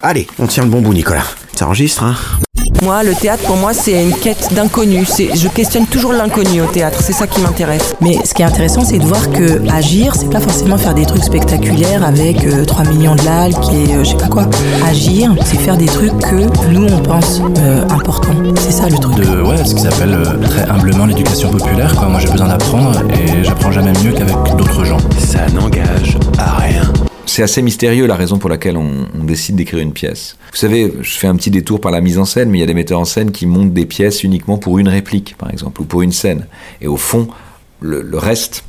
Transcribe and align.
Allez, 0.00 0.28
on 0.38 0.46
tient 0.46 0.62
le 0.62 0.70
bon 0.70 0.80
bout, 0.80 0.94
Nicolas. 0.94 1.24
Ça 1.56 1.66
enregistre, 1.66 2.04
hein 2.04 2.14
Moi, 2.84 3.02
le 3.02 3.16
théâtre, 3.16 3.42
pour 3.42 3.56
moi, 3.56 3.74
c'est 3.74 4.00
une 4.00 4.14
quête 4.14 4.54
d'inconnu. 4.54 5.04
C'est, 5.04 5.34
je 5.34 5.48
questionne 5.48 5.86
toujours 5.88 6.12
l'inconnu 6.12 6.60
au 6.62 6.66
théâtre. 6.66 7.00
C'est 7.02 7.12
ça 7.12 7.26
qui 7.26 7.40
m'intéresse. 7.40 7.96
Mais 8.00 8.16
ce 8.24 8.32
qui 8.32 8.42
est 8.42 8.44
intéressant, 8.44 8.84
c'est 8.84 9.00
de 9.00 9.04
voir 9.04 9.28
que 9.32 9.60
agir, 9.72 10.14
c'est 10.14 10.30
pas 10.30 10.38
forcément 10.38 10.78
faire 10.78 10.94
des 10.94 11.04
trucs 11.04 11.24
spectaculaires 11.24 12.04
avec 12.04 12.44
euh, 12.44 12.64
3 12.64 12.84
millions 12.84 13.16
de 13.16 13.22
likes 13.22 13.72
et 13.72 13.94
euh, 13.96 14.04
je 14.04 14.10
sais 14.10 14.16
pas 14.16 14.28
quoi. 14.28 14.48
Agir, 14.88 15.34
c'est 15.44 15.58
faire 15.58 15.76
des 15.76 15.86
trucs 15.86 16.16
que 16.20 16.68
nous, 16.68 16.86
on 16.86 17.02
pense 17.02 17.42
euh, 17.58 17.82
importants. 17.90 18.36
C'est 18.60 18.70
ça 18.70 18.88
le 18.88 18.98
truc. 18.98 19.16
de 19.16 19.42
ouais, 19.42 19.64
ce 19.64 19.74
qui 19.74 19.82
s'appelle 19.82 20.14
euh, 20.14 20.38
très 20.46 20.62
humblement 20.70 21.06
l'éducation 21.06 21.50
populaire. 21.50 21.92
Quoi. 21.96 22.06
Moi 22.06 22.20
j'ai 22.20 22.28
besoin 22.30 22.46
d'apprendre 22.46 22.92
et 23.14 23.42
j'apprends 23.42 23.72
jamais 23.72 23.92
mieux 24.04 24.12
qu'avec 24.12 24.36
d'autres 24.56 24.84
gens. 24.84 24.98
Ça 25.18 25.48
n'engage 25.48 26.16
à 26.38 26.54
rien. 26.58 26.82
C'est 27.28 27.42
assez 27.42 27.60
mystérieux 27.60 28.06
la 28.06 28.16
raison 28.16 28.38
pour 28.38 28.48
laquelle 28.48 28.78
on, 28.78 29.06
décide 29.22 29.56
d'écrire 29.56 29.80
une 29.80 29.92
pièce. 29.92 30.38
Vous 30.50 30.56
savez, 30.56 30.94
je 31.02 31.10
fais 31.10 31.26
un 31.26 31.36
petit 31.36 31.50
détour 31.50 31.78
par 31.78 31.92
la 31.92 32.00
mise 32.00 32.18
en 32.18 32.24
scène, 32.24 32.48
mais 32.48 32.56
il 32.56 32.60
y 32.62 32.64
a 32.64 32.66
des 32.66 32.72
metteurs 32.72 33.00
en 33.00 33.04
scène 33.04 33.32
qui 33.32 33.44
montent 33.44 33.74
des 33.74 33.84
pièces 33.84 34.24
uniquement 34.24 34.56
pour 34.56 34.78
une 34.78 34.88
réplique, 34.88 35.36
par 35.36 35.50
exemple, 35.50 35.82
ou 35.82 35.84
pour 35.84 36.00
une 36.00 36.12
scène. 36.12 36.46
Et 36.80 36.86
au 36.86 36.96
fond, 36.96 37.28
le 37.80 38.16
reste, 38.16 38.64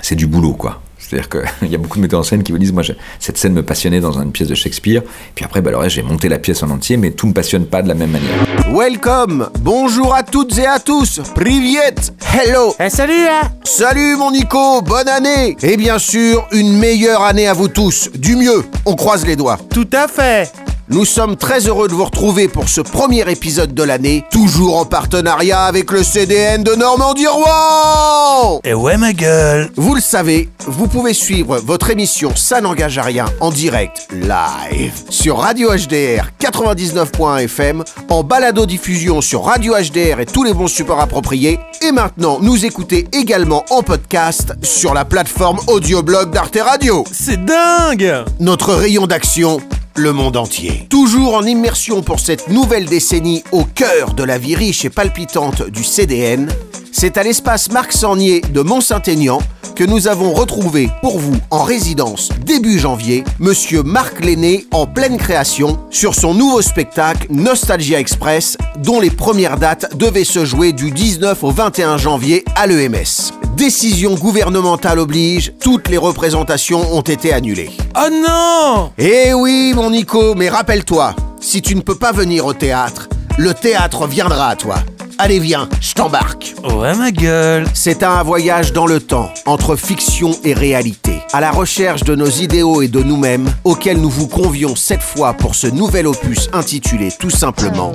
c'est 0.00 0.16
du 0.16 0.26
boulot, 0.26 0.54
quoi. 0.54 0.80
C'est-à-dire 1.08 1.28
qu'il 1.28 1.68
y 1.70 1.74
a 1.74 1.78
beaucoup 1.78 1.96
de 1.98 2.02
metteurs 2.02 2.20
en 2.20 2.24
scène 2.24 2.42
qui 2.42 2.52
me 2.52 2.58
disent, 2.58 2.72
moi, 2.72 2.82
je- 2.82 2.92
cette 3.18 3.36
scène 3.38 3.52
me 3.52 3.62
passionnait 3.62 4.00
dans 4.00 4.12
une 4.20 4.32
pièce 4.32 4.48
de 4.48 4.54
Shakespeare, 4.54 5.02
puis 5.34 5.44
après, 5.44 5.60
bah, 5.60 5.70
le 5.70 5.76
reste, 5.76 5.96
j'ai 5.96 6.02
monté 6.02 6.28
la 6.28 6.38
pièce 6.38 6.62
en 6.62 6.70
entier, 6.70 6.96
mais 6.96 7.10
tout 7.10 7.26
me 7.26 7.32
passionne 7.32 7.66
pas 7.66 7.82
de 7.82 7.88
la 7.88 7.94
même 7.94 8.10
manière. 8.10 8.30
Welcome. 8.72 9.48
Bonjour 9.60 10.14
à 10.14 10.22
toutes 10.22 10.58
et 10.58 10.66
à 10.66 10.78
tous. 10.78 11.20
Privet 11.34 11.94
Hello. 12.32 12.74
Eh 12.80 12.90
salut 12.90 13.12
hein. 13.28 13.48
Salut 13.64 14.16
mon 14.16 14.30
Nico. 14.30 14.82
Bonne 14.82 15.08
année. 15.08 15.56
Et 15.62 15.76
bien 15.76 15.98
sûr, 15.98 16.46
une 16.52 16.78
meilleure 16.78 17.22
année 17.22 17.46
à 17.46 17.52
vous 17.52 17.68
tous. 17.68 18.10
Du 18.14 18.36
mieux, 18.36 18.64
on 18.86 18.94
croise 18.94 19.26
les 19.26 19.36
doigts. 19.36 19.58
Tout 19.70 19.88
à 19.92 20.08
fait 20.08 20.50
Nous 20.94 21.04
sommes 21.04 21.34
très 21.34 21.66
heureux 21.66 21.88
de 21.88 21.92
vous 21.92 22.04
retrouver 22.04 22.46
pour 22.46 22.68
ce 22.68 22.80
premier 22.80 23.28
épisode 23.28 23.74
de 23.74 23.82
l'année, 23.82 24.22
toujours 24.30 24.76
en 24.76 24.84
partenariat 24.84 25.64
avec 25.64 25.90
le 25.90 26.04
CDN 26.04 26.62
de 26.62 26.70
Normandie-Rouen 26.76 28.60
Et 28.62 28.74
ouais 28.74 28.96
ma 28.96 29.12
gueule. 29.12 29.72
Vous 29.74 29.96
le 29.96 30.00
savez, 30.00 30.50
vous 30.68 30.86
pouvez 30.86 31.12
suivre 31.12 31.58
votre 31.58 31.90
émission 31.90 32.30
Ça 32.36 32.60
n'engage 32.60 32.96
à 32.98 33.02
rien 33.02 33.24
en 33.40 33.50
direct, 33.50 34.06
live, 34.12 34.92
sur 35.10 35.38
Radio 35.38 35.70
HDR 35.70 36.30
99.fm, 36.38 37.82
en 38.08 38.22
balado-diffusion 38.22 39.20
sur 39.20 39.46
Radio 39.46 39.74
HDR 39.74 40.20
et 40.20 40.26
tous 40.26 40.44
les 40.44 40.54
bons 40.54 40.68
supports 40.68 41.00
appropriés, 41.00 41.58
et 41.82 41.90
maintenant 41.90 42.38
nous 42.40 42.64
écoutez 42.64 43.08
également 43.12 43.64
en 43.70 43.82
podcast 43.82 44.54
sur 44.62 44.94
la 44.94 45.04
plateforme 45.04 45.58
audioblog 45.66 46.30
d'Arte 46.30 46.58
Radio. 46.64 47.04
C'est 47.10 47.44
dingue. 47.44 48.14
Notre 48.38 48.74
rayon 48.74 49.08
d'action, 49.08 49.58
le 49.96 50.12
monde 50.12 50.36
entier. 50.36 50.86
Toujours 50.88 51.34
en 51.34 51.44
immersion 51.44 52.02
pour 52.02 52.20
cette 52.20 52.48
nouvelle 52.48 52.86
décennie 52.86 53.44
au 53.52 53.64
cœur 53.64 54.14
de 54.14 54.24
la 54.24 54.38
vie 54.38 54.56
riche 54.56 54.84
et 54.84 54.90
palpitante 54.90 55.62
du 55.70 55.84
CDN, 55.84 56.48
c'est 56.94 57.18
à 57.18 57.24
l'espace 57.24 57.70
Marc 57.72 57.92
Sangnier 57.92 58.40
de 58.40 58.60
Mont-Saint-Aignan 58.60 59.40
que 59.74 59.82
nous 59.82 60.06
avons 60.06 60.32
retrouvé 60.32 60.88
pour 61.02 61.18
vous 61.18 61.36
en 61.50 61.64
résidence 61.64 62.28
début 62.46 62.78
janvier 62.78 63.24
Monsieur 63.40 63.82
Marc 63.82 64.24
Lenné 64.24 64.66
en 64.70 64.86
pleine 64.86 65.16
création 65.16 65.80
sur 65.90 66.14
son 66.14 66.34
nouveau 66.34 66.62
spectacle 66.62 67.26
Nostalgia 67.30 67.98
Express 67.98 68.56
dont 68.78 69.00
les 69.00 69.10
premières 69.10 69.58
dates 69.58 69.96
devaient 69.96 70.22
se 70.22 70.44
jouer 70.44 70.72
du 70.72 70.92
19 70.92 71.42
au 71.42 71.50
21 71.50 71.98
janvier 71.98 72.44
à 72.54 72.68
l'EMS. 72.68 73.32
Décision 73.56 74.14
gouvernementale 74.14 75.00
oblige, 75.00 75.52
toutes 75.60 75.88
les 75.88 75.98
représentations 75.98 76.94
ont 76.94 77.02
été 77.02 77.32
annulées. 77.32 77.70
Oh 77.96 78.08
non 78.08 78.92
Eh 78.98 79.34
oui, 79.34 79.72
mon 79.74 79.90
Nico, 79.90 80.36
mais 80.36 80.48
rappelle-toi, 80.48 81.16
si 81.40 81.60
tu 81.60 81.74
ne 81.74 81.80
peux 81.80 81.96
pas 81.96 82.12
venir 82.12 82.46
au 82.46 82.54
théâtre, 82.54 83.08
le 83.36 83.52
théâtre 83.52 84.06
viendra 84.06 84.48
à 84.48 84.56
toi. 84.56 84.76
Allez, 85.18 85.38
viens, 85.38 85.68
je 85.80 85.92
t'embarque. 85.94 86.54
Ouais 86.64 86.94
ma 86.94 87.10
gueule 87.12 87.64
C'est 87.72 88.02
un 88.02 88.22
voyage 88.22 88.72
dans 88.72 88.86
le 88.86 89.00
temps, 89.00 89.30
entre 89.46 89.76
fiction 89.76 90.36
et 90.42 90.54
réalité, 90.54 91.20
à 91.32 91.40
la 91.40 91.52
recherche 91.52 92.02
de 92.02 92.14
nos 92.16 92.28
idéaux 92.28 92.82
et 92.82 92.88
de 92.88 93.02
nous-mêmes, 93.02 93.48
auxquels 93.62 94.00
nous 94.00 94.10
vous 94.10 94.26
convions 94.26 94.74
cette 94.74 95.02
fois 95.02 95.32
pour 95.34 95.54
ce 95.54 95.68
nouvel 95.68 96.06
opus 96.06 96.48
intitulé 96.52 97.10
tout 97.18 97.30
simplement 97.30 97.92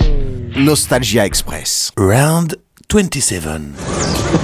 Nostalgia 0.56 1.26
Express. 1.26 1.92
Round 1.98 2.58
27. 2.92 3.44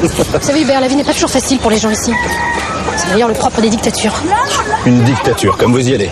Vous 0.02 0.08
savez, 0.41 0.62
Hubert, 0.62 0.81
la 0.81 0.88
vie 0.88 0.96
n'est 0.96 1.03
pas 1.03 1.14
toujours 1.14 1.31
facile 1.31 1.58
pour 1.59 1.72
les 1.72 1.80
gens 1.80 1.90
ici. 1.90 2.12
C'est 2.97 3.09
d'ailleurs 3.09 3.28
le 3.30 3.34
propre 3.34 3.62
des 3.62 3.69
dictatures. 3.69 4.14
Une 4.85 5.02
dictature, 5.03 5.58
comme 5.58 5.72
vous 5.72 5.88
y 5.90 5.94
allez. 5.96 6.09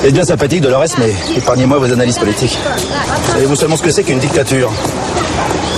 C'est 0.00 0.12
bien 0.12 0.24
sympathique, 0.24 0.62
Dolores, 0.62 0.86
mais 0.98 1.12
épargnez-moi 1.36 1.78
vos 1.78 1.92
analyses 1.92 2.18
politiques. 2.18 2.58
Savez-vous 3.32 3.56
seulement 3.56 3.76
ce 3.76 3.82
que 3.82 3.90
c'est 3.90 4.02
qu'une 4.02 4.18
dictature? 4.18 4.70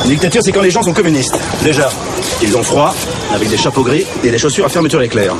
Une 0.05 0.11
dictature, 0.11 0.43
c'est 0.45 0.53
quand 0.53 0.61
les 0.61 0.71
gens 0.71 0.83
sont 0.83 0.93
communistes. 0.93 1.39
Déjà, 1.63 1.89
ils 2.43 2.55
ont 2.57 2.63
froid, 2.63 2.95
avec 3.35 3.49
des 3.49 3.57
chapeaux 3.57 3.83
gris 3.83 4.05
et 4.23 4.31
des 4.31 4.37
chaussures 4.37 4.67
à 4.67 4.69
fermeture 4.69 5.01
éclair. 5.01 5.35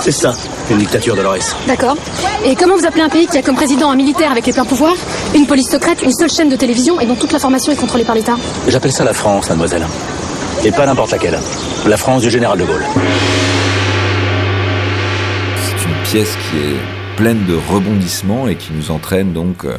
C'est 0.00 0.10
ça, 0.10 0.32
une 0.70 0.78
dictature, 0.78 1.14
Dolores. 1.14 1.54
D'accord. 1.68 1.96
Et 2.44 2.56
comment 2.56 2.76
vous 2.76 2.84
appelez 2.84 3.02
un 3.02 3.08
pays 3.08 3.28
qui 3.28 3.38
a 3.38 3.42
comme 3.42 3.54
président 3.54 3.90
un 3.90 3.96
militaire 3.96 4.32
avec 4.32 4.44
les 4.46 4.52
pleins 4.52 4.64
pouvoirs, 4.64 4.96
une 5.36 5.46
police 5.46 5.70
secrète, 5.70 6.02
une 6.02 6.12
seule 6.12 6.30
chaîne 6.30 6.48
de 6.48 6.56
télévision 6.56 6.98
et 7.00 7.06
dont 7.06 7.14
toute 7.14 7.32
l'information 7.32 7.72
est 7.72 7.76
contrôlée 7.76 8.02
par 8.04 8.16
l'État? 8.16 8.34
J'appelle 8.66 8.92
ça 8.92 9.04
la 9.04 9.14
France, 9.14 9.48
mademoiselle. 9.50 9.86
Et 10.64 10.72
pas 10.72 10.84
n'importe 10.86 11.12
laquelle. 11.12 11.38
La 11.86 11.96
France 11.96 12.22
du 12.22 12.30
général 12.30 12.58
de 12.58 12.64
Gaulle. 12.64 12.84
C'est 15.64 15.88
une 15.88 16.02
pièce 16.02 16.36
qui 16.50 16.58
est 16.58 17.16
pleine 17.16 17.46
de 17.46 17.56
rebondissements 17.72 18.48
et 18.48 18.56
qui 18.56 18.72
nous 18.72 18.90
entraîne 18.90 19.32
donc 19.32 19.64
euh, 19.64 19.76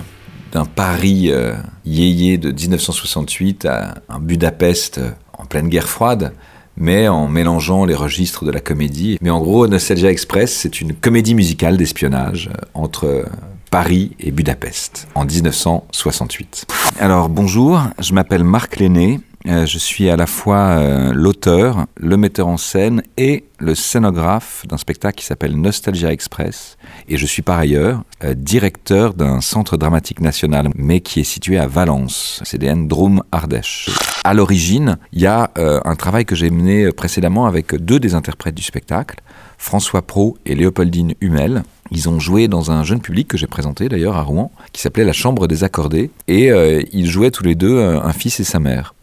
d'un 0.52 0.66
Paris 0.66 1.30
euh, 1.32 1.54
yéyé 1.86 2.38
de 2.38 2.52
1968 2.52 3.66
à 3.66 3.96
un 4.10 4.20
Budapest 4.20 4.98
euh, 4.98 5.12
en 5.38 5.46
pleine 5.46 5.70
guerre 5.70 5.88
froide, 5.88 6.34
mais 6.78 7.08
en 7.08 7.28
mélangeant 7.28 7.86
les 7.86 7.96
registres 7.96 8.46
de 8.46 8.52
la 8.52 8.60
comédie. 8.60 9.18
Mais 9.22 9.30
en 9.30 9.40
gros, 9.40 9.68
Nostalgia 9.68 10.10
Express, 10.10 10.54
c'est 10.54 10.82
une 10.82 10.94
comédie 10.94 11.36
musicale 11.36 11.78
d'espionnage 11.78 12.50
euh, 12.54 12.66
entre 12.74 13.26
Paris 13.70 14.12
et 14.20 14.32
Budapest 14.32 15.08
en 15.16 15.26
1968. 15.26 16.66
Alors 17.00 17.30
bonjour, 17.30 17.82
je 18.00 18.14
m'appelle 18.14 18.44
Marc 18.44 18.80
Lenné. 18.80 19.20
Euh, 19.50 19.66
je 19.66 19.80
suis 19.80 20.10
à 20.12 20.16
la 20.16 20.28
fois 20.28 20.58
euh, 20.58 21.12
l'auteur, 21.12 21.88
le 21.98 22.18
metteur 22.18 22.48
en 22.48 22.58
scène 22.58 23.02
et 23.18 23.46
le 23.58 23.74
scénographe 23.74 24.64
d'un 24.68 24.78
spectacle 24.78 25.18
qui 25.18 25.26
s'appelle 25.26 25.56
Nostalgia 25.56 26.12
Express. 26.12 26.78
Et 27.08 27.18
je 27.18 27.26
suis 27.26 27.42
par 27.42 27.58
ailleurs 27.58 28.04
euh, 28.24 28.36
directeur 28.36 29.16
d'un 29.16 29.42
centre 29.42 29.76
dramatique 29.76 30.20
national, 30.20 30.70
mais 30.76 31.00
qui 31.00 31.22
est 31.22 31.24
situé 31.24 31.58
à 31.58 31.66
Valence, 31.66 32.42
CDN 32.46 32.88
Drôme 32.88 33.24
Ardèche. 33.32 33.90
À 34.24 34.36
l'origine, 34.36 34.98
il 35.14 35.22
y 35.22 35.26
a 35.26 35.50
un 35.56 35.96
travail 35.96 36.26
que 36.26 36.36
j'ai 36.36 36.50
mené 36.50 36.92
précédemment 36.92 37.48
avec 37.48 37.74
deux 37.74 38.00
des 38.00 38.16
interprètes 38.16 38.54
du 38.54 38.62
spectacle, 38.62 39.22
François 39.58 40.02
Pro 40.02 40.38
et 40.46 40.56
Léopoldine 40.56 41.16
Hummel. 41.22 41.64
Ils 41.90 42.10
ont 42.10 42.20
joué 42.20 42.48
dans 42.48 42.70
un 42.70 42.84
jeune 42.84 43.00
public 43.00 43.30
que 43.30 43.38
j'ai 43.38 43.48
présenté 43.48 43.88
d'ailleurs 43.88 44.18
à 44.18 44.22
Rouen, 44.22 44.52
qui 44.74 44.82
s'appelait 44.82 45.06
La 45.06 45.14
Chambre 45.14 45.48
des 45.48 45.64
Accordés, 45.64 46.12
et 46.28 46.50
ils 46.92 47.10
jouaient 47.10 47.32
tous 47.32 47.44
les 47.44 47.56
deux 47.56 47.80
un 47.80 48.14
fils 48.14 48.40
et 48.42 48.44
sa 48.44 48.60
mère. 48.60 48.94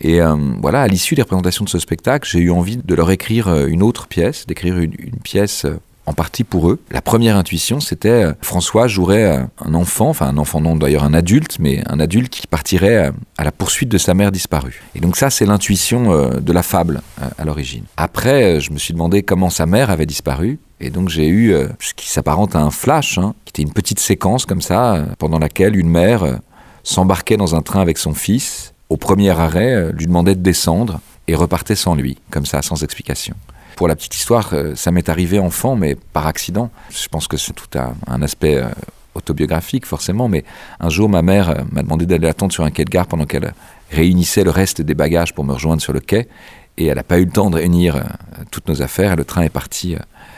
Et 0.00 0.20
euh, 0.20 0.36
voilà, 0.60 0.82
à 0.82 0.88
l'issue 0.88 1.14
des 1.14 1.22
représentations 1.22 1.64
de 1.64 1.70
ce 1.70 1.78
spectacle, 1.78 2.28
j'ai 2.28 2.38
eu 2.40 2.50
envie 2.50 2.76
de 2.76 2.94
leur 2.94 3.10
écrire 3.10 3.48
euh, 3.48 3.66
une 3.66 3.82
autre 3.82 4.06
pièce, 4.06 4.46
d'écrire 4.46 4.78
une, 4.78 4.92
pièce 5.24 5.64
euh, 5.64 5.80
en 6.06 6.12
partie 6.12 6.44
pour 6.44 6.70
eux. 6.70 6.80
La 6.90 7.02
première 7.02 7.36
intuition, 7.36 7.80
c'était 7.80 8.24
François 8.40 8.86
jouerait 8.86 9.44
un 9.58 9.74
enfant, 9.74 10.08
enfin 10.08 10.26
un 10.28 10.38
enfant 10.38 10.60
non 10.60 10.74
d'ailleurs 10.74 11.04
un 11.04 11.12
adulte, 11.12 11.58
mais 11.58 11.82
un 11.86 12.00
adulte 12.00 12.32
qui 12.32 12.46
partirait 12.46 13.12
à 13.36 13.44
la 13.44 13.52
poursuite 13.52 13.90
de 13.90 13.98
sa 13.98 14.14
mère 14.14 14.32
disparue. 14.32 14.82
Et 14.94 15.00
donc 15.00 15.16
ça, 15.18 15.28
c'est 15.28 15.44
l'intuition 15.44 16.30
de 16.40 16.52
la 16.54 16.62
fable 16.62 17.02
à 17.36 17.44
l'origine. 17.44 17.84
Après, 17.98 18.58
je 18.58 18.72
me 18.72 18.78
suis 18.78 18.94
demandé 18.94 19.22
comment 19.22 19.50
sa 19.50 19.66
mère 19.66 19.90
avait 19.90 20.06
disparu. 20.06 20.58
Et 20.80 20.88
donc 20.88 21.10
j'ai 21.10 21.28
eu 21.28 21.54
ce 21.78 21.92
qui 21.92 22.08
s'apparente 22.08 22.56
à 22.56 22.60
un 22.60 22.70
flash, 22.70 23.18
hein, 23.18 23.34
qui 23.44 23.50
était 23.50 23.62
une 23.68 23.74
petite 23.74 24.00
séquence 24.00 24.46
comme 24.46 24.62
ça, 24.62 25.04
pendant 25.18 25.38
laquelle 25.38 25.76
une 25.76 25.90
mère 25.90 26.38
s'embarquait 26.84 27.36
dans 27.36 27.54
un 27.54 27.60
train 27.60 27.82
avec 27.82 27.98
son 27.98 28.14
fils, 28.14 28.72
au 28.88 28.96
premier 28.96 29.30
arrêt, 29.30 29.74
euh, 29.74 29.92
lui 29.92 30.06
demandait 30.06 30.34
de 30.34 30.40
descendre 30.40 31.00
et 31.26 31.34
repartait 31.34 31.74
sans 31.74 31.94
lui, 31.94 32.18
comme 32.30 32.46
ça, 32.46 32.62
sans 32.62 32.82
explication. 32.82 33.34
Pour 33.76 33.86
la 33.86 33.94
petite 33.94 34.14
histoire, 34.14 34.50
euh, 34.52 34.74
ça 34.74 34.90
m'est 34.90 35.08
arrivé 35.08 35.38
enfant, 35.38 35.76
mais 35.76 35.94
par 35.94 36.26
accident. 36.26 36.70
Je 36.90 37.08
pense 37.08 37.28
que 37.28 37.36
c'est 37.36 37.52
tout 37.52 37.78
un, 37.78 37.94
un 38.06 38.22
aspect 38.22 38.56
euh, 38.56 38.68
autobiographique, 39.14 39.86
forcément, 39.86 40.28
mais 40.28 40.44
un 40.80 40.88
jour, 40.88 41.08
ma 41.08 41.22
mère 41.22 41.64
m'a 41.72 41.82
demandé 41.82 42.06
d'aller 42.06 42.28
attendre 42.28 42.52
sur 42.52 42.64
un 42.64 42.70
quai 42.70 42.84
de 42.84 42.90
gare 42.90 43.06
pendant 43.06 43.26
qu'elle 43.26 43.52
réunissait 43.90 44.44
le 44.44 44.50
reste 44.50 44.80
des 44.80 44.94
bagages 44.94 45.34
pour 45.34 45.44
me 45.44 45.52
rejoindre 45.52 45.82
sur 45.82 45.92
le 45.92 46.00
quai, 46.00 46.28
et 46.76 46.86
elle 46.86 46.96
n'a 46.96 47.02
pas 47.02 47.18
eu 47.18 47.24
le 47.24 47.30
temps 47.30 47.50
de 47.50 47.56
réunir 47.56 48.02
toutes 48.50 48.68
nos 48.68 48.80
affaires, 48.80 49.12
et 49.12 49.16
le 49.16 49.24
train 49.24 49.42
est 49.42 49.48
parti 49.48 49.96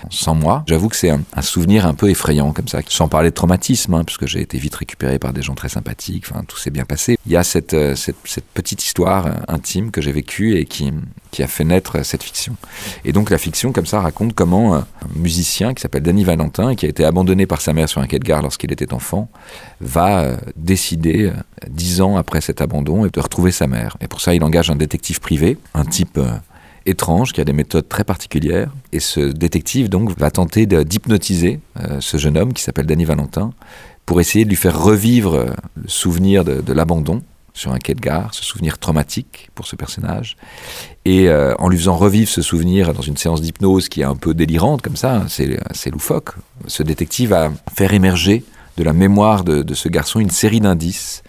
sans 0.09 0.35
moi. 0.35 0.65
J'avoue 0.67 0.89
que 0.89 0.97
c'est 0.97 1.11
un, 1.11 1.23
souvenir 1.43 1.87
un 1.87 1.95
peu 1.95 2.11
effrayant 2.11 2.53
comme 2.53 2.69
ça, 2.69 2.81
sans 2.89 3.09
parler 3.09 3.31
de 3.31 3.35
traumatisme, 3.35 3.95
hein, 3.95 4.05
puisque 4.05 4.27
j'ai 4.27 4.41
été 4.41 4.59
vite 4.59 4.75
récupéré 4.75 5.19
par 5.19 5.33
des 5.33 5.43
gens 5.43 5.55
très 5.55 5.69
sympathiques, 5.69 6.25
enfin 6.31 6.45
tout 6.47 6.57
s'est 6.57 6.71
bien 6.71 6.85
passé. 6.85 7.19
Il 7.27 7.33
y 7.33 7.37
a 7.37 7.43
cette, 7.43 7.75
euh, 7.75 7.95
petite 8.55 8.83
histoire 8.85 9.27
euh, 9.27 9.33
intime 9.49 9.91
que 9.91 10.01
j'ai 10.01 10.13
vécue 10.13 10.57
et 10.57 10.65
qui, 10.65 10.93
a 11.39 11.47
fait 11.47 11.65
naître 11.65 11.99
euh, 11.99 12.03
cette 12.03 12.23
fiction. 12.23 12.57
Et 13.05 13.13
donc 13.13 13.31
la 13.31 13.39
fiction 13.39 13.73
comme 13.73 13.87
ça 13.87 14.01
raconte 14.01 14.35
comment 14.35 14.75
un 14.75 14.87
musicien 15.17 15.75
qui 15.75 15.83
s'appelle 15.83 16.03
Danny 16.03 16.25
Valentin, 16.25 16.75
qui 16.75 16.87
a 16.87 16.89
été 16.89 17.05
abandonné 17.05 17.47
par 17.47 17.61
sa 17.61 17.73
mère 17.73 17.89
sur 17.89 18.01
un 18.01 18.07
quai 18.07 18.19
de 18.19 18.25
gare 18.25 18.43
lorsqu'il 18.43 18.73
était 18.73 18.93
enfant, 18.93 19.29
va 19.81 20.37
décider, 20.57 21.33
dix 21.69 22.01
ans 22.01 22.17
après 22.17 22.41
cet 22.41 22.61
abandon, 22.61 23.07
de 23.07 23.21
retrouver 23.21 23.53
sa 23.53 23.67
mère. 23.67 23.97
Et 24.01 24.09
pour 24.09 24.21
ça, 24.21 24.35
il 24.35 24.45
engage 24.45 24.71
un 24.71 24.77
détective 24.77 25.21
privé, 25.21 25.59
un 25.75 25.85
type 25.85 26.19
étrange 26.87 27.33
qui 27.33 27.41
a 27.41 27.45
des 27.45 27.53
méthodes 27.53 27.89
très 27.89 28.05
particulières. 28.05 28.73
Et 28.93 29.01
ce 29.01 29.21
détective 29.21 29.89
donc 29.89 30.19
va 30.19 30.31
tenter 30.31 30.67
d'hypnotiser 30.67 31.61
euh, 31.79 32.01
ce 32.01 32.17
jeune 32.17 32.37
homme 32.37 32.53
qui 32.53 32.63
s'appelle 32.63 32.87
Danny 32.87 33.05
Valentin 33.05 33.53
pour 34.07 34.21
essayer 34.21 34.45
de 34.45 34.51
lui 34.51 34.57
faire 34.57 34.81
revivre 34.81 35.35
euh, 35.35 35.47
le 35.77 35.89
souvenir 35.89 36.45
de, 36.45 36.73
l'abandon 36.73 37.23
sur 37.53 37.73
un 37.73 37.79
quai 37.79 37.95
de 37.95 38.01
gare, 38.01 38.33
ce 38.33 38.45
souvenir 38.45 38.79
traumatique 38.79 39.51
pour 39.55 39.67
ce 39.67 39.77
personnage. 39.77 40.37
Et 41.05 41.29
euh, 41.29 41.55
en 41.59 41.69
lui 41.69 41.77
faisant 41.77 41.97
revivre 41.97 42.31
ce 42.31 42.43
souvenir 42.43 42.95
dans 42.95 43.03
une 43.03 43.17
séance 43.17 43.41
d'hypnose 43.41 43.89
qui 43.89 44.01
est 44.01 44.05
un 44.05 44.17
peu 44.17 44.35
délirante 44.35 44.83
comme 44.83 44.97
ça, 44.97 45.27
c'est 45.29 45.91
loufoque, 45.91 46.31
ce 46.67 46.83
détective 46.83 47.31
va 47.31 47.53
faire 47.75 47.93
émerger 47.93 48.45
de 48.77 48.85
la 48.85 48.93
mémoire 48.93 49.45
de 49.45 49.75
ce 49.75 49.89
garçon 49.89 50.21
une 50.21 50.31
série 50.31 50.61
d'indices 50.61 51.23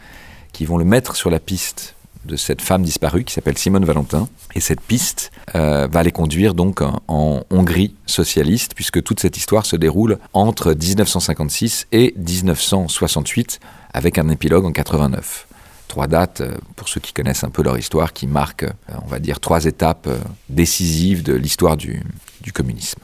qui 0.53 0.65
vont 0.65 0.77
le 0.77 0.85
mettre 0.85 1.15
sur 1.15 1.29
la 1.29 1.39
piste 1.39 1.95
de 2.25 2.35
cette 2.35 2.61
femme 2.61 2.83
disparue 2.83 3.23
qui 3.23 3.33
s'appelle 3.33 3.57
Simone 3.57 3.85
Valentin. 3.85 4.27
Et 4.55 4.59
cette 4.59 4.81
piste 4.81 5.31
euh, 5.55 5.87
va 5.91 6.03
les 6.03 6.11
conduire 6.11 6.53
donc 6.53 6.81
en, 6.81 7.43
Hongrie 7.49 7.95
socialiste, 8.05 8.73
puisque 8.75 9.01
toute 9.03 9.19
cette 9.19 9.37
histoire 9.37 9.65
se 9.65 9.75
déroule 9.75 10.19
entre 10.33 10.73
1956 10.73 11.87
et 11.91 12.13
1968, 12.17 13.59
avec 13.93 14.17
un 14.17 14.29
épilogue 14.29 14.65
en 14.65 14.71
89. 14.71 15.47
Trois 15.87 16.07
dates, 16.07 16.41
euh, 16.41 16.57
pour 16.75 16.87
ceux 16.87 17.01
qui 17.01 17.13
connaissent 17.13 17.43
un 17.43 17.49
peu 17.49 17.63
leur 17.63 17.77
histoire, 17.77 18.13
qui 18.13 18.27
marquent, 18.27 18.63
euh, 18.63 18.93
on 19.03 19.07
va 19.07 19.19
dire, 19.19 19.39
trois 19.39 19.65
étapes 19.65 20.09
décisives 20.49 21.23
de 21.23 21.33
l'histoire 21.33 21.77
du 21.77 22.03
communisme. 22.53 23.01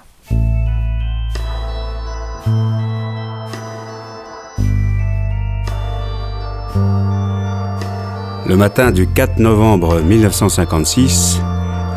Le 8.47 8.55
matin 8.55 8.91
du 8.91 9.07
4 9.07 9.39
novembre 9.39 9.99
1956, 9.99 11.41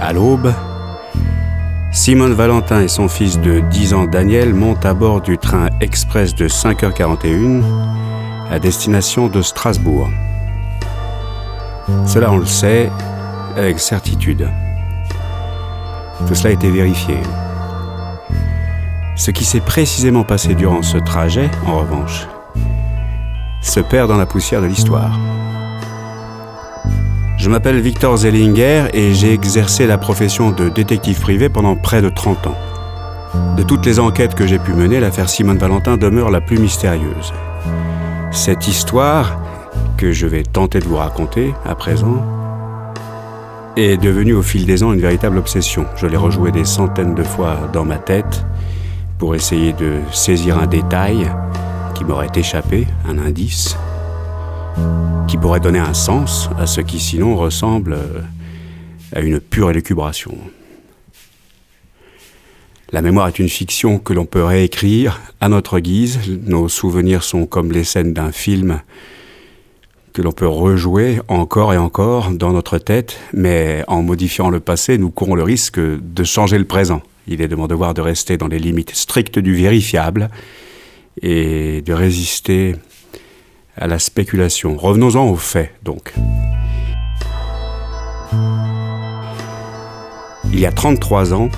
à 0.01 0.13
l'aube, 0.13 0.53
Simone 1.93 2.33
Valentin 2.33 2.81
et 2.81 2.89
son 2.89 3.07
fils 3.07 3.39
de 3.39 3.61
10 3.61 3.95
ans 3.95 4.07
Daniel 4.07 4.53
montent 4.53 4.85
à 4.85 4.93
bord 4.93 5.21
du 5.21 5.39
train 5.39 5.69
express 5.81 6.35
de 6.35 6.49
5h41 6.49 7.63
à 8.51 8.59
destination 8.59 9.29
de 9.29 9.43
Strasbourg. 9.43 10.11
Cela, 12.05 12.33
on 12.33 12.39
le 12.39 12.47
sait 12.47 12.91
avec 13.57 13.79
certitude. 13.79 14.49
Tout 16.27 16.35
cela 16.35 16.51
a 16.51 16.53
été 16.53 16.69
vérifié. 16.69 17.19
Ce 19.15 19.31
qui 19.31 19.45
s'est 19.45 19.61
précisément 19.61 20.25
passé 20.25 20.57
durant 20.57 20.83
ce 20.83 20.99
trajet, 20.99 21.49
en 21.65 21.79
revanche, 21.79 22.27
se 23.61 23.79
perd 23.79 24.09
dans 24.09 24.17
la 24.17 24.27
poussière 24.27 24.63
de 24.63 24.67
l'histoire. 24.67 25.17
Je 27.41 27.49
m'appelle 27.49 27.81
Victor 27.81 28.19
Zellinger 28.19 28.89
et 28.93 29.15
j'ai 29.15 29.33
exercé 29.33 29.87
la 29.87 29.97
profession 29.97 30.51
de 30.51 30.69
détective 30.69 31.19
privé 31.19 31.49
pendant 31.49 31.75
près 31.75 32.03
de 32.03 32.11
30 32.11 32.49
ans. 32.49 32.57
De 33.57 33.63
toutes 33.63 33.87
les 33.87 33.99
enquêtes 33.99 34.35
que 34.35 34.47
j'ai 34.47 34.59
pu 34.59 34.75
mener, 34.75 35.01
l'affaire 35.01 35.31
Simone 35.31 35.57
Valentin 35.57 35.97
demeure 35.97 36.31
la 36.31 36.43
plus 36.43 36.59
mystérieuse. 36.59 37.33
Cette 38.31 38.69
histoire, 38.69 39.41
que 39.97 40.13
je 40.13 40.27
vais 40.27 40.43
tenter 40.43 40.81
de 40.81 40.85
vous 40.85 40.97
raconter 40.97 41.55
à 41.65 41.75
présent, 41.75 42.23
est 43.75 43.97
devenue 43.97 44.35
au 44.35 44.43
fil 44.43 44.67
des 44.67 44.83
ans 44.83 44.93
une 44.93 45.01
véritable 45.01 45.39
obsession. 45.39 45.87
Je 45.97 46.07
l'ai 46.07 46.19
rejouée 46.19 46.53
des 46.53 46.67
centaines 46.67 47.15
de 47.15 47.23
fois 47.23 47.71
dans 47.73 47.87
ma 47.87 47.97
tête 47.97 48.45
pour 49.17 49.35
essayer 49.35 49.73
de 49.73 50.01
saisir 50.13 50.59
un 50.59 50.67
détail 50.67 51.33
qui 51.95 52.05
m'aurait 52.05 52.29
échappé, 52.35 52.87
un 53.09 53.17
indice 53.17 53.79
qui 55.29 55.37
pourrait 55.37 55.61
donner 55.61 55.79
un 55.79 55.95
sens 55.95 56.51
à 56.59 56.67
ce 56.67 56.81
qui 56.81 56.99
sinon 56.99 57.37
ressemble 57.37 57.93
euh, 57.93 58.21
à 59.15 59.21
une 59.21 59.41
pure 59.41 59.71
élucubration. 59.71 60.37
La 62.93 63.03
mémoire 63.03 63.29
est 63.29 63.39
une 63.39 63.49
fiction 63.49 63.99
que 63.99 64.13
l'on 64.13 64.27
peut 64.27 64.43
réécrire 64.43 65.21
à 65.41 65.49
notre 65.49 65.79
guise. 65.79 66.19
Nos 66.47 66.69
souvenirs 66.69 67.23
sont 67.23 67.47
comme 67.47 67.71
les 67.71 67.85
scènes 67.85 68.13
d'un 68.13 68.33
film 68.33 68.81
que 70.13 70.23
l'on 70.23 70.33
peut 70.33 70.49
rejouer 70.49 71.21
encore 71.29 71.73
et 71.73 71.77
encore 71.77 72.33
dans 72.33 72.53
notre 72.53 72.79
tête, 72.79 73.17
mais 73.33 73.85
en 73.87 74.03
modifiant 74.03 74.51
le 74.51 74.59
passé, 74.59 74.99
nous 74.99 75.11
courons 75.11 75.37
le 75.37 75.45
risque 75.45 75.79
de 75.79 76.25
changer 76.25 76.59
le 76.59 76.65
présent. 76.65 77.03
Il 77.29 77.41
est 77.43 77.49
de 77.49 77.55
mon 77.55 77.69
devoir 77.69 77.95
de 77.95 78.01
rester 78.01 78.37
dans 78.37 78.49
les 78.49 78.59
limites 78.59 78.95
strictes 78.95 79.39
du 79.39 79.55
vérifiable 79.55 80.29
et 81.23 81.83
de 81.83 81.93
résister 81.93 82.75
à 83.77 83.87
la 83.87 83.99
spéculation. 83.99 84.77
Revenons-en 84.77 85.25
aux 85.29 85.37
faits, 85.37 85.73
donc. 85.83 86.15
Il 90.53 90.59
y 90.59 90.67
a 90.67 90.73
33 90.73 91.33
ans, 91.35 91.49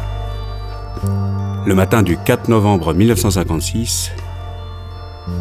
le 1.67 1.75
matin 1.75 2.03
du 2.03 2.17
4 2.17 2.49
novembre 2.49 2.94
1956, 2.94 4.12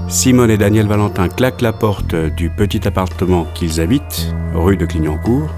Simone 0.08 0.52
et 0.52 0.58
Daniel 0.58 0.88
Valentin 0.88 1.28
claquent 1.30 1.62
la 1.62 1.74
porte 1.74 2.16
du 2.16 2.50
petit 2.50 2.88
appartement 2.88 3.46
qu'ils 3.54 3.82
habitent, 3.82 4.34
rue 4.54 4.78
de 4.78 4.86
Clignancourt, 4.86 5.50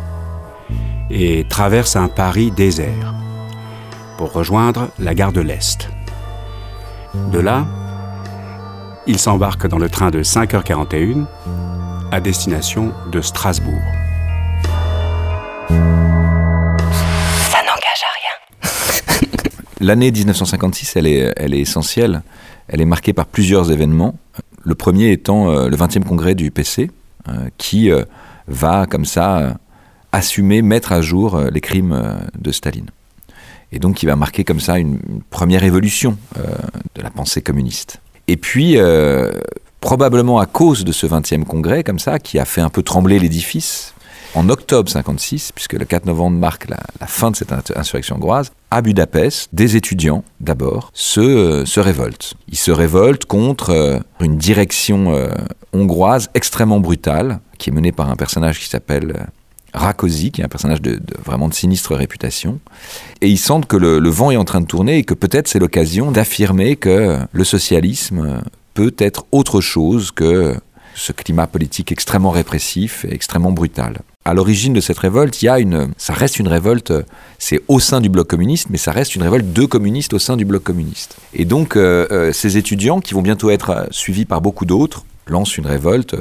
et 1.09 1.45
traversent 1.47 1.95
un 1.95 2.07
Paris 2.07 2.51
désert 2.51 3.13
pour 4.17 4.31
rejoindre 4.33 4.89
la 4.99 5.13
gare 5.13 5.33
de 5.33 5.41
l'Est. 5.41 5.89
De 7.31 7.39
là, 7.39 7.65
ils 9.07 9.19
s'embarquent 9.19 9.67
dans 9.67 9.77
le 9.77 9.89
train 9.89 10.11
de 10.11 10.23
5h41 10.23 11.25
à 12.11 12.21
destination 12.21 12.93
de 13.11 13.21
Strasbourg. 13.21 13.81
Ça 15.69 17.59
n'engage 17.59 18.03
à 18.03 18.11
rien. 18.19 18.69
L'année 19.79 20.11
1956, 20.11 20.95
elle 20.95 21.07
est, 21.07 21.33
elle 21.37 21.53
est 21.53 21.59
essentielle. 21.59 22.21
Elle 22.67 22.81
est 22.81 22.85
marquée 22.85 23.13
par 23.13 23.25
plusieurs 23.25 23.71
événements. 23.71 24.15
Le 24.63 24.75
premier 24.75 25.11
étant 25.11 25.49
euh, 25.49 25.67
le 25.67 25.75
20e 25.75 26.03
congrès 26.03 26.35
du 26.35 26.51
PC, 26.51 26.89
euh, 27.27 27.49
qui 27.57 27.91
euh, 27.91 28.05
va 28.47 28.85
comme 28.85 29.05
ça 29.05 29.57
assumer, 30.11 30.61
mettre 30.61 30.91
à 30.91 31.01
jour 31.01 31.39
les 31.39 31.61
crimes 31.61 32.19
de 32.37 32.51
Staline. 32.51 32.91
Et 33.73 33.79
donc 33.79 33.95
qui 33.95 34.05
va 34.05 34.15
marquer 34.15 34.43
comme 34.43 34.59
ça 34.59 34.77
une, 34.77 34.99
une 35.09 35.23
première 35.23 35.63
évolution 35.63 36.15
euh, 36.37 36.41
de 36.93 37.01
la 37.01 37.09
pensée 37.09 37.41
communiste. 37.41 38.02
Et 38.27 38.37
puis, 38.37 38.77
euh, 38.77 39.31
probablement 39.81 40.39
à 40.39 40.45
cause 40.45 40.85
de 40.85 40.91
ce 40.91 41.05
20e 41.05 41.43
congrès, 41.43 41.83
comme 41.83 41.99
ça, 41.99 42.19
qui 42.19 42.39
a 42.39 42.45
fait 42.45 42.61
un 42.61 42.69
peu 42.69 42.83
trembler 42.83 43.19
l'édifice, 43.19 43.93
en 44.35 44.49
octobre 44.49 44.89
56, 44.89 45.51
puisque 45.53 45.73
le 45.73 45.85
4 45.85 46.05
novembre 46.05 46.37
marque 46.37 46.67
la, 46.69 46.79
fin 47.05 47.29
de 47.31 47.35
cette 47.35 47.51
ins- 47.51 47.61
insurrection 47.75 48.15
hongroise, 48.15 48.51
à 48.71 48.81
Budapest, 48.81 49.49
des 49.53 49.75
étudiants, 49.75 50.23
d'abord, 50.39 50.89
se, 50.93 51.19
euh, 51.19 51.81
révoltent. 51.81 52.33
Ils 52.47 52.57
se 52.57 52.71
révoltent 52.71 53.25
contre 53.25 53.69
euh, 53.69 53.99
une 54.21 54.37
direction 54.37 55.13
hongroise 55.73 56.29
extrêmement 56.33 56.79
brutale, 56.79 57.39
qui 57.59 57.69
est 57.69 57.73
menée 57.73 57.91
par 57.91 58.09
un 58.09 58.15
personnage 58.15 58.59
qui 58.59 58.67
s'appelle 58.69 59.27
Rakosi, 59.73 60.31
qui 60.31 60.41
est 60.41 60.43
un 60.43 60.49
personnage 60.49 60.81
de, 60.81 60.99
vraiment 61.23 61.49
de 61.49 61.53
sinistre 61.53 61.95
réputation. 61.95 62.59
Et 63.21 63.29
ils 63.29 63.37
sentent 63.37 63.65
que 63.65 63.77
le, 63.77 64.09
vent 64.09 64.31
est 64.31 64.37
en 64.37 64.45
train 64.45 64.61
de 64.61 64.67
tourner 64.67 64.97
et 64.97 65.03
que 65.03 65.13
peut-être 65.13 65.47
c'est 65.47 65.59
l'occasion 65.59 66.11
d'affirmer 66.11 66.75
que 66.75 67.19
le 67.31 67.43
socialisme 67.43 68.41
peut 68.73 68.93
être 68.97 69.25
autre 69.31 69.61
chose 69.61 70.11
que 70.11 70.55
ce 70.95 71.11
climat 71.11 71.47
politique 71.47 71.91
extrêmement 71.91 72.31
répressif 72.31 73.05
et 73.05 73.13
extrêmement 73.13 73.51
brutal. 73.51 73.99
À 74.25 74.33
l'origine 74.33 74.73
de 74.73 74.79
cette 74.79 74.99
révolte, 74.99 75.41
il 75.41 75.45
y 75.45 75.49
a 75.49 75.59
une, 75.59 75.89
ça 75.97 76.13
reste 76.13 76.39
une 76.39 76.47
révolte, 76.47 76.93
c'est 77.39 77.61
au 77.67 77.79
sein 77.79 77.99
du 77.99 78.09
bloc 78.09 78.27
communiste, 78.27 78.67
mais 78.69 78.77
ça 78.77 78.91
reste 78.91 79.15
une 79.15 79.23
révolte 79.23 79.51
de 79.51 79.65
communistes 79.65 80.13
au 80.13 80.19
sein 80.19 80.37
du 80.37 80.45
bloc 80.45 80.63
communiste. 80.63 81.17
Et 81.33 81.45
donc, 81.45 81.75
euh, 81.75 82.07
euh, 82.11 82.31
ces 82.31 82.57
étudiants, 82.57 83.01
qui 83.01 83.13
vont 83.13 83.21
bientôt 83.21 83.49
être 83.49 83.87
suivis 83.91 84.25
par 84.25 84.39
beaucoup 84.39 84.65
d'autres, 84.65 85.03
lancent 85.27 85.57
une 85.57 85.65
révolte, 85.65 86.15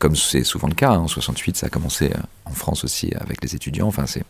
comme 0.00 0.16
c'est 0.16 0.42
souvent 0.42 0.66
le 0.66 0.74
cas. 0.74 0.90
hein. 0.90 0.98
En 0.98 1.06
68, 1.06 1.56
ça 1.56 1.66
a 1.66 1.68
commencé 1.68 2.06
euh, 2.06 2.18
en 2.46 2.52
France 2.52 2.82
aussi 2.82 3.12
avec 3.20 3.42
les 3.44 3.54
étudiants. 3.54 3.86
Enfin, 3.86 4.06
c'est 4.06 4.24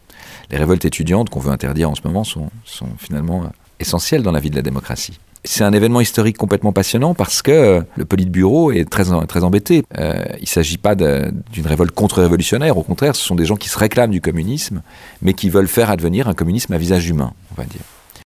les 0.51 0.59
révoltes 0.59 0.85
étudiantes 0.85 1.31
qu'on 1.31 1.41
veut 1.41 1.53
interdire 1.53 1.89
en 1.89 1.95
ce 1.95 2.03
moment 2.05 2.25
sont, 2.25 2.51
finalement 2.99 3.45
euh, 3.45 3.49
essentielles 3.79 4.23
dans 4.23 4.33
la 4.33 4.41
vie 4.41 4.51
de 4.51 4.57
la 4.57 4.63
démocratie. 4.63 5.19
C'est 5.45 5.65
un 5.65 5.73
événement 5.73 6.03
historique 6.03 6.37
complètement 6.37 6.73
passionnant 6.73 7.15
parce 7.15 7.41
que 7.41 7.51
euh, 7.51 7.83
le 7.97 8.05
Politburo 8.05 8.73
est 8.73 8.85
très, 8.85 9.05
très 9.27 9.45
embêté. 9.45 9.85
Il 9.97 10.41
ne 10.43 10.47
s'agit 10.47 10.77
pas 10.77 10.95
d'une 10.95 11.67
révolte 11.67 11.95
contre-révolutionnaire, 11.95 12.77
au 12.77 12.83
contraire, 12.83 13.17
ce 13.17 13.23
sont 13.23 13.37
des 13.37 13.47
gens 13.47 13.57
qui 13.57 13.71
se 13.71 13.79
réclament 13.79 14.11
du 14.11 14.21
communisme, 14.21 14.83
mais 15.23 15.33
qui 15.33 15.49
veulent 15.49 15.69
faire 15.69 15.89
advenir 15.89 16.29
un 16.29 16.35
communisme 16.35 16.75
à 16.75 16.79
visage 16.79 17.09
humain, 17.09 17.33
on 17.53 17.63
va 17.63 17.67
dire. 17.67 17.81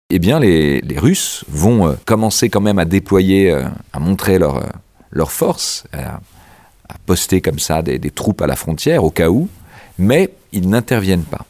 eh 0.09 0.17
bien 0.17 0.39
les, 0.39 0.81
Russes 0.97 1.43
vont 1.50 1.95
commencer 2.05 2.50
quand 2.50 2.62
même 2.62 2.79
à 2.79 2.85
déployer, 2.85 3.51
à 3.91 4.00
montrer 4.00 4.39
leur, 4.39 5.31
force, 5.31 5.83
poster 7.05 7.41
comme 7.41 7.60
ça 7.60 7.81
des, 7.81 8.00
troupes 8.12 8.41
à 8.41 8.48
la 8.48 8.55
frontière 8.55 9.03
au 9.03 9.10
cas 9.10 9.29
où, 9.29 9.48
mais 9.98 10.29
ils 10.51 10.69
n'interviennent 10.69 11.24
pas. 11.24 11.45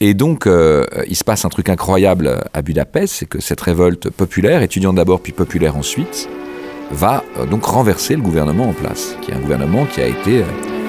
Et 0.00 0.14
donc, 0.14 0.46
euh, 0.46 0.84
il 1.06 1.16
se 1.16 1.24
passe 1.24 1.44
un 1.44 1.48
truc 1.48 1.68
incroyable 1.68 2.44
à 2.52 2.62
Budapest, 2.62 3.14
c'est 3.14 3.26
que 3.26 3.40
cette 3.40 3.60
révolte 3.60 4.10
populaire, 4.10 4.62
étudiante 4.62 4.96
d'abord 4.96 5.20
puis 5.20 5.32
populaire 5.32 5.76
ensuite, 5.76 6.28
va 6.90 7.24
euh, 7.38 7.46
donc 7.46 7.64
renverser 7.64 8.16
le 8.16 8.22
gouvernement 8.22 8.68
en 8.68 8.72
place, 8.72 9.16
qui 9.22 9.30
est 9.30 9.34
un 9.34 9.40
gouvernement 9.40 9.86
qui 9.86 10.00
a 10.00 10.06
été 10.06 10.42
euh, 10.42 10.46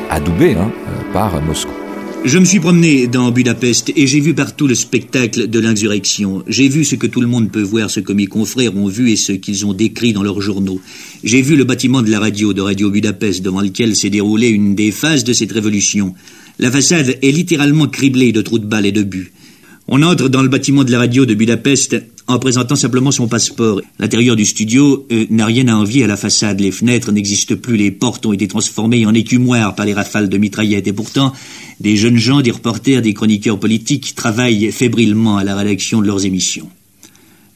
adoubé 0.09 0.53
hein, 0.53 0.71
euh, 0.87 1.13
par 1.13 1.41
Moscou. 1.41 1.84
Je 2.25 2.39
me 2.39 2.45
suis 2.45 2.59
promené 2.59 3.05
dans 3.05 3.29
Budapest 3.29 3.93
et 3.95 4.07
j'ai 4.07 4.19
vu 4.19 4.33
partout 4.33 4.65
le 4.65 4.73
spectacle 4.73 5.47
de 5.47 5.59
l'insurrection. 5.59 6.43
J'ai 6.47 6.67
vu 6.69 6.83
ce 6.83 6.95
que 6.95 7.05
tout 7.05 7.21
le 7.21 7.27
monde 7.27 7.51
peut 7.51 7.61
voir, 7.61 7.91
ce 7.91 7.99
que 7.99 8.13
mes 8.13 8.25
confrères 8.25 8.75
ont 8.75 8.87
vu 8.87 9.11
et 9.11 9.15
ce 9.15 9.31
qu'ils 9.31 9.63
ont 9.63 9.73
décrit 9.73 10.11
dans 10.11 10.23
leurs 10.23 10.41
journaux. 10.41 10.81
J'ai 11.23 11.43
vu 11.43 11.55
le 11.55 11.65
bâtiment 11.65 12.01
de 12.01 12.09
la 12.09 12.19
radio 12.19 12.51
de 12.51 12.61
Radio 12.61 12.89
Budapest 12.89 13.43
devant 13.43 13.61
lequel 13.61 13.95
s'est 13.95 14.09
déroulée 14.09 14.49
une 14.49 14.73
des 14.73 14.91
phases 14.91 15.23
de 15.23 15.33
cette 15.33 15.51
révolution. 15.51 16.15
La 16.57 16.71
façade 16.71 17.15
est 17.21 17.31
littéralement 17.31 17.85
criblée 17.85 18.31
de 18.31 18.41
trous 18.41 18.57
de 18.57 18.65
balles 18.65 18.87
et 18.87 18.91
de 18.91 19.03
buts. 19.03 19.31
On 19.87 20.01
entre 20.01 20.27
dans 20.27 20.41
le 20.41 20.49
bâtiment 20.49 20.83
de 20.83 20.91
la 20.91 20.97
radio 20.97 21.27
de 21.27 21.35
Budapest 21.35 21.95
en 22.27 22.39
présentant 22.39 22.75
simplement 22.75 23.11
son 23.11 23.27
passeport. 23.27 23.81
L'intérieur 23.99 24.35
du 24.35 24.45
studio 24.45 25.05
euh, 25.11 25.25
n'a 25.29 25.45
rien 25.45 25.67
à 25.67 25.75
envier 25.75 26.03
à 26.03 26.07
la 26.07 26.17
façade. 26.17 26.59
Les 26.59 26.71
fenêtres 26.71 27.11
n'existent 27.11 27.55
plus, 27.55 27.77
les 27.77 27.91
portes 27.91 28.25
ont 28.25 28.33
été 28.33 28.47
transformées 28.47 29.05
en 29.05 29.13
écumoires 29.13 29.75
par 29.75 29.85
les 29.85 29.93
rafales 29.93 30.29
de 30.29 30.37
mitraillettes. 30.37 30.87
Et 30.87 30.93
pourtant, 30.93 31.33
des 31.79 31.97
jeunes 31.97 32.17
gens, 32.17 32.41
des 32.41 32.51
reporters, 32.51 33.01
des 33.01 33.13
chroniqueurs 33.13 33.59
politiques 33.59 34.15
travaillent 34.15 34.71
fébrilement 34.71 35.37
à 35.37 35.43
la 35.43 35.55
rédaction 35.55 36.01
de 36.01 36.07
leurs 36.07 36.25
émissions. 36.25 36.69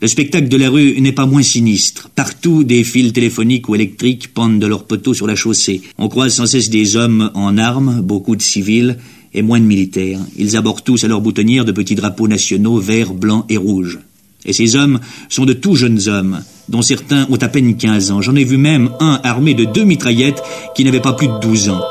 Le 0.01 0.07
spectacle 0.07 0.47
de 0.47 0.55
la 0.55 0.69
rue 0.69 1.01
n'est 1.01 1.11
pas 1.11 1.25
moins 1.25 1.41
sinistre. 1.41 2.09
Partout, 2.15 2.63
des 2.63 2.85
fils 2.85 3.11
téléphoniques 3.11 3.67
ou 3.67 3.75
électriques 3.75 4.33
pendent 4.33 4.59
de 4.59 4.67
leurs 4.67 4.85
poteaux 4.85 5.13
sur 5.13 5.27
la 5.27 5.35
chaussée. 5.35 5.81
On 5.97 6.07
croise 6.07 6.35
sans 6.35 6.45
cesse 6.45 6.69
des 6.69 6.95
hommes 6.95 7.31
en 7.33 7.57
armes, 7.57 7.99
beaucoup 8.01 8.37
de 8.37 8.41
civils 8.41 8.97
et 9.33 9.41
moins 9.41 9.59
de 9.59 9.65
militaires. 9.65 10.21
Ils 10.37 10.55
abordent 10.55 10.83
tous 10.83 11.03
à 11.03 11.09
leur 11.09 11.19
boutonnière 11.19 11.65
de 11.65 11.73
petits 11.73 11.95
drapeaux 11.95 12.29
nationaux 12.29 12.77
verts, 12.77 13.13
blancs 13.13 13.45
et 13.49 13.57
rouges. 13.57 13.99
Et 14.45 14.53
ces 14.53 14.75
hommes 14.75 14.99
sont 15.27 15.45
de 15.45 15.53
tout 15.53 15.75
jeunes 15.75 16.07
hommes, 16.07 16.41
dont 16.69 16.81
certains 16.81 17.27
ont 17.29 17.37
à 17.37 17.47
peine 17.49 17.75
15 17.75 18.11
ans. 18.11 18.21
J'en 18.21 18.35
ai 18.35 18.43
vu 18.43 18.57
même 18.57 18.91
un 18.99 19.19
armé 19.23 19.53
de 19.53 19.65
deux 19.65 19.83
mitraillettes 19.83 20.41
qui 20.75 20.83
n'avait 20.83 21.01
pas 21.01 21.13
plus 21.13 21.27
de 21.27 21.39
12 21.39 21.69
ans. 21.69 21.81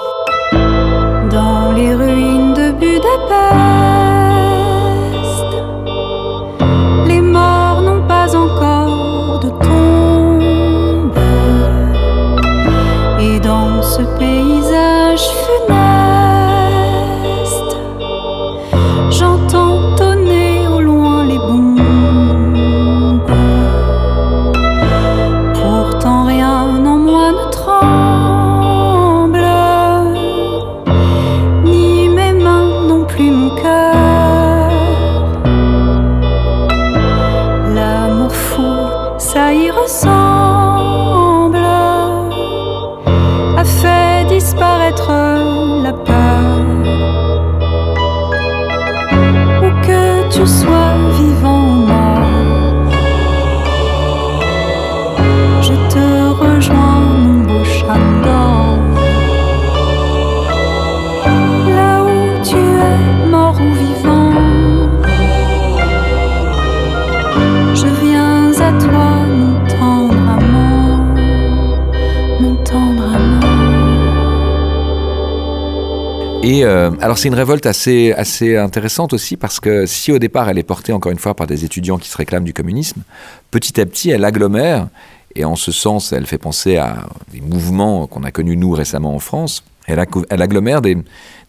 Euh, 76.69 76.91
alors 77.01 77.19
c'est 77.19 77.29
une 77.29 77.35
révolte 77.35 77.67
assez, 77.67 78.13
assez 78.13 78.57
intéressante 78.57 79.13
aussi 79.13 79.37
parce 79.37 79.59
que 79.59 79.87
si 79.87 80.13
au 80.13 80.19
départ 80.19 80.49
elle 80.49 80.59
est 80.59 80.63
portée 80.63 80.93
encore 80.93 81.11
une 81.11 81.19
fois 81.19 81.35
par 81.35 81.47
des 81.47 81.65
étudiants 81.65 81.99
qui 81.99 82.09
se 82.09 82.17
réclament 82.17 82.45
du 82.45 82.53
communisme, 82.53 83.03
petit 83.51 83.81
à 83.81 83.87
petit 83.87 84.11
elle 84.11 84.25
agglomère 84.25 84.89
et 85.35 85.45
en 85.45 85.57
ce 85.57 85.73
sens 85.73 86.13
elle 86.13 86.27
fait 86.27 86.39
penser 86.39 86.77
à 86.77 87.09
des 87.33 87.41
mouvements 87.41 88.07
qu'on 88.07 88.23
a 88.23 88.31
connus 88.31 88.57
nous 88.57 88.73
récemment 88.73 89.15
en 89.15 89.19
France. 89.19 89.65
Elle, 89.87 90.05
elle 90.29 90.43
agglomère 90.43 90.83
des, 90.83 90.99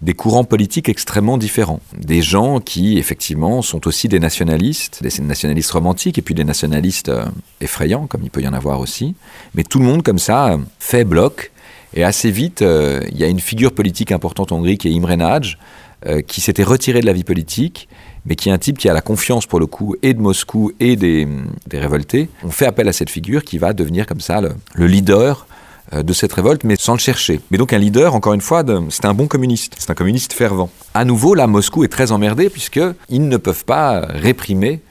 des 0.02 0.14
courants 0.14 0.46
politiques 0.46 0.88
extrêmement 0.88 1.38
différents. 1.38 1.82
Des 1.98 2.22
gens 2.22 2.62
qui, 2.62 2.98
effectivement, 2.98 3.62
sont 3.62 3.86
aussi 3.86 4.08
des 4.08 4.20
nationalistes, 4.20 5.04
des 5.04 5.22
nationalistes 5.22 5.72
romantiques 5.72 6.18
et 6.18 6.22
puis 6.22 6.34
des 6.34 6.46
nationalistes 6.46 7.10
euh, 7.10 7.26
effrayants, 7.60 8.08
comme 8.08 8.22
il 8.24 8.30
peut 8.30 8.42
y 8.42 8.48
en 8.48 8.54
avoir 8.54 8.80
aussi. 8.80 9.16
Mais 9.56 9.64
tout 9.64 9.80
le 9.80 9.86
monde, 9.86 10.04
comme 10.04 10.20
ça, 10.20 10.58
fait 10.80 11.04
bloc. 11.04 11.52
Et 11.94 12.04
assez 12.04 12.32
vite, 12.32 12.62
euh, 12.62 13.02
il 13.12 13.18
y 13.18 13.24
a 13.24 13.28
une 13.28 13.40
figure 13.40 13.74
politique 13.74 14.12
importante 14.12 14.52
en 14.52 14.58
Hongrie 14.58 14.78
qui 14.78 14.88
est 14.88 14.92
Imre 14.92 15.16
Nagy, 15.16 15.58
euh, 16.06 16.22
qui 16.22 16.40
s'était 16.40 16.64
retiré 16.64 17.02
de 17.02 17.06
la 17.06 17.14
vie 17.14 17.24
politique, 17.24 17.90
mais 18.26 18.36
qui 18.36 18.50
est 18.50 18.52
un 18.52 18.58
type 18.58 18.78
qui 18.78 18.88
a 18.90 18.94
la 18.94 19.02
confiance, 19.02 19.46
pour 19.46 19.60
le 19.60 19.66
coup, 19.66 19.96
et 20.04 20.14
de 20.14 20.20
Moscou 20.20 20.72
et 20.80 20.96
des, 20.96 21.28
des 21.68 21.80
révoltés. 21.80 22.30
On 22.44 22.52
fait 22.52 22.68
appel 22.68 22.88
à 22.88 22.94
cette 22.94 23.10
figure 23.10 23.44
qui 23.44 23.58
va 23.58 23.74
devenir 23.74 24.06
comme 24.06 24.20
ça 24.20 24.40
le, 24.40 24.52
le 24.76 24.88
leader 24.88 25.48
euh, 25.94 26.04
de 26.04 26.14
cette 26.14 26.32
révolte, 26.32 26.64
mais 26.64 26.76
sans 26.78 26.94
le 26.94 27.00
chercher. 27.00 27.42
Mais 27.50 27.58
donc 27.58 27.74
un 27.74 27.80
leader, 27.80 28.14
encore 28.14 28.34
une 28.34 28.42
fois, 28.42 28.64
c'est 28.90 29.06
un 29.06 29.16
bon 29.16 29.28
communiste, 29.28 29.76
c'est 29.80 29.90
un 29.90 29.96
communiste 29.96 30.34
fervent. 30.34 30.70
À 30.94 31.06
nouveau, 31.06 31.34
là, 31.34 31.48
Moscou 31.48 31.84
est 31.84 31.90
très 31.90 32.12
emmerdé 32.12 32.50
puisqu'ils 32.50 33.28
ne 33.28 33.38
peuvent 33.38 33.66
pas 33.66 34.02
réprimer 34.02 34.82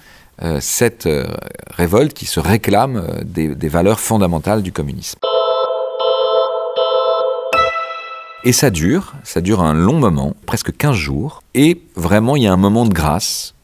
cette 0.61 1.09
révolte 1.77 2.15
qui 2.15 2.25
se 2.25 2.39
réclame 2.39 3.25
des 3.25 3.69
valeurs 3.69 3.99
fondamentales 3.99 4.63
du 4.63 4.71
communisme. 4.71 5.19
Et 8.45 8.53
ça 8.53 8.71
dure, 8.71 9.15
ça 9.25 9.41
dure 9.41 9.63
un 9.63 9.75
long 9.75 9.99
moment, 9.99 10.35
presque 10.47 10.77
15 10.77 10.95
jours, 10.95 11.43
et 11.55 11.83
vraiment 11.97 12.37
il 12.37 12.45
y 12.45 12.47
a 12.47 12.53
un 12.53 12.57
moment 12.57 12.85
de 12.85 12.95
grâce 12.95 13.55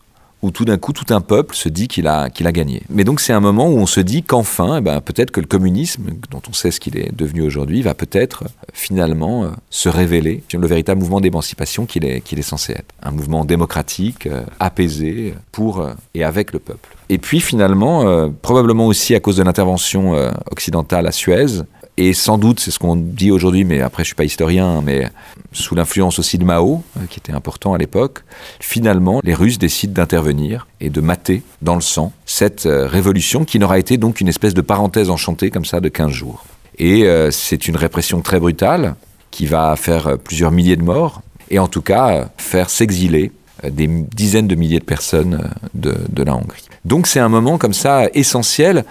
où 0.44 0.50
tout 0.50 0.66
d'un 0.66 0.76
coup 0.76 0.92
tout 0.92 1.14
un 1.14 1.22
peuple 1.22 1.54
se 1.54 1.70
dit 1.70 1.88
qu'il 1.88 2.06
a, 2.06 2.24
a 2.24 2.52
gagné. 2.52 2.82
Mais 2.90 3.04
donc 3.04 3.20
c'est 3.20 3.32
un 3.32 3.40
moment 3.40 3.68
où 3.68 3.78
on 3.78 3.86
se 3.86 4.00
dit 4.00 4.22
qu'enfin, 4.22 4.76
eh 4.78 4.80
ben, 4.82 5.00
peut-être 5.00 5.30
que 5.30 5.40
le 5.40 5.46
communisme, 5.46 6.10
dont 6.30 6.42
on 6.50 6.52
sait 6.52 6.70
ce 6.70 6.80
qu'il 6.80 6.98
est 6.98 7.16
devenu 7.16 7.40
aujourd'hui, 7.40 7.80
va 7.80 7.94
peut-être 7.94 8.42
euh, 8.42 8.48
finalement 8.74 9.44
euh, 9.44 9.48
se 9.70 9.88
révéler 9.88 10.42
le 10.52 10.66
véritable 10.66 11.00
mouvement 11.00 11.22
d'émancipation 11.22 11.86
qu'il 11.86 12.04
est, 12.04 12.30
est 12.30 12.42
censé 12.42 12.72
être. 12.72 12.94
Un 13.02 13.12
mouvement 13.12 13.46
démocratique, 13.46 14.26
euh, 14.26 14.44
apaisé, 14.60 15.34
pour 15.50 15.88
et 16.12 16.24
avec 16.24 16.52
le 16.52 16.58
peuple. 16.58 16.90
Et 17.08 17.18
puis 17.18 17.40
finalement, 17.40 18.28
probablement 18.42 18.86
aussi 18.86 19.14
à 19.14 19.20
cause 19.20 19.36
de 19.36 19.42
l'intervention 19.42 20.14
occidentale 20.50 21.06
à 21.06 21.12
Suez, 21.12 21.62
et 21.96 22.12
sans 22.12 22.38
doute, 22.38 22.58
c'est 22.58 22.72
ce 22.72 22.78
qu'on 22.78 22.96
dit 22.96 23.30
aujourd'hui, 23.30 23.64
mais 23.64 23.80
après 23.80 24.02
je 24.02 24.08
suis 24.08 24.16
pas 24.16 24.24
historien, 24.24 24.82
mais 24.82 25.08
sous 25.52 25.76
l'influence 25.76 26.18
aussi 26.18 26.38
de 26.38 26.44
Mao, 26.44 26.82
euh, 26.96 27.06
qui 27.08 27.20
était 27.20 27.32
important 27.32 27.72
à 27.72 27.78
l'époque, 27.78 28.24
finalement, 28.58 29.20
les 29.22 29.34
Russes 29.34 29.58
décident 29.58 29.92
d'intervenir 29.92 30.66
et 30.80 30.90
de 30.90 31.00
mater 31.00 31.42
dans 31.62 31.76
le 31.76 31.80
sang 31.80 32.12
cette 32.26 32.66
euh, 32.66 32.88
révolution 32.88 33.44
qui 33.44 33.60
n'aura 33.60 33.78
été 33.78 33.96
donc 33.96 34.20
une 34.20 34.28
espèce 34.28 34.54
de 34.54 34.60
parenthèse 34.60 35.08
enchantée 35.08 35.50
comme 35.50 35.64
ça 35.64 35.80
de 35.80 35.88
15 35.88 36.10
jours. 36.10 36.44
Et 36.78 37.04
euh, 37.04 37.30
c'est 37.30 37.68
une 37.68 37.76
répression 37.76 38.20
très 38.22 38.40
brutale 38.40 38.96
qui 39.30 39.46
va 39.46 39.76
faire 39.76 40.18
plusieurs 40.18 40.50
milliers 40.50 40.76
de 40.76 40.82
morts 40.82 41.22
et 41.50 41.60
en 41.60 41.68
tout 41.68 41.82
cas 41.82 42.28
faire 42.38 42.70
s'exiler 42.70 43.30
des 43.62 43.86
dizaines 43.86 44.48
de 44.48 44.56
milliers 44.56 44.80
de 44.80 44.84
personnes 44.84 45.50
de 45.74 46.22
la 46.22 46.34
Hongrie. 46.34 46.66
Donc 46.84 47.06
c'est 47.06 47.20
un 47.20 47.28
moment 47.28 47.56
comme 47.56 47.72
ça 47.72 48.08
essentiel. 48.14 48.84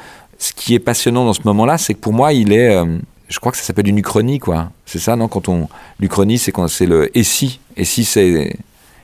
Ce 0.43 0.51
qui 0.51 0.73
est 0.73 0.79
passionnant 0.79 1.23
dans 1.23 1.31
ce 1.31 1.39
moment-là, 1.45 1.77
c'est 1.77 1.93
que 1.93 1.99
pour 1.99 2.11
moi, 2.11 2.33
il 2.33 2.51
est, 2.51 2.75
euh, 2.75 2.97
je 3.29 3.39
crois 3.39 3.53
que 3.53 3.57
ça 3.57 3.63
s'appelle 3.63 3.87
une 3.87 3.99
uchronie, 3.99 4.39
quoi. 4.39 4.71
C'est 4.85 4.99
ça, 4.99 5.15
non 5.15 5.29
Quand 5.29 5.47
on 5.47 5.69
l'uchronie, 6.01 6.37
c'est 6.37 6.51
quand 6.51 6.67
c'est 6.67 6.85
le 6.85 7.17
et 7.17 7.23
si, 7.23 7.61
et 7.77 7.85
si 7.85 8.03
c'est, 8.03 8.53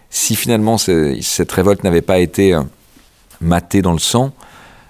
si 0.10 0.36
finalement 0.36 0.78
cette 0.78 1.50
révolte 1.54 1.86
n'avait 1.86 2.02
pas 2.02 2.20
été 2.20 2.54
euh, 2.54 2.64
matée 3.40 3.82
dans 3.82 3.94
le 3.94 4.00
sang, 4.00 4.34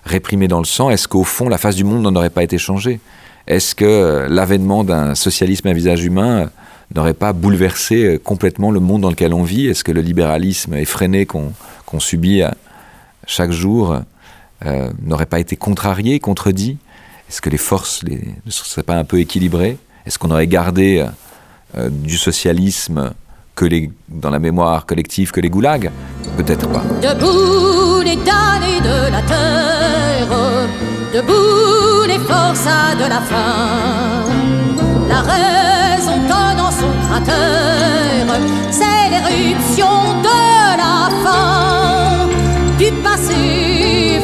réprimée 0.05 0.47
dans 0.47 0.57
le 0.57 0.65
sang, 0.65 0.89
est-ce 0.89 1.07
qu'au 1.07 1.23
fond 1.23 1.49
la 1.49 1.59
face 1.59 1.75
du 1.75 1.83
monde 1.83 2.01
n'en 2.01 2.15
aurait 2.15 2.31
pas 2.31 2.41
été 2.41 2.57
changée? 2.57 2.99
Est-ce 3.45 3.75
que 3.75 3.85
euh, 3.85 4.27
l'avènement 4.27 4.83
d'un 4.83 5.13
socialisme 5.13 5.67
à 5.67 5.73
visage 5.73 6.03
humain 6.03 6.49
n'aurait 6.95 7.13
pas 7.13 7.31
bouleversé 7.31 8.19
complètement 8.23 8.71
le 8.71 8.79
monde 8.79 9.01
dans 9.01 9.11
lequel 9.11 9.35
on 9.35 9.43
vit? 9.43 9.67
Est-ce 9.67 9.83
que 9.83 9.91
le 9.91 10.01
libéralisme 10.01 10.73
effréné 10.73 11.27
qu'on 11.27 11.53
subit 11.99 12.41
chaque 13.27 13.51
jour 13.51 13.99
euh, 14.65 14.89
n'aurait 15.01 15.25
pas 15.25 15.39
été 15.39 15.55
contrarié, 15.55 16.19
contredit? 16.19 16.77
Est-ce 17.29 17.41
que 17.41 17.49
les 17.49 17.57
forces 17.57 18.03
les, 18.03 18.35
ne 18.45 18.51
seraient 18.51 18.83
pas 18.83 18.95
un 18.95 19.03
peu 19.03 19.19
équilibrées? 19.19 19.77
Est-ce 20.05 20.17
qu'on 20.17 20.31
aurait 20.31 20.47
gardé 20.47 21.05
euh, 21.77 21.89
du 21.89 22.17
socialisme 22.17 23.13
que 23.55 23.65
dans 24.07 24.29
la 24.29 24.39
mémoire 24.39 24.85
collective 24.85 25.31
que 25.31 25.41
les 25.41 25.49
goulags? 25.49 25.91
Peut-être 26.37 26.67
pas. 26.69 26.83
Debout 27.01 28.01
les 28.03 28.15
damnés 28.15 28.81
de 28.81 29.11
la 29.11 29.21
terre, 29.21 30.29
debout 31.13 32.07
les 32.07 32.19
forçats 32.19 32.95
de 32.95 33.07
la 33.07 33.21
faim. 33.21 34.25
La 35.09 35.21
raison 35.21 36.13
en 36.31 36.71
son 36.71 36.91
cratère, 37.07 38.39
c'est 38.71 39.09
l'éruption 39.11 40.21
de 40.21 40.77
la 40.77 41.09
fin. 41.23 42.29
Du 42.77 42.91
passé, 43.03 44.21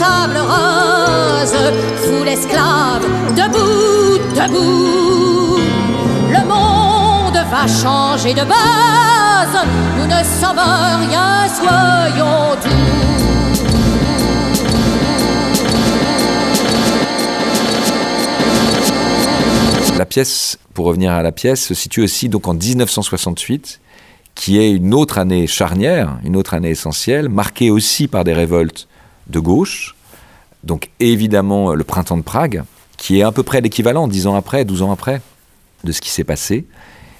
table 0.00 0.38
rase, 0.38 1.54
sous 2.04 2.24
l'esclave, 2.24 3.04
debout, 3.36 4.18
debout. 4.34 5.58
Le 6.36 6.42
monde 6.52 7.38
va 7.50 7.66
changer 7.66 8.32
de 8.32 8.44
base, 8.54 9.56
nous 9.98 10.06
ne 10.06 10.22
sommes 10.40 10.64
rien, 11.04 11.46
soyons 11.60 12.54
doux. 12.62 13.10
La 19.98 20.06
pièce, 20.06 20.56
pour 20.72 20.86
revenir 20.86 21.12
à 21.12 21.22
la 21.22 21.30
pièce, 21.30 21.62
se 21.62 21.74
situe 21.74 22.02
aussi 22.02 22.30
donc 22.30 22.48
en 22.48 22.54
1968, 22.54 23.80
qui 24.34 24.58
est 24.58 24.70
une 24.70 24.94
autre 24.94 25.18
année 25.18 25.46
charnière, 25.46 26.16
une 26.24 26.36
autre 26.36 26.54
année 26.54 26.70
essentielle, 26.70 27.28
marquée 27.28 27.70
aussi 27.70 28.08
par 28.08 28.24
des 28.24 28.32
révoltes 28.32 28.88
de 29.28 29.40
gauche. 29.40 29.96
Donc 30.64 30.90
évidemment 31.00 31.74
le 31.74 31.84
printemps 31.84 32.16
de 32.16 32.22
Prague, 32.22 32.64
qui 32.96 33.20
est 33.20 33.22
à 33.22 33.32
peu 33.32 33.42
près 33.42 33.60
l'équivalent, 33.60 34.08
10 34.08 34.26
ans 34.26 34.34
après, 34.34 34.64
12 34.64 34.82
ans 34.82 34.92
après, 34.92 35.22
de 35.84 35.92
ce 35.92 36.00
qui 36.00 36.10
s'est 36.10 36.24
passé, 36.24 36.66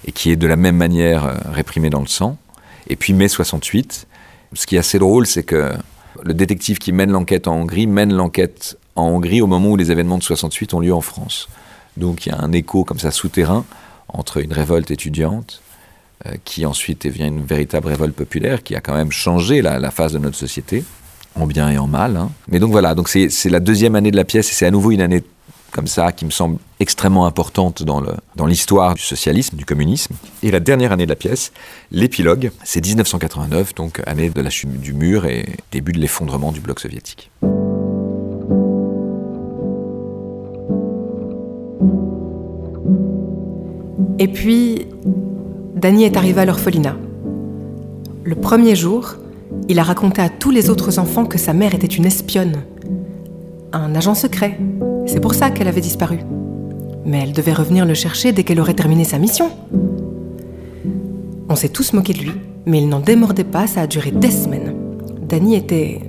et 0.05 0.11
qui 0.11 0.31
est 0.31 0.35
de 0.35 0.47
la 0.47 0.55
même 0.55 0.77
manière 0.77 1.25
euh, 1.25 1.35
réprimé 1.51 1.89
dans 1.89 2.01
le 2.01 2.07
sang. 2.07 2.37
Et 2.87 2.95
puis 2.95 3.13
mai 3.13 3.27
68. 3.27 4.07
Ce 4.53 4.65
qui 4.65 4.75
est 4.75 4.79
assez 4.79 4.99
drôle, 4.99 5.25
c'est 5.25 5.43
que 5.43 5.71
le 6.23 6.33
détective 6.33 6.77
qui 6.77 6.91
mène 6.91 7.11
l'enquête 7.11 7.47
en 7.47 7.55
Hongrie 7.55 7.87
mène 7.87 8.13
l'enquête 8.13 8.77
en 8.95 9.07
Hongrie 9.07 9.41
au 9.41 9.47
moment 9.47 9.69
où 9.69 9.77
les 9.77 9.91
événements 9.91 10.17
de 10.17 10.23
68 10.23 10.73
ont 10.73 10.79
lieu 10.79 10.93
en 10.93 11.01
France. 11.01 11.47
Donc 11.97 12.25
il 12.25 12.29
y 12.29 12.31
a 12.31 12.39
un 12.39 12.51
écho 12.51 12.83
comme 12.83 12.99
ça 12.99 13.11
souterrain 13.11 13.65
entre 14.07 14.37
une 14.37 14.51
révolte 14.51 14.91
étudiante, 14.91 15.61
euh, 16.25 16.35
qui 16.43 16.65
ensuite 16.65 17.07
devient 17.07 17.27
une 17.27 17.45
véritable 17.45 17.87
révolte 17.87 18.15
populaire, 18.15 18.61
qui 18.61 18.75
a 18.75 18.81
quand 18.81 18.93
même 18.93 19.11
changé 19.11 19.61
la, 19.61 19.79
la 19.79 19.91
face 19.91 20.11
de 20.11 20.19
notre 20.19 20.37
société, 20.37 20.83
en 21.35 21.47
bien 21.47 21.69
et 21.69 21.77
en 21.77 21.87
mal. 21.87 22.17
hein. 22.17 22.29
Mais 22.49 22.59
donc 22.59 22.71
voilà, 22.71 22.95
donc 22.95 23.09
c'est 23.09 23.49
la 23.49 23.59
deuxième 23.59 23.95
année 23.95 24.11
de 24.11 24.15
la 24.17 24.25
pièce, 24.25 24.49
et 24.49 24.53
c'est 24.53 24.65
à 24.65 24.71
nouveau 24.71 24.91
une 24.91 25.01
année 25.01 25.23
comme 25.71 25.87
ça 25.87 26.11
qui 26.11 26.25
me 26.25 26.31
semble 26.31 26.57
extrêmement 26.81 27.25
importante 27.25 27.81
dans 27.83 28.45
l'histoire 28.45 28.93
du 28.93 29.01
socialisme, 29.01 29.55
du 29.55 29.63
communisme. 29.63 30.15
Et 30.43 30.51
la 30.51 30.59
dernière 30.59 30.91
année 30.91 31.05
de 31.05 31.09
la 31.09 31.15
pièce, 31.15 31.53
l'épilogue, 31.91 32.51
c'est 32.65 32.85
1989, 32.85 33.73
donc 33.75 34.01
année 34.05 34.29
de 34.29 34.41
la 34.41 34.49
chute 34.49 34.81
du 34.81 34.93
mur 34.93 35.25
et 35.25 35.45
début 35.71 35.93
de 35.93 35.99
l'effondrement 35.99 36.51
du 36.51 36.59
bloc 36.59 36.81
soviétique. 36.81 37.31
Et 44.19 44.27
puis, 44.27 44.87
Danny 45.75 46.03
est 46.03 46.17
arrivé 46.17 46.41
à 46.41 46.45
l'orphelinat. 46.45 46.97
Le 48.23 48.35
premier 48.35 48.75
jour, 48.75 49.15
il 49.69 49.79
a 49.79 49.83
raconté 49.83 50.21
à 50.21 50.29
tous 50.29 50.51
les 50.51 50.69
autres 50.69 50.99
enfants 50.99 51.25
que 51.25 51.37
sa 51.37 51.53
mère 51.53 51.73
était 51.73 51.87
une 51.87 52.05
espionne, 52.05 52.63
un 53.73 53.95
agent 53.95 54.15
secret. 54.15 54.59
C'est 55.05 55.19
pour 55.19 55.33
ça 55.33 55.49
qu'elle 55.49 55.67
avait 55.67 55.81
disparu. 55.81 56.19
Mais 57.05 57.21
elle 57.23 57.33
devait 57.33 57.53
revenir 57.53 57.85
le 57.85 57.93
chercher 57.93 58.31
dès 58.31 58.43
qu'elle 58.43 58.59
aurait 58.59 58.73
terminé 58.73 59.03
sa 59.03 59.17
mission. 59.17 59.49
On 61.49 61.55
s'est 61.55 61.69
tous 61.69 61.93
moqué 61.93 62.13
de 62.13 62.19
lui, 62.19 62.33
mais 62.65 62.81
il 62.81 62.89
n'en 62.89 62.99
démordait 62.99 63.43
pas, 63.43 63.67
ça 63.67 63.81
a 63.81 63.87
duré 63.87 64.11
des 64.11 64.31
semaines. 64.31 64.75
Danny 65.27 65.55
était 65.55 65.99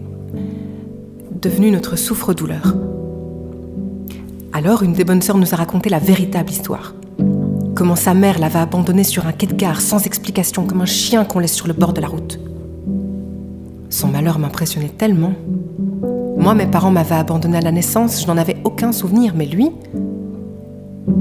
devenu 1.41 1.71
notre 1.71 1.97
souffre-douleur. 1.97 2.75
Alors, 4.53 4.83
une 4.83 4.93
des 4.93 5.05
bonnes 5.05 5.23
sœurs 5.23 5.39
nous 5.39 5.55
a 5.55 5.57
raconté 5.57 5.89
la 5.89 5.99
véritable 5.99 6.51
histoire. 6.51 6.95
Comment 7.75 7.97
sa 7.97 8.15
mère 8.15 8.39
l'avait 8.39 8.59
abandonné 8.59 9.03
sur 9.03 9.27
un 9.27 9.33
quai 9.33 9.47
de 9.47 9.55
gare 9.55 9.81
sans 9.81 10.05
explication, 10.05 10.67
comme 10.67 10.83
un 10.83 10.87
chien 10.87 11.25
qu'on 11.25 11.39
laisse 11.39 11.55
sur 11.55 11.67
le 11.67 11.73
bord 11.73 11.95
de 11.95 12.01
la 12.01 12.09
route. 12.09 12.39
Son 13.93 14.09
malheur 14.09 14.39
m'impressionnait 14.39 14.89
tellement. 14.89 15.35
Moi, 16.39 16.55
mes 16.55 16.67
parents 16.67 16.91
m'avaient 16.91 17.15
abandonné 17.15 17.59
à 17.59 17.61
la 17.61 17.73
naissance, 17.73 18.23
je 18.23 18.27
n'en 18.27 18.39
avais 18.39 18.57
aucun 18.65 18.91
souvenir, 18.91 19.35
mais 19.37 19.45
lui, 19.45 19.71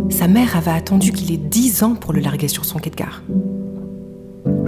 sa 0.09 0.29
mère 0.29 0.55
avait 0.55 0.71
attendu 0.71 1.11
qu'il 1.11 1.33
ait 1.33 1.37
10 1.37 1.83
ans 1.83 1.95
pour 1.95 2.13
le 2.13 2.21
larguer 2.21 2.47
sur 2.47 2.63
son 2.63 2.79
quai 2.79 2.89
de 2.89 2.95
gare. 2.95 3.23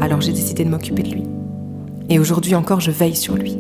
Alors 0.02 0.20
j'ai 0.20 0.34
décidé 0.34 0.66
de 0.66 0.70
m'occuper 0.70 1.04
de 1.04 1.12
lui. 1.12 1.24
Et 2.10 2.20
aujourd'hui 2.20 2.56
encore, 2.56 2.82
je 2.82 2.92
veille 2.92 3.16
sur 3.16 3.36
lui. 3.36 3.58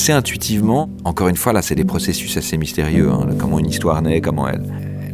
Assez 0.00 0.12
intuitivement, 0.12 0.88
encore 1.04 1.28
une 1.28 1.36
fois, 1.36 1.52
là, 1.52 1.60
c'est 1.60 1.74
des 1.74 1.84
processus 1.84 2.34
assez 2.38 2.56
mystérieux, 2.56 3.10
hein, 3.10 3.28
comment 3.38 3.58
une 3.58 3.68
histoire 3.68 4.00
naît, 4.00 4.22
comment 4.22 4.48
elle, 4.48 4.62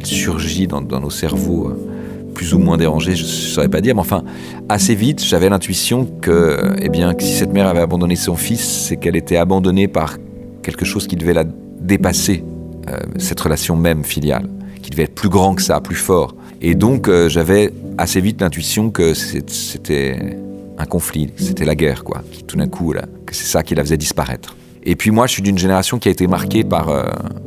surgit 0.01 0.65
dans, 0.65 0.81
nos 0.81 1.09
cerveaux 1.09 1.67
euh, 1.67 2.31
plus 2.33 2.53
ou 2.53 2.59
moins 2.59 2.77
dérangés, 2.77 3.13
je 3.13 3.23
ne 3.23 3.27
saurais 3.27 3.67
pas 3.67 3.81
dire, 3.81 3.95
mais 3.95 3.99
enfin, 3.99 4.23
assez 4.69 4.95
vite, 4.95 5.21
j'avais 5.21 5.49
l'intuition 5.49 6.05
que, 6.21 6.73
eh 6.81 6.87
bien, 6.87 7.15
que 7.15 7.23
si 7.23 7.33
cette 7.33 7.51
mère 7.51 7.67
avait 7.67 7.81
abandonné 7.81 8.15
son 8.15 8.37
fils, 8.37 8.61
c'est 8.61 8.95
qu'elle 8.95 9.17
était 9.17 9.35
abandonnée 9.35 9.89
par 9.89 10.19
quelque 10.63 10.85
chose 10.85 11.05
qui 11.05 11.17
devait 11.17 11.33
la 11.33 11.43
dépasser, 11.43 12.45
euh, 12.89 12.95
cette 13.17 13.41
relation 13.41 13.75
même 13.75 14.05
filiale, 14.05 14.47
qui 14.81 14.89
devait 14.89 15.03
être 15.03 15.15
plus 15.15 15.27
grand 15.27 15.55
que 15.55 15.63
ça, 15.63 15.81
plus 15.81 15.95
fort. 15.95 16.33
Et 16.61 16.75
donc, 16.75 17.09
euh, 17.09 17.27
j'avais 17.27 17.73
assez 17.97 18.21
vite 18.21 18.39
l'intuition 18.39 18.89
que 18.89 19.13
c'était 19.13 20.37
un 20.77 20.85
conflit, 20.85 21.33
c'était 21.35 21.65
la 21.65 21.75
guerre, 21.75 22.05
quoi, 22.05 22.23
qui 22.31 22.45
tout 22.45 22.55
d'un 22.55 22.69
coup, 22.69 22.93
là, 22.93 23.03
que 23.25 23.35
c'est 23.35 23.47
ça 23.47 23.63
qui 23.63 23.75
la 23.75 23.83
faisait 23.83 23.97
disparaître. 23.97 24.55
Et 24.89 24.95
puis 24.95 25.11
moi, 25.11 25.27
je 25.27 25.33
suis 25.33 25.41
d'une 25.41 25.57
génération 25.57 25.99
qui 25.99 26.07
a 26.07 26.11
été 26.11 26.27
marquée 26.27 26.63
par 26.63 26.87
euh, 26.87 27.03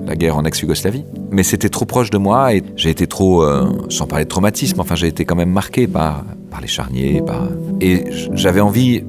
la 0.07 0.15
guerre 0.15 0.37
en 0.37 0.45
ex-Yougoslavie. 0.45 1.07
Mais 1.31 1.43
c'était 1.43 1.71
trop 1.71 1.87
proche 1.87 2.11
de 2.11 2.19
moi 2.19 2.55
et 2.55 2.63
j'ai 2.77 2.91
été 2.91 3.07
trop, 3.07 3.43
euh, 3.43 3.67
sans 3.89 4.07
parler 4.07 4.27
de 4.27 4.29
traumatisme, 4.29 4.79
enfin 4.79 4.95
j'ai 4.95 5.07
été 5.07 5.25
quand 5.25 5.37
même 5.37 5.51
marqué 5.51 5.87
par, 5.87 6.23
les 6.61 6.67
charniers. 6.67 7.23
Et 7.81 8.05
j'avais 8.35 8.61
envie 8.61 9.03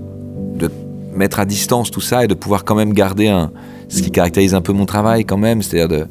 de 0.55 0.71
mettre 1.13 1.41
à 1.41 1.45
distance 1.45 1.91
tout 1.91 1.99
ça 1.99 2.23
et 2.23 2.27
de 2.27 2.33
pouvoir 2.33 2.63
quand 2.63 2.75
même 2.75 2.93
garder 2.93 3.27
ce 3.89 4.01
qui 4.01 4.11
caractérise 4.11 4.55
un 4.55 4.61
peu 4.61 4.71
mon 4.71 4.85
travail 4.85 5.25
quand 5.25 5.35
même, 5.35 5.61
c'est-à-dire 5.61 6.07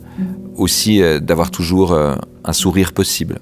aussi 0.57 1.01
euh, 1.01 1.21
d'avoir 1.21 1.51
toujours 1.51 1.95
un 1.95 2.53
sourire 2.53 2.93
possible. 2.93 3.39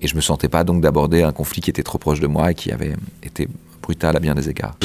Et 0.00 0.06
je 0.06 0.16
me 0.16 0.22
sentais 0.22 0.48
pas 0.48 0.64
donc 0.64 0.80
d'aborder 0.80 1.22
un 1.22 1.32
conflit 1.32 1.60
qui 1.60 1.68
était 1.68 1.82
trop 1.82 1.98
proche 1.98 2.20
de 2.20 2.26
moi 2.26 2.52
et 2.52 2.54
qui 2.54 2.72
avait 2.72 2.94
été 3.22 3.46
brutal 3.82 4.16
à 4.16 4.20
bien 4.20 4.34
des 4.34 4.48
égards. 4.48 4.78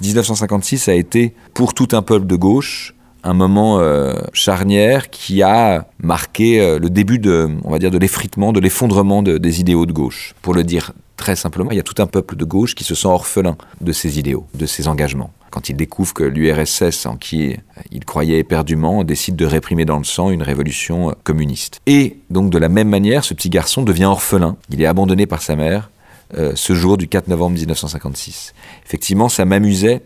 1956 0.00 0.88
a 0.88 0.94
été, 0.94 1.34
pour 1.54 1.74
tout 1.74 1.88
un 1.92 2.02
peuple 2.02 2.26
de 2.26 2.36
gauche, 2.36 2.94
un 3.24 3.34
moment 3.34 3.80
euh, 3.80 4.14
charnière 4.32 5.10
qui 5.10 5.42
a 5.42 5.88
marqué 6.02 6.60
euh, 6.60 6.78
le 6.78 6.90
début 6.90 7.18
de, 7.18 7.48
on 7.64 7.70
va 7.70 7.78
dire, 7.78 7.90
de 7.90 7.98
l'effritement, 7.98 8.52
de 8.52 8.60
l'effondrement 8.60 9.22
de- 9.22 9.38
des 9.38 9.60
idéaux 9.60 9.84
de 9.86 9.92
gauche. 9.92 10.34
Pour 10.42 10.54
le 10.54 10.62
dire 10.62 10.92
très 11.16 11.34
simplement, 11.34 11.70
il 11.72 11.76
y 11.76 11.80
a 11.80 11.82
tout 11.82 12.00
un 12.00 12.06
peuple 12.06 12.36
de 12.36 12.44
gauche 12.44 12.74
qui 12.74 12.84
se 12.84 12.94
sent 12.94 13.08
orphelin 13.08 13.56
de 13.80 13.90
ses 13.92 14.18
idéaux, 14.18 14.46
de 14.54 14.66
ses 14.66 14.86
engagements. 14.86 15.32
Quand 15.50 15.70
il 15.70 15.76
découvre 15.76 16.12
que 16.12 16.22
l'URSS, 16.22 17.06
en 17.06 17.16
qui 17.16 17.56
il 17.90 18.04
croyait 18.04 18.38
éperdument, 18.38 19.02
décide 19.02 19.34
de 19.36 19.46
réprimer 19.46 19.84
dans 19.86 19.96
le 19.98 20.04
sang 20.04 20.30
une 20.30 20.42
révolution 20.42 21.10
euh, 21.10 21.12
communiste. 21.24 21.80
Et 21.86 22.18
donc 22.30 22.50
de 22.50 22.58
la 22.58 22.68
même 22.68 22.88
manière, 22.88 23.24
ce 23.24 23.34
petit 23.34 23.50
garçon 23.50 23.82
devient 23.82 24.04
orphelin. 24.04 24.56
Il 24.70 24.80
est 24.80 24.86
abandonné 24.86 25.26
par 25.26 25.42
sa 25.42 25.56
mère 25.56 25.90
euh, 26.36 26.52
ce 26.54 26.74
jour 26.74 26.96
du 26.96 27.08
4 27.08 27.28
novembre 27.28 27.56
1956. 27.56 28.54
Effectivement, 28.84 29.28
ça 29.28 29.44
m'amusait 29.44 30.02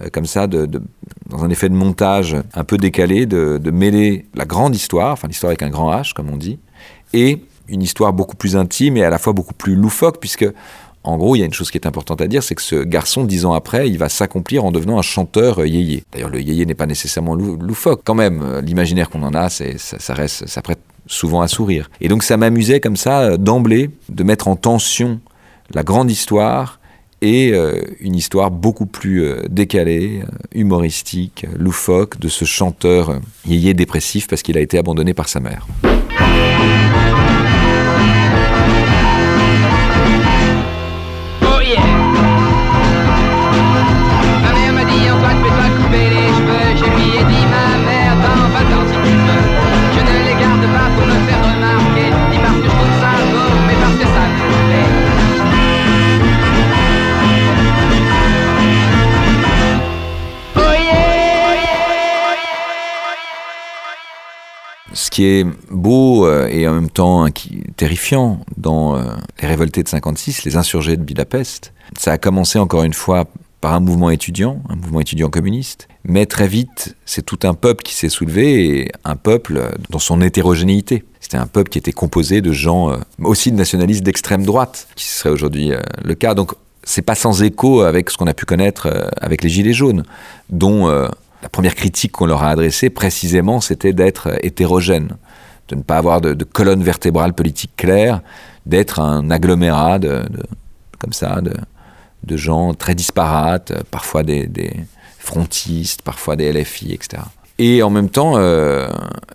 euh, 0.00 0.08
comme 0.10 0.26
ça, 0.26 0.46
dans 0.46 1.44
un 1.44 1.50
effet 1.50 1.68
de 1.68 1.74
montage 1.74 2.36
un 2.54 2.64
peu 2.64 2.78
décalé, 2.78 3.26
de, 3.26 3.58
mêler 3.70 4.26
la 4.34 4.44
grande 4.44 4.74
histoire, 4.74 5.12
enfin 5.12 5.28
l'histoire 5.28 5.50
avec 5.50 5.62
un 5.62 5.70
grand 5.70 5.92
H, 5.92 6.12
comme 6.14 6.30
on 6.30 6.36
dit, 6.36 6.58
et 7.12 7.42
une 7.68 7.82
histoire 7.82 8.12
beaucoup 8.12 8.36
plus 8.36 8.56
intime 8.56 8.96
et 8.96 9.04
à 9.04 9.10
la 9.10 9.18
fois 9.18 9.32
beaucoup 9.32 9.54
plus 9.54 9.74
loufoque, 9.74 10.18
puisque, 10.18 10.46
en 11.04 11.16
gros, 11.16 11.36
il 11.36 11.40
y 11.40 11.42
a 11.42 11.46
une 11.46 11.52
chose 11.52 11.70
qui 11.70 11.78
est 11.78 11.86
importante 11.86 12.20
à 12.20 12.26
dire, 12.26 12.42
c'est 12.42 12.54
que 12.54 12.62
ce 12.62 12.76
garçon, 12.76 13.24
dix 13.24 13.44
ans 13.44 13.52
après, 13.52 13.88
il 13.88 13.98
va 13.98 14.08
s'accomplir 14.08 14.64
en 14.64 14.70
devenant 14.72 14.98
un 14.98 15.02
chanteur 15.02 15.60
euh, 15.60 15.66
yéyé. 15.66 16.04
D'ailleurs, 16.12 16.30
le 16.30 16.40
yéyé 16.40 16.64
n'est 16.64 16.74
pas 16.74 16.86
nécessairement 16.86 17.34
lou- 17.34 17.56
loufoque. 17.56 18.02
Quand 18.04 18.14
même, 18.14 18.60
l'imaginaire 18.64 19.10
qu'on 19.10 19.22
en 19.22 19.34
a, 19.34 19.48
ça, 19.50 20.14
reste, 20.14 20.46
ça 20.46 20.62
prête 20.62 20.80
souvent 21.06 21.40
à 21.42 21.48
sourire. 21.48 21.90
Et 22.00 22.08
donc, 22.08 22.22
ça 22.22 22.36
m'amusait 22.36 22.80
comme 22.80 22.96
ça, 22.96 23.36
d'emblée, 23.36 23.90
de 24.08 24.22
mettre 24.22 24.48
en 24.48 24.56
tension 24.56 25.20
la 25.74 25.82
grande 25.82 26.10
histoire 26.10 26.80
et 27.22 27.52
euh, 27.52 27.80
une 28.00 28.16
histoire 28.16 28.50
beaucoup 28.50 28.86
plus 28.86 29.22
euh, 29.22 29.42
décalée, 29.48 30.22
euh, 30.22 30.36
humoristique, 30.54 31.46
loufoque 31.56 32.18
de 32.18 32.28
ce 32.28 32.44
chanteur 32.44 33.20
yéyé 33.46 33.74
dépressif 33.74 34.26
parce 34.26 34.42
qu'il 34.42 34.58
a 34.58 34.60
été 34.60 34.76
abandonné 34.76 35.14
par 35.14 35.28
sa 35.28 35.40
mère. 35.40 35.66
Qui 65.12 65.24
est 65.26 65.46
beau 65.70 66.26
euh, 66.26 66.48
et 66.48 66.66
en 66.66 66.72
même 66.72 66.88
temps 66.88 67.26
inqui- 67.26 67.70
terrifiant 67.76 68.40
dans 68.56 68.96
euh, 68.96 69.02
les 69.42 69.46
révoltés 69.46 69.82
de 69.82 69.88
56, 69.88 70.44
les 70.44 70.56
insurgés 70.56 70.96
de 70.96 71.02
Budapest, 71.02 71.74
ça 71.98 72.12
a 72.12 72.18
commencé 72.18 72.58
encore 72.58 72.82
une 72.82 72.94
fois 72.94 73.26
par 73.60 73.74
un 73.74 73.80
mouvement 73.80 74.08
étudiant, 74.08 74.62
un 74.70 74.74
mouvement 74.76 75.00
étudiant 75.00 75.28
communiste, 75.28 75.86
mais 76.04 76.24
très 76.24 76.48
vite, 76.48 76.96
c'est 77.04 77.20
tout 77.26 77.38
un 77.42 77.52
peuple 77.52 77.82
qui 77.84 77.94
s'est 77.94 78.08
soulevé 78.08 78.90
un 79.04 79.16
peuple 79.16 79.58
euh, 79.58 79.68
dans 79.90 79.98
son 79.98 80.22
hétérogénéité. 80.22 81.04
C'était 81.20 81.36
un 81.36 81.46
peuple 81.46 81.68
qui 81.68 81.76
était 81.78 81.92
composé 81.92 82.40
de 82.40 82.50
gens 82.52 82.98
aussi 83.22 83.52
de 83.52 83.56
nationalistes 83.56 84.02
d'extrême 84.02 84.44
droite, 84.44 84.88
qui 84.96 85.04
serait 85.04 85.30
aujourd'hui 85.30 85.72
le 86.02 86.14
cas. 86.14 86.34
Donc 86.34 86.54
c'est 86.84 87.02
pas 87.02 87.14
sans 87.14 87.42
écho 87.44 87.82
avec 87.82 88.10
ce 88.10 88.16
qu'on 88.16 88.26
a 88.26 88.34
pu 88.34 88.44
connaître 88.44 88.88
avec 89.20 89.44
les 89.44 89.48
Gilets 89.48 89.72
jaunes, 89.72 90.02
dont 90.50 90.90
la 91.42 91.48
première 91.48 91.74
critique 91.74 92.12
qu'on 92.12 92.26
leur 92.26 92.42
a 92.42 92.50
adressée 92.50 92.88
précisément, 92.88 93.60
c'était 93.60 93.92
d'être 93.92 94.38
hétérogène, 94.42 95.16
de 95.68 95.74
ne 95.74 95.82
pas 95.82 95.98
avoir 95.98 96.20
de, 96.20 96.44
colonne 96.44 96.82
vertébrale 96.82 97.34
politique 97.34 97.72
claire, 97.76 98.20
d'être 98.64 99.00
un 99.00 99.30
agglomérat 99.30 99.98
de, 99.98 100.22
comme 100.98 101.12
ça, 101.12 101.40
de, 101.42 102.36
gens 102.36 102.74
très 102.74 102.94
disparates, 102.94 103.72
parfois 103.90 104.22
des, 104.22 104.48
frontistes, 105.18 106.02
parfois 106.02 106.36
des 106.36 106.52
LFI, 106.52 106.92
etc. 106.92 107.22
Et 107.58 107.82
en 107.82 107.90
même 107.90 108.08
temps, 108.08 108.34
euh, 108.36 108.88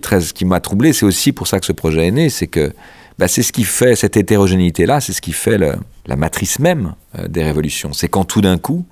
ce 0.04 0.34
qui 0.34 0.46
m'a 0.46 0.60
troublé, 0.60 0.94
c'est 0.94 1.06
aussi 1.06 1.32
pour 1.32 1.48
ça 1.48 1.60
que 1.60 1.66
ce 1.66 1.72
projet 1.72 2.08
est 2.08 2.12
né, 2.12 2.30
c'est 2.30 2.48
que 2.48 2.74
bah, 3.18 3.28
c'est 3.28 3.44
ce 3.44 3.52
qui 3.52 3.64
fait 3.64 3.96
cette 3.96 4.18
hétérogénéité-là, 4.18 5.02
c'est 5.02 5.14
ce 5.14 5.22
qui 5.22 5.34
fait 5.34 5.58
la 5.58 6.16
matrice 6.16 6.60
même 6.60 6.94
euh, 7.18 7.28
des 7.28 7.44
révolutions. 7.44 7.94
C'est 7.94 8.08
quand 8.08 8.26
tout 8.26 8.42
d'un 8.42 8.58
coup, 8.58 8.86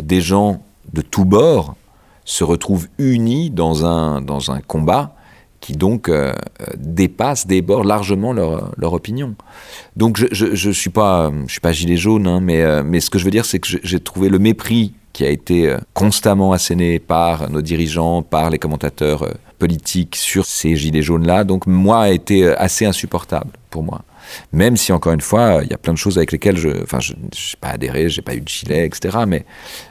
des 0.00 0.20
gens 0.20 0.62
de 0.92 1.02
tous 1.02 1.24
bords 1.24 1.74
se 2.24 2.44
retrouvent 2.44 2.88
unis 2.98 3.50
dans 3.50 3.84
un, 3.86 4.20
dans 4.20 4.50
un 4.50 4.60
combat 4.60 5.14
qui 5.60 5.74
donc 5.74 6.08
euh, 6.08 6.32
dépasse, 6.76 7.46
déborde 7.46 7.86
largement 7.86 8.32
leur, 8.32 8.72
leur 8.76 8.92
opinion. 8.94 9.34
Donc 9.96 10.16
je 10.16 10.26
je, 10.32 10.54
je 10.54 10.70
suis 10.70 10.90
pas 10.90 11.30
je 11.46 11.52
suis 11.52 11.60
pas 11.60 11.72
gilet 11.72 11.96
jaune, 11.96 12.26
hein, 12.26 12.40
mais 12.40 12.62
euh, 12.62 12.82
mais 12.84 13.00
ce 13.00 13.10
que 13.10 13.18
je 13.18 13.24
veux 13.24 13.30
dire 13.30 13.44
c'est 13.44 13.58
que 13.58 13.68
j'ai 13.82 14.00
trouvé 14.00 14.28
le 14.28 14.38
mépris 14.38 14.94
qui 15.12 15.24
a 15.24 15.28
été 15.28 15.68
euh, 15.68 15.78
constamment 15.92 16.52
asséné 16.52 16.98
par 16.98 17.50
nos 17.50 17.62
dirigeants, 17.62 18.22
par 18.22 18.48
les 18.48 18.58
commentateurs 18.58 19.28
politiques 19.58 20.16
sur 20.16 20.46
ces 20.46 20.76
gilets 20.76 21.02
jaunes 21.02 21.26
là. 21.26 21.44
Donc 21.44 21.66
moi 21.66 22.00
a 22.02 22.10
été 22.10 22.46
assez 22.46 22.86
insupportable 22.86 23.50
pour 23.68 23.82
moi. 23.82 24.02
Même 24.52 24.76
si 24.76 24.92
encore 24.92 25.12
une 25.12 25.20
fois, 25.20 25.60
il 25.62 25.70
y 25.70 25.74
a 25.74 25.78
plein 25.78 25.92
de 25.92 25.98
choses 25.98 26.16
avec 26.18 26.32
lesquelles 26.32 26.56
je, 26.56 26.82
enfin, 26.82 27.00
je 27.00 27.14
n'ai 27.14 27.28
pas 27.60 27.68
adhéré, 27.68 28.08
j'ai 28.08 28.22
pas 28.22 28.34
eu 28.34 28.40
de 28.40 28.48
gilet, 28.48 28.86
etc. 28.86 29.18
Mais 29.26 29.44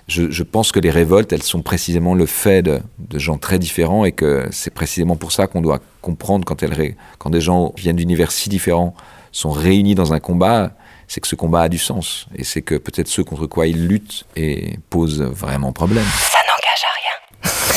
je, 0.07 0.29
je 0.29 0.43
pense 0.43 0.71
que 0.71 0.79
les 0.79 0.91
révoltes, 0.91 1.31
elles 1.33 1.43
sont 1.43 1.61
précisément 1.61 2.13
le 2.13 2.25
fait 2.25 2.61
de, 2.61 2.81
gens 3.13 3.37
très 3.37 3.59
différents 3.59 4.05
et 4.05 4.11
que 4.11 4.47
c'est 4.51 4.73
précisément 4.73 5.15
pour 5.15 5.31
ça 5.31 5.47
qu'on 5.47 5.61
doit 5.61 5.79
comprendre 6.01 6.45
quand, 6.45 6.63
elles, 6.63 6.95
quand 7.17 7.29
des 7.29 7.41
gens 7.41 7.73
viennent 7.77 7.97
d'univers 7.97 8.31
si 8.31 8.49
différents 8.49 8.93
sont 9.31 9.51
réunis 9.51 9.95
dans 9.95 10.13
un 10.13 10.19
combat, 10.19 10.71
c'est 11.07 11.21
que 11.21 11.27
ce 11.27 11.35
combat 11.35 11.61
a 11.61 11.69
du 11.69 11.77
sens 11.77 12.27
et 12.35 12.43
c'est 12.43 12.61
que 12.61 12.75
peut-être 12.75 13.07
ceux 13.07 13.23
contre 13.23 13.47
quoi 13.47 13.67
ils 13.67 13.87
luttent 13.87 14.25
et 14.35 14.77
posent 14.89 15.21
vraiment 15.21 15.73
problème. 15.73 16.05
Ça 16.05 16.37
n'engage 16.47 16.83
à 16.83 16.93
rien. 16.95 17.68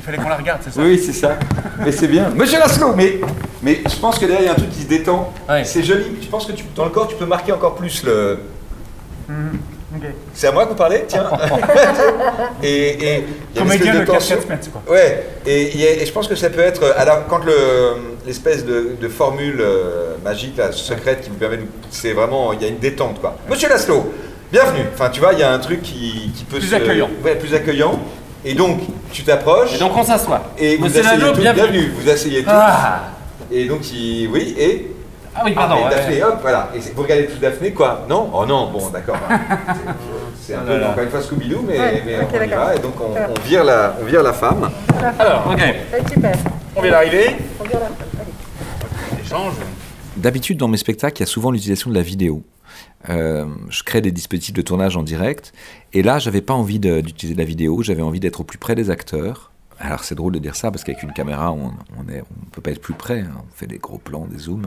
Il 0.00 0.02
fallait 0.02 0.16
qu'on 0.16 0.30
la 0.30 0.36
regarde, 0.36 0.60
c'est 0.64 0.72
ça 0.72 0.80
Oui, 0.80 0.98
c'est 0.98 1.12
ça. 1.12 1.38
Mais 1.84 1.92
c'est 1.92 2.08
bien. 2.08 2.30
Monsieur 2.34 2.58
Laszlo, 2.58 2.94
mais, 2.94 3.20
mais 3.62 3.80
je 3.86 3.96
pense 3.96 4.18
que 4.18 4.24
derrière, 4.24 4.40
il 4.40 4.46
y 4.46 4.48
a 4.48 4.52
un 4.52 4.54
truc 4.54 4.70
qui 4.70 4.80
se 4.82 4.88
détend. 4.88 5.30
C'est 5.62 5.82
joli. 5.82 6.06
Je 6.22 6.26
pense 6.28 6.46
que 6.46 6.52
tu, 6.52 6.64
dans 6.74 6.84
le 6.84 6.90
corps, 6.90 7.06
tu 7.06 7.16
peux 7.16 7.26
marquer 7.26 7.52
encore 7.52 7.74
plus 7.74 8.02
le. 8.04 8.38
Ok. 9.28 10.02
C'est 10.32 10.46
à 10.46 10.52
moi 10.52 10.64
que 10.64 10.70
vous 10.70 10.76
parlez 10.76 11.04
Tiens. 11.06 11.28
et, 12.62 13.16
et 13.16 13.24
Comédien 13.56 13.94
de 13.94 14.00
de 14.00 14.04
tension. 14.06 14.36
4 14.36 14.46
Smith, 14.46 14.70
quoi. 14.72 14.94
Ouais. 14.94 15.26
Et, 15.44 16.00
et 16.02 16.06
je 16.06 16.12
pense 16.12 16.28
que 16.28 16.34
ça 16.36 16.48
peut 16.48 16.60
être. 16.60 16.94
Alors, 16.96 17.26
quand 17.28 17.44
le 17.44 17.52
l'espèce 18.24 18.64
de, 18.64 18.96
de 19.00 19.08
formule 19.08 19.60
euh, 19.60 20.14
magique, 20.24 20.56
là, 20.56 20.72
secrète, 20.72 21.22
qui 21.22 21.28
vous 21.30 21.36
permet 21.36 21.58
de. 21.58 21.64
C'est 21.90 22.12
vraiment. 22.12 22.52
Il 22.54 22.62
y 22.62 22.64
a 22.64 22.68
une 22.68 22.78
détente, 22.78 23.20
quoi. 23.20 23.36
Monsieur 23.50 23.68
Laszlo, 23.68 24.14
bienvenue. 24.52 24.84
Enfin, 24.94 25.10
tu 25.10 25.20
vois, 25.20 25.32
il 25.34 25.40
y 25.40 25.42
a 25.42 25.52
un 25.52 25.58
truc 25.58 25.82
qui, 25.82 26.30
qui 26.36 26.44
peut 26.44 26.58
Plus 26.58 26.68
se. 26.68 26.74
accueillant. 26.76 27.10
Ouais, 27.24 27.34
plus 27.34 27.52
accueillant. 27.54 27.98
Et 28.44 28.54
donc, 28.54 28.80
tu 29.12 29.22
t'approches. 29.22 29.74
Et 29.74 29.78
donc 29.78 29.92
on 29.96 30.02
s'assoit. 30.02 30.42
Et 30.58 30.76
vous 30.76 30.84
Monsieur 30.84 31.04
asseyez 31.04 31.32
tous, 31.32 31.40
bienvenue. 31.40 31.92
Vous 31.98 32.08
asseyez 32.08 32.42
tous. 32.42 32.50
Ah. 32.52 33.00
Et 33.50 33.66
donc, 33.66 33.80
il... 33.92 34.28
oui, 34.28 34.54
et. 34.58 34.92
Ah 35.34 35.42
oui, 35.44 35.52
pardon, 35.52 35.76
et 35.76 35.84
ouais, 35.84 35.90
Daphné, 35.90 36.16
ouais. 36.16 36.22
hop, 36.24 36.38
voilà. 36.40 36.70
Et 36.74 36.78
vous 36.94 37.02
regardez 37.02 37.26
tous 37.26 37.38
Daphné, 37.38 37.72
quoi 37.72 38.04
Non? 38.08 38.30
Oh 38.32 38.44
non, 38.46 38.70
bon, 38.70 38.88
d'accord. 38.88 39.16
C'est 40.40 40.54
un 40.54 40.60
peu, 40.60 40.84
encore 40.84 41.04
une 41.04 41.10
fois, 41.10 41.20
Scooby-Doo, 41.20 41.64
mais, 41.66 41.78
Ouais, 41.78 42.02
mais 42.04 42.18
ok, 42.20 42.28
on 42.32 42.36
y 42.42 42.48
d'accord. 42.48 42.64
va. 42.66 42.74
Et 42.74 42.78
donc, 42.78 42.94
on, 43.00 43.12
on 43.12 43.40
vire, 43.46 43.62
la, 43.62 43.94
on 44.00 44.04
vire 44.06 44.22
la 44.22 44.32
femme. 44.32 44.70
Alors, 45.18 45.46
ok. 45.52 45.60
Super. 46.12 46.32
On 46.74 46.82
vient 46.82 46.90
d'arriver. 46.90 47.36
On 47.60 47.64
vient 47.68 47.78
là. 47.78 47.86
Échange. 49.24 49.54
D'habitude, 50.20 50.58
dans 50.58 50.68
mes 50.68 50.76
spectacles, 50.76 51.18
il 51.18 51.20
y 51.20 51.22
a 51.22 51.26
souvent 51.26 51.50
l'utilisation 51.50 51.90
de 51.90 51.94
la 51.94 52.02
vidéo. 52.02 52.42
Euh, 53.08 53.46
je 53.70 53.82
crée 53.82 54.00
des 54.00 54.12
dispositifs 54.12 54.54
de 54.54 54.62
tournage 54.62 54.96
en 54.96 55.02
direct. 55.02 55.52
Et 55.92 56.02
là, 56.02 56.18
j'avais 56.18 56.42
pas 56.42 56.54
envie 56.54 56.78
d'utiliser 56.78 57.34
de 57.34 57.38
la 57.38 57.44
vidéo. 57.46 57.82
J'avais 57.82 58.02
envie 58.02 58.20
d'être 58.20 58.40
au 58.40 58.44
plus 58.44 58.58
près 58.58 58.74
des 58.74 58.90
acteurs. 58.90 59.50
Alors, 59.78 60.04
c'est 60.04 60.14
drôle 60.14 60.34
de 60.34 60.38
dire 60.38 60.56
ça 60.56 60.70
parce 60.70 60.84
qu'avec 60.84 61.02
une 61.02 61.12
caméra, 61.14 61.52
on, 61.52 61.70
est, 62.12 62.20
on 62.20 62.50
peut 62.52 62.60
pas 62.60 62.70
être 62.70 62.82
plus 62.82 62.92
près. 62.94 63.20
hein. 63.20 63.32
On 63.38 63.54
fait 63.54 63.66
des 63.66 63.78
gros 63.78 63.96
plans, 63.98 64.26
des 64.26 64.36
zooms. 64.38 64.66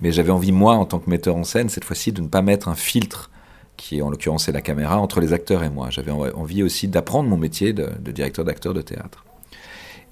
Mais 0.00 0.12
j'avais 0.12 0.30
envie, 0.32 0.52
moi, 0.52 0.74
en 0.74 0.84
tant 0.84 0.98
que 0.98 1.08
metteur 1.08 1.34
en 1.36 1.44
scène, 1.44 1.70
cette 1.70 1.84
fois-ci, 1.84 2.12
de 2.12 2.20
ne 2.20 2.28
pas 2.28 2.42
mettre 2.42 2.68
un 2.68 2.74
filtre 2.74 3.30
qui, 3.78 4.02
en 4.02 4.10
l'occurrence, 4.10 4.48
est 4.50 4.52
la 4.52 4.60
caméra, 4.60 4.98
entre 4.98 5.20
les 5.20 5.32
acteurs 5.32 5.64
et 5.64 5.70
moi. 5.70 5.88
J'avais 5.88 6.10
en- 6.10 6.28
envie 6.38 6.62
aussi 6.62 6.88
d'apprendre 6.88 7.28
mon 7.30 7.38
métier 7.38 7.72
de, 7.72 7.88
directeur 8.12 8.44
d'acteur 8.44 8.74
de 8.74 8.82
théâtre. 8.82 9.24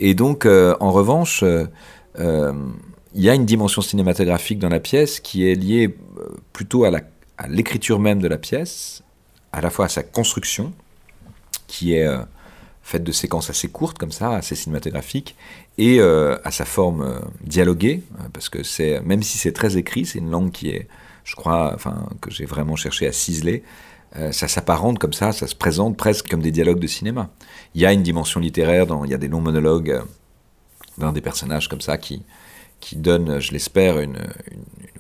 Et 0.01 0.15
donc, 0.15 0.47
euh, 0.47 0.75
en 0.81 0.93
revanche, 0.93 1.45
euh, 1.45 1.67
il 3.15 3.23
y 3.23 3.31
a 3.31 3.35
une 3.35 3.47
dimension 3.47 3.83
cinématographique 3.83 4.59
dans 4.59 4.69
la 4.69 4.81
pièce 4.81 5.21
qui 5.21 5.49
est 5.49 5.55
liée 5.55 5.97
euh, 6.19 6.37
plutôt 6.53 6.85
à 6.85 6.91
l'écriture 7.49 7.99
même 7.99 8.21
de 8.21 8.29
la 8.29 8.39
pièce, 8.39 9.03
à 9.53 9.61
la 9.61 9.71
fois 9.71 9.87
à 9.87 9.89
sa 9.89 10.03
construction, 10.03 10.73
qui 11.67 11.95
est 11.95 12.07
euh, 12.07 12.19
faite 12.83 13.05
de 13.05 13.13
séquences 13.13 13.51
assez 13.51 13.69
courtes 13.69 13.99
comme 13.99 14.13
ça, 14.13 14.35
assez 14.35 14.55
cinématographiques, 14.55 15.37
et 15.79 16.01
euh, 16.01 16.37
à 16.45 16.51
sa 16.51 16.65
forme 16.65 17.21
dialoguée, 17.43 18.03
parce 18.33 18.49
que 18.49 18.63
c'est 18.63 19.01
même 19.01 19.23
si 19.23 19.39
c'est 19.39 19.53
très 19.53 19.77
écrit, 19.77 20.05
c'est 20.05 20.19
une 20.19 20.31
langue 20.31 20.51
qui 20.51 20.71
est, 20.71 20.89
je 21.25 21.35
crois, 21.35 21.73
enfin 21.75 22.09
que 22.21 22.31
j'ai 22.31 22.47
vraiment 22.47 22.77
cherché 22.77 23.07
à 23.07 23.13
ciseler. 23.13 23.63
ça 24.33 24.49
s'apparente 24.49 24.99
comme 24.99 25.13
ça, 25.13 25.33
ça 25.33 25.47
se 25.47 25.55
présente 25.55 25.97
presque 25.97 26.29
comme 26.29 26.41
des 26.41 26.51
dialogues 26.51 26.81
de 26.81 26.87
cinéma. 26.87 27.31
Il 27.75 27.81
y 27.81 27.87
a 27.87 27.93
une 27.93 28.03
dimension 28.03 28.41
littéraire, 28.41 28.87
dans, 28.87 29.05
il 29.05 29.11
y 29.11 29.15
a 29.15 29.19
des 29.19 29.29
longs 29.29 29.41
monologues 29.41 30.03
d'un 30.97 31.13
des 31.13 31.21
personnages 31.21 31.69
comme 31.69 31.83
ça 31.83 31.97
qui, 31.99 32.23
qui 32.81 32.97
donne, 32.97 33.41
je 33.41 33.53
l'espère, 33.53 34.01
une, 34.01 34.19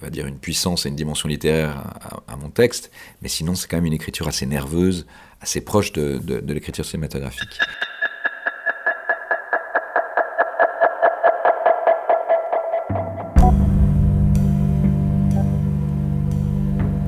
une- 0.02 0.38
puissance 0.38 0.86
et 0.86 0.88
une 0.88 0.96
dimension 0.96 1.28
littéraire 1.28 1.82
à, 2.26 2.36
mon 2.36 2.50
texte. 2.50 2.90
Mais 3.22 3.28
sinon, 3.28 3.54
c'est 3.54 3.68
quand 3.68 3.76
même 3.76 3.86
une 3.86 3.92
écriture 3.92 4.28
assez 4.28 4.46
nerveuse, 4.46 5.06
assez 5.40 5.60
proche 5.60 5.92
de 5.92 6.52
l'écriture 6.52 6.84
cinématographique. 6.84 7.58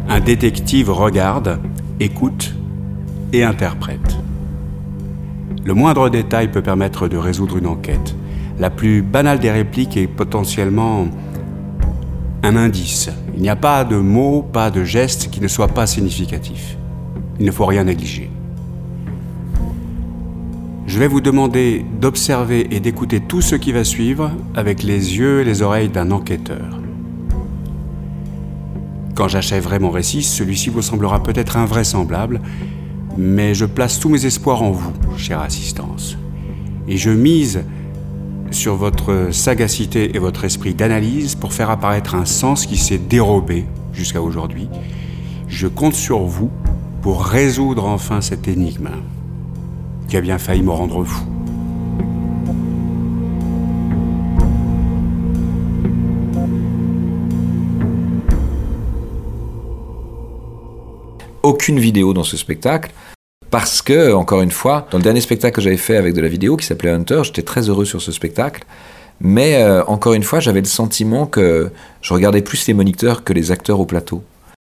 Un 0.08 0.20
détective 0.20 0.90
regarde, 0.90 1.60
écoute 2.00 2.52
et 3.32 3.44
interprète. 3.44 4.16
Le 5.64 5.72
moindre 5.74 6.08
détail 6.08 6.50
peut 6.50 6.62
permettre 6.62 7.06
de 7.06 7.16
résoudre 7.16 7.58
une 7.58 7.66
enquête. 7.66 8.14
La 8.60 8.68
plus 8.68 9.00
banale 9.00 9.38
des 9.38 9.50
répliques 9.50 9.96
est 9.96 10.06
potentiellement 10.06 11.08
un 12.42 12.56
indice. 12.56 13.08
Il 13.34 13.40
n'y 13.40 13.48
a 13.48 13.56
pas 13.56 13.84
de 13.84 13.96
mot, 13.96 14.42
pas 14.42 14.70
de 14.70 14.84
geste 14.84 15.30
qui 15.30 15.40
ne 15.40 15.48
soit 15.48 15.68
pas 15.68 15.86
significatif. 15.86 16.76
Il 17.38 17.46
ne 17.46 17.52
faut 17.52 17.64
rien 17.64 17.84
négliger. 17.84 18.30
Je 20.86 20.98
vais 20.98 21.06
vous 21.06 21.22
demander 21.22 21.86
d'observer 22.02 22.68
et 22.76 22.80
d'écouter 22.80 23.20
tout 23.20 23.40
ce 23.40 23.54
qui 23.54 23.72
va 23.72 23.82
suivre 23.82 24.30
avec 24.54 24.82
les 24.82 25.16
yeux 25.16 25.40
et 25.40 25.44
les 25.44 25.62
oreilles 25.62 25.88
d'un 25.88 26.10
enquêteur. 26.10 26.80
Quand 29.14 29.28
j'achèverai 29.28 29.78
mon 29.78 29.90
récit, 29.90 30.22
celui-ci 30.22 30.68
vous 30.68 30.82
semblera 30.82 31.22
peut-être 31.22 31.56
invraisemblable, 31.56 32.42
mais 33.16 33.54
je 33.54 33.64
place 33.64 33.98
tous 33.98 34.10
mes 34.10 34.26
espoirs 34.26 34.62
en 34.62 34.70
vous, 34.70 34.92
chère 35.16 35.40
assistance. 35.40 36.18
Et 36.88 36.98
je 36.98 37.08
mise 37.08 37.62
sur 38.50 38.76
votre 38.76 39.28
sagacité 39.32 40.16
et 40.16 40.18
votre 40.18 40.44
esprit 40.44 40.74
d'analyse 40.74 41.34
pour 41.34 41.52
faire 41.52 41.70
apparaître 41.70 42.14
un 42.14 42.24
sens 42.24 42.66
qui 42.66 42.76
s'est 42.76 42.98
dérobé 42.98 43.64
jusqu'à 43.92 44.22
aujourd'hui. 44.22 44.68
Je 45.48 45.66
compte 45.66 45.94
sur 45.94 46.20
vous 46.20 46.50
pour 47.02 47.24
résoudre 47.24 47.86
enfin 47.86 48.20
cette 48.20 48.48
énigme 48.48 48.90
qui 50.08 50.16
a 50.16 50.20
bien 50.20 50.38
failli 50.38 50.62
me 50.62 50.70
rendre 50.70 51.04
fou. 51.04 51.24
aucune 61.42 61.78
vidéo 61.78 62.14
dans 62.14 62.22
ce 62.22 62.36
spectacle. 62.36 62.92
Parce 63.50 63.82
que, 63.82 64.12
encore 64.12 64.42
une 64.42 64.52
fois, 64.52 64.86
dans 64.90 64.98
le 64.98 65.02
dernier 65.02 65.20
spectacle 65.20 65.56
que 65.56 65.60
j'avais 65.60 65.76
fait 65.76 65.96
avec 65.96 66.14
de 66.14 66.20
la 66.20 66.28
vidéo 66.28 66.56
qui 66.56 66.64
s'appelait 66.64 66.90
Hunter, 66.90 67.22
j'étais 67.24 67.42
très 67.42 67.68
heureux 67.68 67.84
sur 67.84 68.00
ce 68.00 68.12
spectacle. 68.12 68.62
Mais 69.20 69.62
euh, 69.62 69.84
encore 69.86 70.14
une 70.14 70.22
fois, 70.22 70.40
j'avais 70.40 70.60
le 70.60 70.66
sentiment 70.66 71.26
que 71.26 71.70
je 72.00 72.14
regardais 72.14 72.42
plus 72.42 72.66
les 72.68 72.74
moniteurs 72.74 73.24
que 73.24 73.32
les 73.32 73.50
acteurs 73.50 73.80
au 73.80 73.86
plateau. 73.86 74.22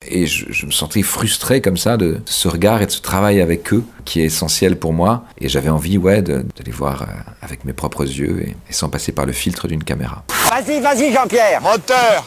Et 0.06 0.26
je, 0.26 0.44
je 0.50 0.66
me 0.66 0.70
sentais 0.70 1.00
frustré 1.00 1.62
comme 1.62 1.78
ça 1.78 1.96
de, 1.96 2.20
ce 2.26 2.46
regard 2.46 2.82
et 2.82 2.86
de 2.86 2.90
ce 2.90 3.00
travail 3.00 3.40
avec 3.40 3.72
eux 3.72 3.82
qui 4.04 4.20
est 4.20 4.24
essentiel 4.24 4.78
pour 4.78 4.92
moi. 4.92 5.24
Et 5.40 5.48
j'avais 5.48 5.70
envie, 5.70 5.96
ouais, 5.96 6.20
de, 6.20 6.34
de 6.42 6.62
les 6.64 6.72
voir 6.72 7.02
euh, 7.02 7.06
avec 7.40 7.64
mes 7.64 7.72
propres 7.72 8.04
yeux 8.04 8.42
et, 8.42 8.50
et 8.68 8.72
sans 8.72 8.90
passer 8.90 9.12
par 9.12 9.24
le 9.24 9.32
filtre 9.32 9.66
d'une 9.66 9.82
caméra. 9.82 10.24
Vas-y, 10.50 10.80
vas-y, 10.80 11.10
Jean-Pierre. 11.10 11.62
Moteur. 11.62 12.24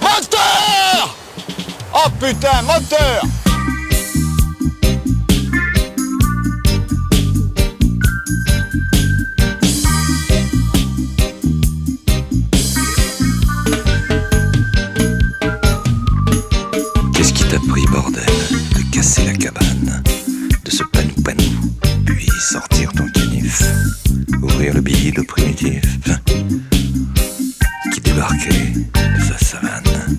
Moteur 0.00 1.16
Oh 1.94 2.08
putain, 2.20 2.62
moteur 2.62 3.22
Bordel 17.86 18.24
De 18.74 18.82
casser 18.92 19.24
la 19.24 19.34
cabane, 19.34 20.02
de 20.64 20.70
se 20.70 20.82
panou-panou, 20.84 21.72
puis 22.04 22.28
sortir 22.40 22.92
ton 22.92 23.06
canif, 23.14 23.62
ouvrir 24.42 24.74
le 24.74 24.80
billet, 24.80 25.12
le 25.16 25.22
primitif, 25.22 25.82
qui 27.92 28.00
débarquait 28.00 28.72
de 28.94 29.20
sa 29.22 29.38
savane. 29.38 30.18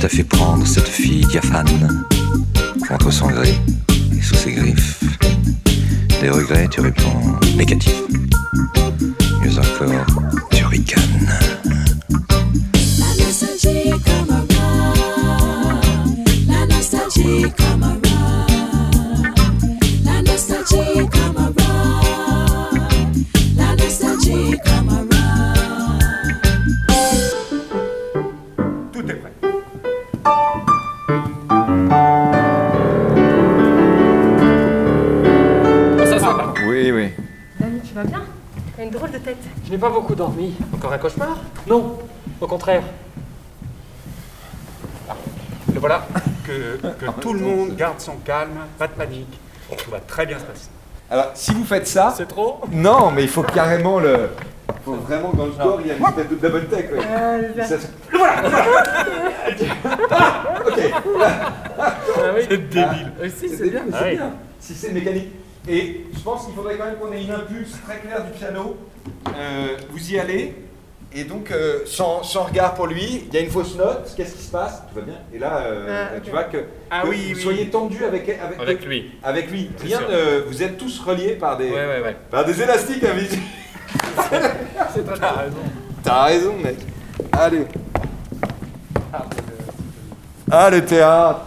T'a 0.00 0.08
fait 0.08 0.24
prendre 0.24 0.66
cette 0.66 0.88
fille 0.88 1.26
diaphane 1.26 2.06
Contre 2.88 3.10
son 3.10 3.28
gré 3.28 3.54
et 4.16 4.22
sous 4.22 4.34
ses 4.34 4.52
griffes 4.52 4.98
Des 6.22 6.30
regrets, 6.30 6.68
tu 6.68 6.80
réponds 6.80 7.38
négatif. 7.56 7.94
Mieux 9.42 9.58
encore, 9.58 10.06
tu 10.52 10.64
ricanes. 10.64 11.89
Je 39.70 39.76
n'ai 39.76 39.80
pas 39.80 39.88
beaucoup 39.90 40.16
dormi. 40.16 40.52
Encore 40.74 40.92
un 40.92 40.98
cauchemar? 40.98 41.36
Non, 41.68 41.96
au 42.40 42.46
contraire. 42.48 42.82
Ah, 45.08 45.14
Le 45.72 45.78
voilà, 45.78 46.06
que, 46.44 46.76
que 46.98 47.10
tout 47.20 47.32
le 47.32 47.38
monde 47.38 47.76
garde 47.76 48.00
son 48.00 48.16
calme, 48.24 48.58
pas 48.76 48.88
de 48.88 48.94
panique. 48.94 49.38
Tout 49.78 49.90
va 49.92 50.00
très 50.00 50.26
bien 50.26 50.40
se 50.40 50.42
passer. 50.44 50.68
Alors, 51.08 51.30
si 51.34 51.52
vous 51.54 51.62
faites 51.64 51.86
ça. 51.86 52.12
C'est 52.16 52.26
trop? 52.26 52.60
Non, 52.72 53.12
mais 53.12 53.22
il 53.22 53.28
faut 53.28 53.44
carrément 53.44 54.00
le. 54.00 54.30
Il 54.68 54.84
faut 54.84 54.94
vraiment 54.94 55.30
que 55.30 55.36
dans 55.36 55.46
le 55.46 55.52
score, 55.52 55.80
il 55.82 55.86
y 55.86 55.90
a 55.92 55.96
une 55.96 56.04
espèce 56.04 56.28
de 56.28 56.34
double 56.34 56.66
take. 56.66 56.88
oui. 56.92 56.98
Euh, 57.08 57.64
Ça, 57.64 57.76
Le 58.10 58.18
voilà, 58.18 58.42
le 58.42 58.48
voilà. 58.48 58.84
Ah, 60.10 60.44
Ok. 60.66 60.80
C'est 62.48 62.68
débile. 62.70 63.12
Ah, 63.22 63.28
si, 63.28 63.48
c'est 63.48 63.70
bien. 63.70 63.82
Ah 63.92 63.96
C'est 64.00 64.04
oui. 64.10 64.16
bien. 64.16 64.30
Si 64.58 64.74
c'est 64.74 64.90
mécanique. 64.92 65.28
Et 65.68 66.06
je 66.14 66.20
pense 66.20 66.46
qu'il 66.46 66.54
faudrait 66.54 66.76
quand 66.76 66.86
même 66.86 66.96
qu'on 66.96 67.12
ait 67.12 67.22
une 67.22 67.30
impulse 67.30 67.72
très 67.86 67.98
claire 67.98 68.24
du 68.24 68.32
piano. 68.32 68.76
Euh, 69.36 69.76
vous 69.90 70.10
y 70.12 70.18
allez. 70.18 70.54
Et 71.12 71.24
donc, 71.24 71.50
euh, 71.50 71.80
sans, 71.86 72.22
sans 72.22 72.44
regard 72.44 72.74
pour 72.74 72.86
lui, 72.86 73.24
il 73.26 73.34
y 73.34 73.36
a 73.36 73.40
une 73.40 73.50
fausse 73.50 73.76
note. 73.76 74.12
Qu'est-ce 74.16 74.36
qui 74.36 74.42
se 74.44 74.50
passe? 74.52 74.82
Tout 74.88 75.00
va 75.00 75.04
bien. 75.04 75.14
Et 75.34 75.38
là, 75.38 75.58
euh, 75.58 76.06
Ah, 76.14 76.20
tu 76.22 76.30
vois 76.30 76.44
que, 76.44 76.58
Ah 76.88 77.02
que 77.02 77.08
oui, 77.08 77.30
vous 77.32 77.36
oui. 77.36 77.42
soyez 77.42 77.66
tendu 77.68 78.04
avec, 78.04 78.28
avec, 78.28 78.60
Avec 78.60 78.84
lui. 78.86 79.10
Avec 79.22 79.50
lui. 79.50 79.70
Rien 79.82 80.00
vous 80.46 80.62
êtes 80.62 80.78
tous 80.78 81.00
reliés 81.00 81.32
par 81.32 81.56
des, 81.56 81.68
Ouais, 81.68 81.86
ouais, 81.86 82.00
ouais. 82.02 82.16
par 82.30 82.44
des 82.44 82.62
élastiques 82.62 83.02
invisibles. 83.04 83.42
C'est 84.94 85.04
très 85.04 85.18
T'as 85.18 85.32
raison. 85.32 85.56
T'as 86.02 86.24
raison, 86.24 86.54
mec. 86.62 86.76
Allez. 87.32 87.64
Ah, 90.52 90.70
le 90.70 90.84
théâtre. 90.84 91.40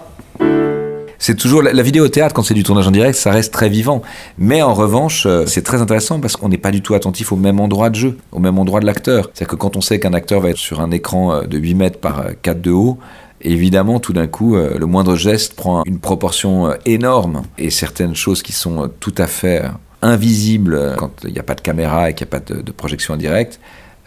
C'est 1.23 1.35
toujours 1.35 1.61
la, 1.61 1.83
vidéo 1.83 2.03
au 2.03 2.09
théâtre 2.09 2.35
quand 2.35 2.43
c'est 2.43 2.53
du 2.53 2.63
tournage 2.63 2.85
en 2.85 2.91
direct, 2.91 3.17
ça 3.17 3.31
reste 3.31 3.53
très 3.53 3.69
vivant. 3.69 4.01
Mais 4.37 4.61
en 4.61 4.73
revanche, 4.73 5.25
euh, 5.25 5.45
c'est 5.45 5.61
très 5.61 5.79
intéressant 5.79 6.19
parce 6.19 6.35
qu'on 6.35 6.49
n'est 6.49 6.57
pas 6.57 6.71
du 6.71 6.81
tout 6.81 6.95
attentif 6.95 7.31
au 7.31 7.37
même 7.37 7.61
endroit 7.61 7.89
de 7.89 7.95
jeu, 7.95 8.17
au 8.33 8.39
même 8.39 8.59
endroit 8.59 8.81
de 8.81 8.85
l'acteur. 8.85 9.29
C'est-à-dire 9.33 9.47
que 9.47 9.55
quand 9.55 9.77
on 9.77 9.81
sait 9.81 10.01
qu'un 10.01 10.13
acteur 10.13 10.41
va 10.41 10.49
être 10.49 10.57
sur 10.57 10.81
un 10.81 10.91
écran 10.91 11.31
euh, 11.33 11.41
de 11.43 11.57
8 11.57 11.75
mètres 11.75 11.99
par 12.01 12.19
euh, 12.19 12.31
4 12.41 12.59
de 12.59 12.71
haut, 12.71 12.97
évidemment, 13.39 14.01
tout 14.01 14.11
d'un 14.11 14.27
coup, 14.27 14.57
euh, 14.57 14.77
le 14.77 14.85
moindre 14.85 15.15
geste 15.15 15.53
prend 15.55 15.83
une 15.85 15.99
proportion 15.99 16.67
euh, 16.67 16.73
énorme 16.85 17.43
et 17.57 17.69
certaines 17.69 18.15
choses 18.15 18.43
qui 18.43 18.51
sont 18.51 18.83
euh, 18.83 18.87
tout 18.99 19.15
à 19.17 19.27
fait 19.27 19.63
euh, 19.63 19.69
invisibles 20.01 20.75
euh, 20.75 20.95
quand 20.95 21.11
il 21.23 21.31
n'y 21.31 21.39
a 21.39 21.43
pas 21.43 21.55
de 21.55 21.61
caméra 21.61 22.09
et 22.09 22.13
qu'il 22.13 22.25
n'y 22.27 22.29
a 22.29 22.39
pas 22.39 22.53
de, 22.53 22.61
de 22.61 22.71
projection 22.71 23.13
en 23.13 23.17
direct, 23.17 23.59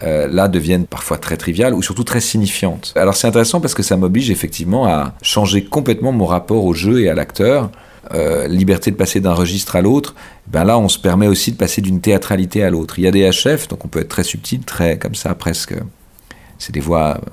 euh, 0.03 0.27
là 0.27 0.47
deviennent 0.47 0.85
parfois 0.85 1.17
très 1.17 1.37
triviales 1.37 1.73
ou 1.73 1.81
surtout 1.81 2.03
très 2.03 2.19
signifiantes. 2.19 2.93
Alors 2.95 3.15
c'est 3.15 3.27
intéressant 3.27 3.59
parce 3.59 3.73
que 3.73 3.81
ça 3.81 3.97
m'oblige 3.97 4.29
effectivement 4.29 4.85
à 4.85 5.15
changer 5.23 5.65
complètement 5.65 6.11
mon 6.11 6.27
rapport 6.27 6.65
au 6.65 6.75
jeu 6.75 7.01
et 7.01 7.09
à 7.09 7.15
l'acteur. 7.15 7.71
Euh, 8.13 8.47
liberté 8.47 8.91
de 8.91 8.95
passer 8.95 9.21
d'un 9.21 9.33
registre 9.33 9.75
à 9.75 9.81
l'autre, 9.81 10.13
ben 10.45 10.63
là 10.63 10.77
on 10.77 10.87
se 10.87 10.99
permet 10.99 11.25
aussi 11.25 11.51
de 11.51 11.57
passer 11.57 11.81
d'une 11.81 11.99
théâtralité 11.99 12.63
à 12.63 12.69
l'autre. 12.69 12.99
Il 12.99 13.05
y 13.05 13.07
a 13.07 13.11
des 13.11 13.27
HF, 13.27 13.69
donc 13.69 13.85
on 13.85 13.87
peut 13.87 13.99
être 13.99 14.07
très 14.09 14.23
subtil, 14.23 14.59
très 14.61 14.99
comme 14.99 15.15
ça 15.15 15.33
presque. 15.33 15.73
C'est 16.59 16.73
des 16.73 16.79
voix 16.79 17.17
euh, 17.17 17.29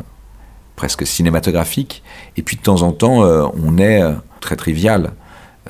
presque 0.75 1.07
cinématographiques. 1.07 2.03
Et 2.39 2.43
puis 2.43 2.57
de 2.57 2.63
temps 2.63 2.81
en 2.81 2.93
temps 2.93 3.25
on 3.53 3.77
est 3.77 4.03
très 4.41 4.57
trivial 4.57 5.13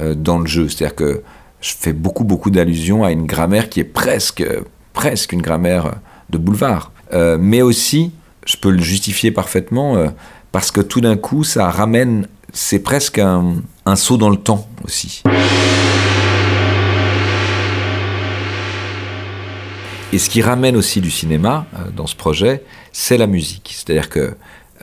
dans 0.01 0.39
le 0.39 0.47
jeu. 0.47 0.69
C'est-à-dire 0.69 0.95
que 0.95 1.23
je 1.61 1.73
fais 1.77 1.93
beaucoup 1.93 2.25
beaucoup 2.25 2.51
d'allusions 2.51 3.03
à 3.03 3.11
une 3.11 3.27
grammaire 3.27 3.69
qui 3.69 3.81
est 3.81 3.85
presque 3.85 4.45
presque 4.93 5.33
une 5.33 5.43
grammaire 5.43 5.97
de 6.35 6.39
boulevard. 6.39 6.93
Euh, 7.13 7.39
mais 7.41 7.63
aussi, 7.63 8.13
je 8.45 8.57
peux 8.57 8.71
le 8.71 8.83
justifier 8.83 9.31
parfaitement 9.31 9.97
euh, 9.97 10.09
parce 10.53 10.71
que 10.71 10.81
tout 10.81 11.01
d'un 11.01 11.17
coup, 11.17 11.45
ça 11.45 11.71
ramène, 11.71 12.27
c'est 12.53 12.81
presque 12.81 13.19
un, 13.19 13.63
saut 13.97 14.17
dans 14.17 14.31
le 14.31 14.37
temps 14.37 14.69
aussi. 14.85 15.23
Et 20.13 20.19
ce 20.19 20.31
qui 20.31 20.43
ramène 20.43 20.77
aussi 20.77 21.01
du 21.01 21.11
cinéma 21.11 21.67
euh, 21.75 21.91
dans 21.97 22.07
ce 22.07 22.15
projet, 22.15 22.63
c'est 22.93 23.17
la 23.17 23.27
musique. 23.27 23.75
C'est-à-dire 23.77 24.09
que 24.09 24.37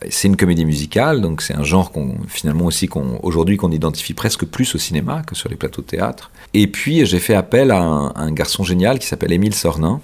c'est 0.09 0.27
une 0.27 0.35
comédie 0.35 0.65
musicale, 0.65 1.21
donc 1.21 1.41
c'est 1.41 1.53
un 1.53 1.63
genre 1.63 1.91
qu'on 1.91 2.15
finalement 2.27 2.65
aussi 2.65 2.87
qu'on 2.87 3.19
aujourd'hui 3.21 3.55
qu'on 3.55 3.71
identifie 3.71 4.13
presque 4.13 4.45
plus 4.45 4.73
au 4.73 4.79
cinéma 4.79 5.21
que 5.25 5.35
sur 5.35 5.47
les 5.47 5.55
plateaux 5.55 5.83
de 5.83 5.87
théâtre. 5.87 6.31
Et 6.53 6.67
puis 6.67 7.05
j'ai 7.05 7.19
fait 7.19 7.35
appel 7.35 7.71
à 7.71 7.79
un, 7.79 8.31
garçon 8.31 8.63
génial 8.63 8.97
qui 8.97 9.05
s'appelle 9.05 9.31
Émile 9.31 9.53
Sornin, 9.53 10.01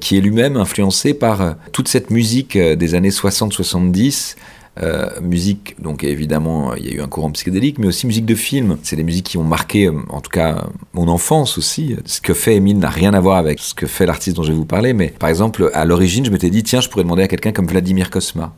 qui 0.00 0.16
est 0.16 0.20
lui-même 0.20 0.56
influencé 0.56 1.14
par 1.14 1.40
euh, 1.40 1.52
toute 1.72 1.88
cette 1.88 2.10
musique 2.10 2.56
euh, 2.56 2.74
des 2.76 2.94
années 2.94 3.10
60-70. 3.10 4.34
euh, 4.82 5.08
musique, 5.20 5.74
donc 5.82 6.04
évidemment, 6.04 6.74
il 6.74 6.86
y 6.86 6.90
a 6.90 6.92
eu 6.94 7.00
un 7.00 7.08
courant 7.08 7.30
psychédélique, 7.32 7.78
mais 7.78 7.88
aussi 7.88 8.06
musique 8.06 8.26
de 8.26 8.34
film. 8.34 8.78
C'est 8.82 8.94
des 8.96 9.02
musiques 9.02 9.26
qui 9.26 9.36
ont 9.38 9.44
marqué, 9.44 9.86
euh, 9.86 9.92
en 10.08 10.20
tout 10.20 10.30
cas, 10.30 10.66
mon 10.92 11.08
enfance 11.08 11.58
aussi. 11.58 11.96
Ce 12.04 12.20
que 12.20 12.32
fait 12.34 12.56
Émile 12.56 12.78
n'a 12.78 12.90
rien 12.90 13.12
à 13.14 13.20
voir 13.20 13.38
avec 13.38 13.58
ce 13.58 13.74
que 13.74 13.86
fait 13.86 14.06
l'artiste 14.06 14.36
dont 14.36 14.44
je 14.44 14.52
vais 14.52 14.58
vous 14.58 14.64
parler, 14.66 14.92
mais 14.92 15.08
par 15.08 15.28
exemple, 15.30 15.70
à 15.74 15.84
l'origine, 15.84 16.24
je 16.24 16.30
m'étais 16.30 16.50
dit, 16.50 16.62
tiens, 16.62 16.80
je 16.80 16.88
pourrais 16.88 17.02
demander 17.02 17.22
à 17.24 17.28
quelqu'un 17.28 17.52
comme 17.52 17.66
Vladimir 17.66 18.10
Kosma. 18.10 18.54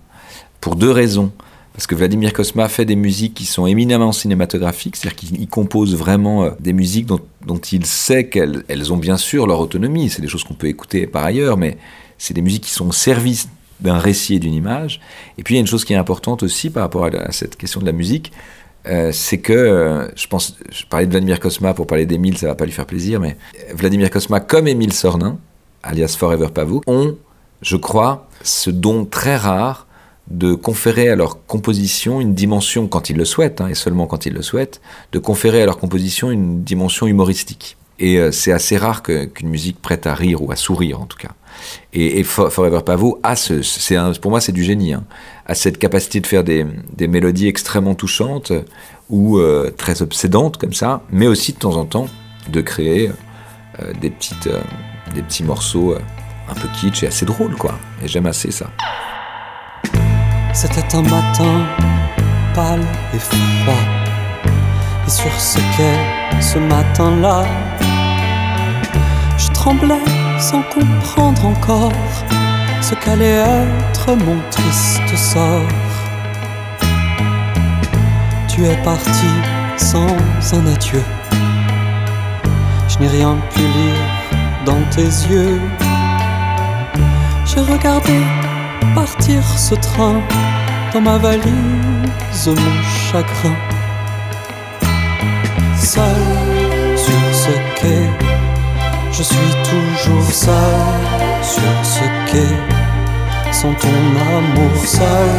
Pour 0.60 0.76
deux 0.76 0.90
raisons. 0.90 1.32
Parce 1.80 1.86
que 1.86 1.94
Vladimir 1.94 2.34
Kosma 2.34 2.68
fait 2.68 2.84
des 2.84 2.94
musiques 2.94 3.32
qui 3.32 3.46
sont 3.46 3.64
éminemment 3.64 4.12
cinématographiques, 4.12 4.96
c'est-à-dire 4.96 5.16
qu'il 5.16 5.40
il 5.40 5.48
compose 5.48 5.96
vraiment 5.96 6.44
euh, 6.44 6.50
des 6.60 6.74
musiques 6.74 7.06
dont, 7.06 7.58
il 7.72 7.86
sait 7.86 8.28
qu'elles 8.28 8.64
elles 8.68 8.92
ont 8.92 8.98
bien 8.98 9.16
sûr 9.16 9.46
leur 9.46 9.60
autonomie. 9.60 10.10
C'est 10.10 10.20
des 10.20 10.28
choses 10.28 10.44
qu'on 10.44 10.52
peut 10.52 10.66
écouter 10.66 11.06
par 11.06 11.24
ailleurs, 11.24 11.56
mais 11.56 11.78
c'est 12.18 12.34
des 12.34 12.42
musiques 12.42 12.64
qui 12.64 12.70
sont 12.70 12.88
au 12.88 12.92
service 12.92 13.48
d'un 13.80 13.96
récit 13.96 14.34
et 14.34 14.38
d'une 14.38 14.52
image. 14.52 15.00
Et 15.38 15.42
puis 15.42 15.54
il 15.54 15.56
y 15.56 15.58
a 15.58 15.62
une 15.62 15.66
chose 15.66 15.86
qui 15.86 15.94
est 15.94 15.96
importante 15.96 16.42
aussi 16.42 16.68
par 16.68 16.82
rapport 16.82 17.06
à, 17.06 17.32
cette 17.32 17.56
question 17.56 17.80
de 17.80 17.86
la 17.86 17.92
musique, 17.92 18.30
euh, 18.86 19.10
c'est 19.10 19.38
que, 19.38 19.54
euh, 19.54 20.06
je 20.16 20.26
pense, 20.26 20.58
je 20.70 20.84
parlais 20.84 21.06
de 21.06 21.12
Vladimir 21.12 21.40
Kosma 21.40 21.72
pour 21.72 21.86
parler 21.86 22.04
d'Émile, 22.04 22.36
ça 22.36 22.48
va 22.48 22.56
pas 22.56 22.66
lui 22.66 22.72
faire 22.72 22.84
plaisir, 22.84 23.20
mais 23.20 23.38
Vladimir 23.72 24.10
Kosma 24.10 24.40
comme 24.40 24.68
Émile 24.68 24.92
Sornin, 24.92 25.38
alias 25.82 26.14
Forever 26.18 26.48
Pavot, 26.52 26.82
ont, 26.86 27.16
je 27.62 27.76
crois, 27.76 28.28
ce 28.42 28.68
don 28.68 29.06
très 29.06 29.38
rare 29.38 29.86
de 30.30 30.54
conférer 30.54 31.08
à 31.08 31.16
leur 31.16 31.44
composition 31.46 32.20
une 32.20 32.34
dimension, 32.34 32.86
quand 32.86 33.10
ils 33.10 33.16
le 33.16 33.24
souhaitent, 33.24 33.60
hein, 33.60 33.68
et 33.68 33.74
seulement 33.74 34.06
quand 34.06 34.26
ils 34.26 34.32
le 34.32 34.42
souhaitent, 34.42 34.80
de 35.12 35.18
conférer 35.18 35.62
à 35.62 35.66
leur 35.66 35.78
composition 35.78 36.30
une 36.30 36.62
dimension 36.62 37.06
humoristique. 37.06 37.76
Et 37.98 38.18
euh, 38.18 38.30
c'est 38.32 38.52
assez 38.52 38.78
rare 38.78 39.02
qu'une 39.02 39.48
musique 39.48 39.82
prête 39.82 40.06
à 40.06 40.14
rire 40.14 40.40
ou 40.42 40.52
à 40.52 40.56
sourire, 40.56 41.00
en 41.00 41.06
tout 41.06 41.18
cas. 41.18 41.30
Et, 41.92 42.20
et 42.20 42.22
For- 42.22 42.50
Forever 42.50 42.80
Pavot 42.86 43.18
a 43.22 43.36
ce, 43.36 43.60
c'est 43.60 43.96
pour 44.22 44.30
moi 44.30 44.40
c'est 44.40 44.52
du 44.52 44.62
génie, 44.64 44.94
hein, 44.94 45.04
a 45.46 45.54
cette 45.54 45.78
capacité 45.78 46.20
de 46.20 46.26
faire 46.26 46.44
des, 46.44 46.64
des 46.96 47.08
mélodies 47.08 47.48
extrêmement 47.48 47.94
touchantes 47.94 48.52
ou 49.10 49.38
euh, 49.38 49.70
très 49.76 50.00
obsédantes 50.00 50.56
comme 50.56 50.72
ça, 50.72 51.02
mais 51.10 51.26
aussi 51.26 51.52
de 51.52 51.58
temps 51.58 51.76
en 51.76 51.84
temps 51.84 52.06
de 52.48 52.60
créer 52.60 53.10
euh, 53.80 53.92
des 54.00 54.10
petites, 54.10 54.48
des 55.14 55.22
petits 55.22 55.42
morceaux 55.42 55.96
un 56.48 56.54
peu 56.54 56.68
kitsch 56.80 57.02
et 57.02 57.08
assez 57.08 57.26
drôles 57.26 57.56
quoi. 57.56 57.78
Et 58.02 58.08
j'aime 58.08 58.26
assez 58.26 58.52
ça. 58.52 58.70
C'était 60.52 60.96
un 60.96 61.02
matin 61.02 61.66
pâle 62.54 62.84
et 63.14 63.18
froid. 63.18 63.84
Et 65.06 65.10
sur 65.10 65.32
ce 65.32 65.58
quai, 65.76 66.40
ce 66.40 66.58
matin-là, 66.58 67.44
je 69.38 69.48
tremblais 69.52 70.04
sans 70.38 70.62
comprendre 70.62 71.46
encore 71.46 71.92
ce 72.82 72.94
qu'allait 72.94 73.44
être 73.44 74.14
mon 74.14 74.38
triste 74.50 75.16
sort. 75.16 75.68
Tu 78.48 78.66
es 78.66 78.76
parti 78.82 79.32
sans 79.76 80.08
un 80.52 80.66
adieu. 80.66 81.02
Je 82.88 82.98
n'ai 82.98 83.08
rien 83.08 83.36
pu 83.54 83.60
lire 83.60 84.02
dans 84.66 84.82
tes 84.90 85.10
yeux. 85.30 85.60
J'ai 87.46 87.60
regardé 87.60 88.20
partir 88.94 89.42
ce 89.58 89.74
train 89.74 90.20
dans 90.92 91.00
ma 91.00 91.18
valise, 91.18 92.46
mon 92.46 92.82
chagrin. 92.82 93.56
Seul 95.76 96.96
sur 96.96 97.34
ce 97.42 97.54
quai, 97.80 98.08
je 99.12 99.22
suis 99.22 99.54
toujours 99.70 100.30
seul 100.30 100.80
sur 101.42 101.76
ce 101.82 102.04
quai, 102.30 102.52
sans 103.52 103.74
ton 103.74 103.88
amour 104.36 104.76
seul 104.84 105.30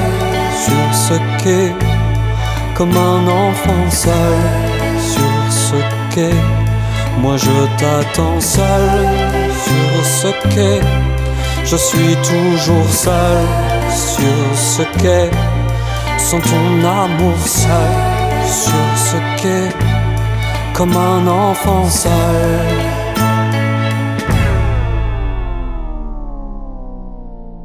sur 0.66 0.88
ce 0.94 1.14
quai, 1.44 1.74
comme 2.76 2.96
un 2.96 3.28
enfant 3.28 3.90
seul 3.90 4.40
sur 5.00 5.52
ce 5.52 5.76
quai. 6.14 6.36
Moi 7.20 7.38
je 7.38 7.66
t'attends 7.78 8.40
seul 8.40 8.90
sur 9.64 10.06
ce 10.06 10.28
quai. 10.54 11.11
Je 11.63 11.78
suis 11.78 12.15
toujours 12.15 12.89
seul 12.89 13.45
sur 13.89 14.58
ce 14.58 14.84
quai, 15.00 15.30
sans 16.17 16.39
ton 16.39 16.86
amour 16.86 17.38
seul 17.45 17.93
sur 18.45 18.97
ce 18.97 19.41
quai, 19.41 19.69
comme 20.74 20.95
un 20.95 21.28
enfant 21.28 21.89
seul. 21.89 22.91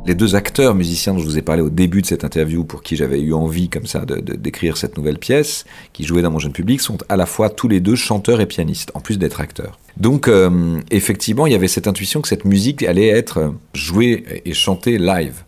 Les 0.06 0.14
deux 0.14 0.36
acteurs 0.36 0.76
musiciens 0.76 1.14
dont 1.14 1.18
je 1.18 1.24
vous 1.24 1.36
ai 1.36 1.42
parlé 1.42 1.62
au 1.62 1.68
début 1.68 2.00
de 2.00 2.06
cette 2.06 2.22
interview, 2.22 2.62
pour 2.62 2.84
qui 2.84 2.94
j'avais 2.94 3.20
eu 3.20 3.34
envie 3.34 3.68
comme 3.68 3.86
ça 3.86 4.04
de- 4.04 4.20
d'écrire 4.36 4.76
cette 4.76 4.96
nouvelle 4.96 5.18
pièce, 5.18 5.64
qui 5.92 6.04
jouaient 6.04 6.22
dans 6.22 6.30
mon 6.30 6.38
jeune 6.38 6.52
public, 6.52 6.80
sont 6.80 6.98
à 7.08 7.16
la 7.16 7.26
fois 7.26 7.50
tous 7.50 7.66
les 7.66 7.80
deux 7.80 7.96
chanteurs 7.96 8.40
et 8.40 8.46
pianistes, 8.46 8.92
en 8.94 9.00
plus 9.00 9.18
d'être 9.18 9.40
acteurs. 9.40 9.80
Donc 9.96 10.28
euh, 10.28 10.78
effectivement, 10.92 11.46
il 11.48 11.52
y 11.52 11.56
avait 11.56 11.66
cette 11.66 11.88
intuition 11.88 12.20
que 12.20 12.28
cette 12.28 12.44
musique 12.44 12.84
allait 12.84 13.08
être 13.08 13.52
jouée 13.74 14.42
et 14.44 14.54
chantée 14.54 14.96
live. 14.98 15.42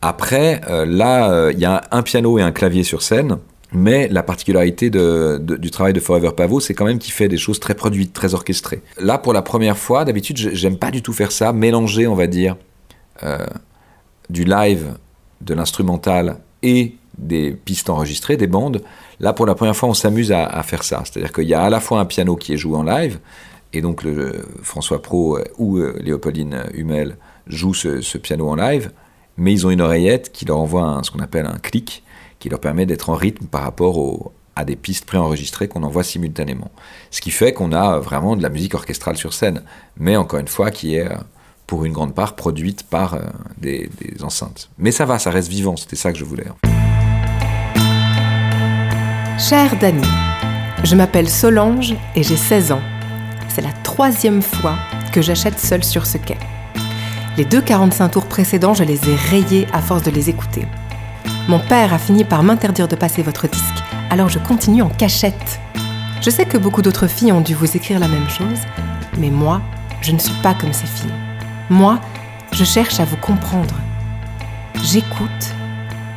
Après, 0.00 0.62
euh, 0.68 0.84
là, 0.84 1.30
euh, 1.30 1.52
il 1.52 1.60
y 1.60 1.64
a 1.64 1.82
un 1.92 2.02
piano 2.02 2.38
et 2.40 2.42
un 2.42 2.50
clavier 2.50 2.82
sur 2.82 3.02
scène. 3.02 3.38
Mais 3.74 4.06
la 4.08 4.22
particularité 4.22 4.90
du 4.90 5.70
travail 5.70 5.94
de 5.94 6.00
Forever 6.00 6.32
Pavot, 6.36 6.60
c'est 6.60 6.74
quand 6.74 6.84
même 6.84 6.98
qu'il 6.98 7.14
fait 7.14 7.28
des 7.28 7.38
choses 7.38 7.58
très 7.58 7.74
produites, 7.74 8.12
très 8.12 8.34
orchestrées. 8.34 8.82
Là, 9.00 9.16
pour 9.16 9.32
la 9.32 9.40
première 9.40 9.78
fois, 9.78 10.04
d'habitude, 10.04 10.36
j'aime 10.36 10.76
pas 10.76 10.90
du 10.90 11.00
tout 11.00 11.14
faire 11.14 11.32
ça, 11.32 11.54
mélanger, 11.54 12.06
on 12.06 12.14
va 12.14 12.26
dire, 12.26 12.56
du 14.32 14.44
live, 14.44 14.94
de 15.42 15.54
l'instrumental 15.54 16.38
et 16.62 16.94
des 17.18 17.52
pistes 17.52 17.90
enregistrées, 17.90 18.36
des 18.36 18.46
bandes. 18.46 18.82
Là, 19.20 19.32
pour 19.32 19.46
la 19.46 19.54
première 19.54 19.76
fois, 19.76 19.90
on 19.90 19.94
s'amuse 19.94 20.32
à, 20.32 20.62
faire 20.62 20.82
ça. 20.82 21.02
C'est-à-dire 21.04 21.32
qu'il 21.32 21.44
y 21.44 21.54
a 21.54 21.62
à 21.62 21.70
la 21.70 21.80
fois 21.80 22.00
un 22.00 22.06
piano 22.06 22.34
qui 22.36 22.54
est 22.54 22.56
joué 22.56 22.76
en 22.76 22.82
live, 22.82 23.18
et 23.74 23.82
donc 23.82 24.02
le, 24.02 24.44
François 24.62 25.00
Pro 25.00 25.38
euh, 25.38 25.44
ou 25.58 25.78
euh, 25.78 25.98
Léopoldine 26.00 26.64
Hummel 26.74 27.16
jouent 27.46 27.74
ce, 27.74 28.18
piano 28.18 28.48
en 28.48 28.54
live, 28.54 28.90
mais 29.36 29.52
ils 29.52 29.66
ont 29.66 29.70
une 29.70 29.80
oreillette 29.80 30.32
qui 30.32 30.44
leur 30.44 30.58
envoie 30.58 31.00
ce 31.02 31.10
qu'on 31.10 31.20
appelle 31.20 31.46
un 31.46 31.58
clic, 31.58 32.02
qui 32.38 32.48
leur 32.48 32.60
permet 32.60 32.86
d'être 32.86 33.10
en 33.10 33.14
rythme 33.14 33.46
par 33.46 33.62
rapport 33.62 33.98
au- 33.98 34.32
à 34.56 34.64
des 34.64 34.76
pistes 34.76 35.06
préenregistrées 35.06 35.68
qu'on 35.68 35.82
envoie 35.82 36.02
simultanément. 36.02 36.70
Ce 37.10 37.20
qui 37.20 37.30
fait 37.30 37.52
qu'on 37.52 37.72
a 37.72 37.98
vraiment 37.98 38.36
de 38.36 38.42
la 38.42 38.50
musique 38.50 38.74
orchestrale 38.74 39.16
sur 39.16 39.32
scène, 39.32 39.62
mais 39.96 40.16
encore 40.16 40.40
une 40.40 40.48
fois 40.48 40.70
qui 40.70 40.96
est, 40.96 41.10
euh, 41.10 41.16
pour 41.66 41.84
une 41.84 41.92
grande 41.92 42.14
part, 42.14 42.34
produite 42.36 42.82
par 42.82 43.14
euh, 43.14 43.20
des, 43.58 43.88
enceintes. 44.22 44.70
Mais 44.78 44.92
ça 44.92 45.04
va, 45.04 45.18
ça 45.18 45.30
reste 45.30 45.48
vivant, 45.48 45.76
c'était 45.76 45.96
ça 45.96 46.12
que 46.12 46.18
je 46.18 46.24
voulais. 46.24 46.46
Chère 49.38 49.76
Dani, 49.78 50.06
je 50.84 50.94
m'appelle 50.94 51.28
Solange 51.28 51.94
et 52.14 52.22
j'ai 52.22 52.36
16 52.36 52.72
ans. 52.72 52.82
C'est 53.48 53.62
la 53.62 53.72
troisième 53.82 54.42
fois 54.42 54.76
que 55.12 55.22
j'achète 55.22 55.58
seule 55.58 55.84
sur 55.84 56.06
ce 56.06 56.18
quai. 56.18 56.36
Les 57.36 57.44
deux 57.44 57.62
45 57.62 58.08
tours 58.10 58.26
précédents, 58.26 58.74
je 58.74 58.84
les 58.84 59.08
ai 59.08 59.14
rayés 59.14 59.66
à 59.72 59.80
force 59.80 60.02
de 60.02 60.10
les 60.10 60.28
écouter. 60.28 60.66
Mon 61.48 61.58
père 61.58 61.92
a 61.92 61.98
fini 61.98 62.24
par 62.24 62.42
m'interdire 62.42 62.88
de 62.88 62.96
passer 62.96 63.22
votre 63.22 63.48
disque, 63.48 63.82
alors 64.10 64.28
je 64.28 64.38
continue 64.38 64.82
en 64.82 64.90
cachette. 64.90 65.60
Je 66.20 66.30
sais 66.30 66.44
que 66.44 66.58
beaucoup 66.58 66.82
d'autres 66.82 67.08
filles 67.08 67.32
ont 67.32 67.40
dû 67.40 67.54
vous 67.54 67.76
écrire 67.76 67.98
la 67.98 68.06
même 68.08 68.28
chose, 68.28 68.60
mais 69.18 69.30
moi, 69.30 69.60
je 70.02 70.12
ne 70.12 70.18
suis 70.18 70.34
pas 70.42 70.54
comme 70.54 70.72
ces 70.72 70.86
filles. 70.86 71.10
Moi, 71.72 71.98
je 72.52 72.64
cherche 72.64 73.00
à 73.00 73.06
vous 73.06 73.16
comprendre. 73.16 73.74
J'écoute 74.82 75.54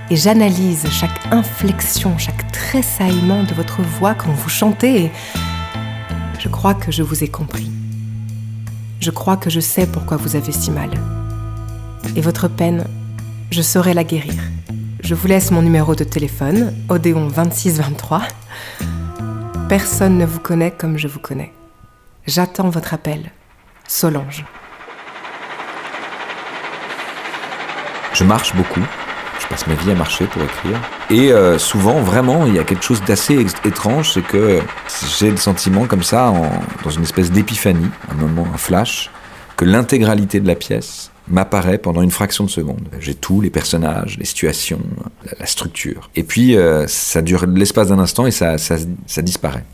et 0.09 0.17
j'analyse 0.17 0.85
chaque 0.91 1.31
inflexion, 1.31 2.17
chaque 2.17 2.51
tressaillement 2.51 3.41
de 3.43 3.53
votre 3.53 3.81
voix 3.81 4.15
quand 4.15 4.31
vous 4.31 4.49
chantez 4.49 5.11
je 6.39 6.49
crois 6.49 6.73
que 6.73 6.91
je 6.91 7.03
vous 7.03 7.23
ai 7.23 7.29
compris. 7.29 7.71
Je 8.99 9.09
crois 9.11 9.37
que 9.37 9.49
je 9.49 9.61
sais 9.61 9.87
pourquoi 9.87 10.17
vous 10.17 10.35
avez 10.35 10.51
si 10.51 10.71
mal. 10.71 10.91
Et 12.17 12.21
votre 12.21 12.49
peine, 12.49 12.83
je 13.49 13.61
saurai 13.61 13.93
la 13.93 14.03
guérir. 14.03 14.35
Je 14.99 15.15
vous 15.15 15.27
laisse 15.27 15.51
mon 15.51 15.61
numéro 15.61 15.95
de 15.95 16.03
téléphone, 16.03 16.73
Odéon 16.89 17.27
2623. 17.29 18.23
Personne 19.69 20.17
ne 20.17 20.25
vous 20.25 20.41
connaît 20.41 20.71
comme 20.71 20.97
je 20.97 21.07
vous 21.07 21.19
connais. 21.19 21.53
J'attends 22.27 22.69
votre 22.69 22.93
appel. 22.93 23.31
Solange. 23.87 24.43
Je 28.15 28.23
marche 28.23 28.55
beaucoup. 28.55 28.81
Je 29.41 29.47
passe 29.47 29.67
ma 29.67 29.73
vie 29.73 29.91
à 29.91 29.95
marcher 29.95 30.25
pour 30.25 30.41
écrire. 30.41 30.79
Et 31.09 31.33
euh, 31.33 31.59
souvent, 31.59 31.99
vraiment, 31.99 32.45
il 32.45 32.55
y 32.55 32.59
a 32.59 32.63
quelque 32.63 32.83
chose 32.83 33.03
d'assez 33.03 33.45
étrange, 33.65 34.13
c'est 34.13 34.21
que 34.21 34.61
j'ai 35.19 35.29
le 35.29 35.35
sentiment 35.35 35.85
comme 35.85 36.01
ça, 36.01 36.33
dans 36.85 36.89
une 36.89 37.03
espèce 37.03 37.29
d'épiphanie, 37.29 37.89
un 38.09 38.15
moment, 38.15 38.47
un 38.53 38.57
flash, 38.57 39.11
que 39.57 39.65
l'intégralité 39.65 40.39
de 40.39 40.47
la 40.47 40.55
pièce 40.55 41.11
m'apparaît 41.27 41.77
pendant 41.77 42.01
une 42.01 42.11
fraction 42.11 42.45
de 42.45 42.49
seconde. 42.49 42.87
J'ai 43.01 43.15
tout, 43.15 43.41
les 43.41 43.49
personnages, 43.49 44.17
les 44.17 44.25
situations, 44.25 44.79
la, 45.37 45.45
structure. 45.45 46.09
Et 46.15 46.23
puis, 46.23 46.55
euh, 46.55 46.87
ça 46.87 47.21
dure 47.21 47.45
l'espace 47.47 47.89
d'un 47.89 47.99
instant 47.99 48.25
et 48.25 48.31
ça, 48.31 48.57
ça 48.57 49.21
disparaît. 49.21 49.65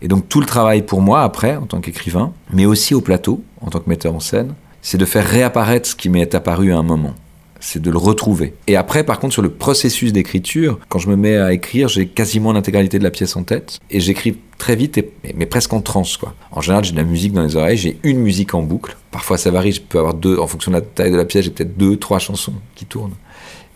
Et 0.00 0.08
donc 0.08 0.26
tout 0.30 0.40
le 0.40 0.46
travail 0.46 0.80
pour 0.80 1.02
moi 1.02 1.22
après, 1.22 1.56
en 1.56 1.66
tant 1.66 1.80
qu'écrivain, 1.80 2.32
mais 2.50 2.64
aussi 2.64 2.94
au 2.94 3.02
plateau, 3.02 3.44
en 3.60 3.68
tant 3.68 3.80
que 3.80 3.90
metteur 3.90 4.14
en 4.14 4.20
scène, 4.20 4.54
c'est 4.80 4.96
de 4.96 5.04
faire 5.04 5.26
réapparaître 5.26 5.90
ce 5.90 5.94
qui 5.94 6.08
m'est 6.08 6.34
apparu 6.34 6.72
à 6.72 6.78
un 6.78 6.82
moment. 6.82 7.14
C'est 7.60 7.80
de 7.80 7.90
le 7.90 7.98
retrouver. 7.98 8.54
Et 8.66 8.76
après, 8.76 9.04
par 9.04 9.20
contre, 9.20 9.34
sur 9.34 9.42
le 9.42 9.50
processus 9.50 10.12
d'écriture, 10.12 10.78
quand 10.88 10.98
je 10.98 11.08
me 11.08 11.16
mets 11.16 11.36
à 11.36 11.52
écrire, 11.52 11.88
j'ai 11.88 12.06
quasiment 12.06 12.52
l'intégralité 12.52 12.98
de 12.98 13.04
la 13.04 13.10
pièce 13.10 13.36
en 13.36 13.42
tête. 13.42 13.78
Et 13.90 14.00
j'écris 14.00 14.38
très 14.58 14.76
vite, 14.76 15.00
mais 15.36 15.46
presque 15.46 15.72
en 15.72 15.80
transe, 15.80 16.16
quoi. 16.16 16.34
En 16.52 16.60
général, 16.60 16.84
j'ai 16.84 16.92
de 16.92 16.96
la 16.96 17.04
musique 17.04 17.32
dans 17.32 17.42
les 17.42 17.56
oreilles, 17.56 17.76
j'ai 17.76 17.98
une 18.02 18.20
musique 18.20 18.54
en 18.54 18.62
boucle. 18.62 18.96
Parfois, 19.10 19.38
ça 19.38 19.50
varie, 19.50 19.72
je 19.72 19.80
peux 19.80 19.98
avoir 19.98 20.14
deux, 20.14 20.38
en 20.38 20.46
fonction 20.46 20.70
de 20.70 20.76
la 20.76 20.82
taille 20.82 21.10
de 21.10 21.16
la 21.16 21.24
pièce, 21.24 21.44
j'ai 21.44 21.50
peut-être 21.50 21.76
deux, 21.76 21.96
trois 21.96 22.18
chansons 22.18 22.54
qui 22.74 22.86
tournent. 22.86 23.14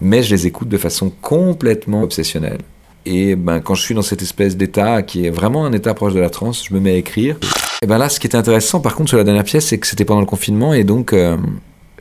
mais 0.01 0.23
je 0.23 0.35
les 0.35 0.47
écoute 0.47 0.69
de 0.69 0.79
façon 0.79 1.13
complètement 1.21 2.03
obsessionnelle. 2.03 2.59
Et 3.07 3.37
ben, 3.37 3.61
quand 3.61 3.75
je 3.75 3.83
suis 3.83 3.95
dans 3.95 4.03
cette 4.03 4.23
espèce 4.23 4.57
d'état 4.57 5.03
qui 5.03 5.27
est 5.27 5.31
vraiment 5.31 5.67
un 5.67 5.73
état 5.73 5.95
proche 5.95 6.15
de 6.15 6.21
la 6.21 6.31
transe, 6.31 6.65
je 6.67 6.75
me 6.75 6.81
mets 6.81 6.93
à 6.93 6.97
écrire. 6.97 7.37
Et 7.83 7.87
ben 7.87 7.99
là, 7.99 8.09
ce 8.09 8.19
qui 8.19 8.27
est 8.27 8.35
intéressant, 8.35 8.81
par 8.81 8.95
contre, 8.95 9.11
sur 9.11 9.19
la 9.19 9.25
dernière 9.25 9.45
pièce, 9.45 9.67
c'est 9.67 9.79
que 9.79 9.87
c'était 9.87 10.05
pendant 10.05 10.21
le 10.21 10.27
confinement 10.27 10.73
et 10.73 10.85
donc 10.85 11.13
euh, 11.13 11.37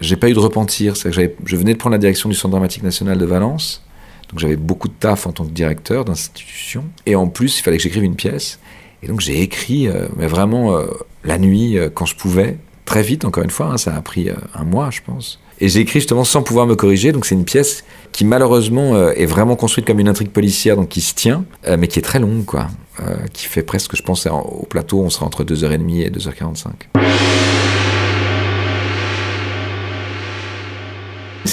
j'ai 0.03 0.15
pas 0.15 0.29
eu 0.29 0.33
de 0.33 0.39
repentir. 0.39 0.93
Que 0.93 1.11
je 1.11 1.55
venais 1.55 1.73
de 1.73 1.77
prendre 1.79 1.93
la 1.93 1.97
direction 1.99 2.29
du 2.29 2.35
Centre 2.35 2.51
dramatique 2.51 2.83
national 2.83 3.17
de 3.17 3.25
Valence, 3.25 3.83
donc 4.29 4.39
j'avais 4.39 4.55
beaucoup 4.55 4.87
de 4.87 4.93
taf 4.93 5.27
en 5.27 5.31
tant 5.31 5.45
que 5.45 5.51
directeur 5.51 6.05
d'institution. 6.05 6.85
Et 7.05 7.15
en 7.15 7.27
plus, 7.27 7.59
il 7.59 7.63
fallait 7.63 7.77
que 7.77 7.83
j'écrive 7.83 8.03
une 8.03 8.15
pièce. 8.15 8.59
Et 9.01 9.07
donc 9.07 9.19
j'ai 9.19 9.41
écrit, 9.41 9.87
euh, 9.87 10.07
mais 10.15 10.27
vraiment 10.27 10.75
euh, 10.77 10.85
la 11.25 11.37
nuit, 11.37 11.77
euh, 11.77 11.89
quand 11.93 12.05
je 12.05 12.15
pouvais, 12.15 12.57
très 12.85 13.01
vite, 13.03 13.25
encore 13.25 13.43
une 13.43 13.49
fois, 13.49 13.67
hein, 13.73 13.77
ça 13.77 13.93
a 13.95 14.01
pris 14.01 14.29
un 14.55 14.63
mois, 14.63 14.89
je 14.91 15.01
pense. 15.05 15.39
Et 15.59 15.67
j'ai 15.69 15.81
écrit 15.81 15.99
justement 15.99 16.23
sans 16.23 16.41
pouvoir 16.41 16.67
me 16.67 16.75
corriger, 16.75 17.11
donc 17.11 17.25
c'est 17.25 17.35
une 17.35 17.45
pièce 17.45 17.83
qui 18.11 18.25
malheureusement 18.25 18.97
est 19.11 19.25
vraiment 19.25 19.55
construite 19.55 19.85
comme 19.85 19.99
une 19.99 20.07
intrigue 20.09 20.29
policière, 20.31 20.75
donc 20.75 20.89
qui 20.89 20.99
se 21.01 21.13
tient, 21.13 21.45
mais 21.77 21.87
qui 21.87 21.99
est 21.99 22.01
très 22.01 22.19
longue, 22.19 22.43
quoi. 22.43 22.67
Qui 23.33 23.45
fait 23.45 23.63
presque, 23.63 23.95
je 23.95 24.01
pense, 24.03 24.25
en- 24.25 24.41
au 24.41 24.65
plateau, 24.65 25.01
on 25.01 25.09
sera 25.09 25.25
entre 25.25 25.43
2h30 25.43 26.01
et 26.01 26.09
2h45. 26.09 26.71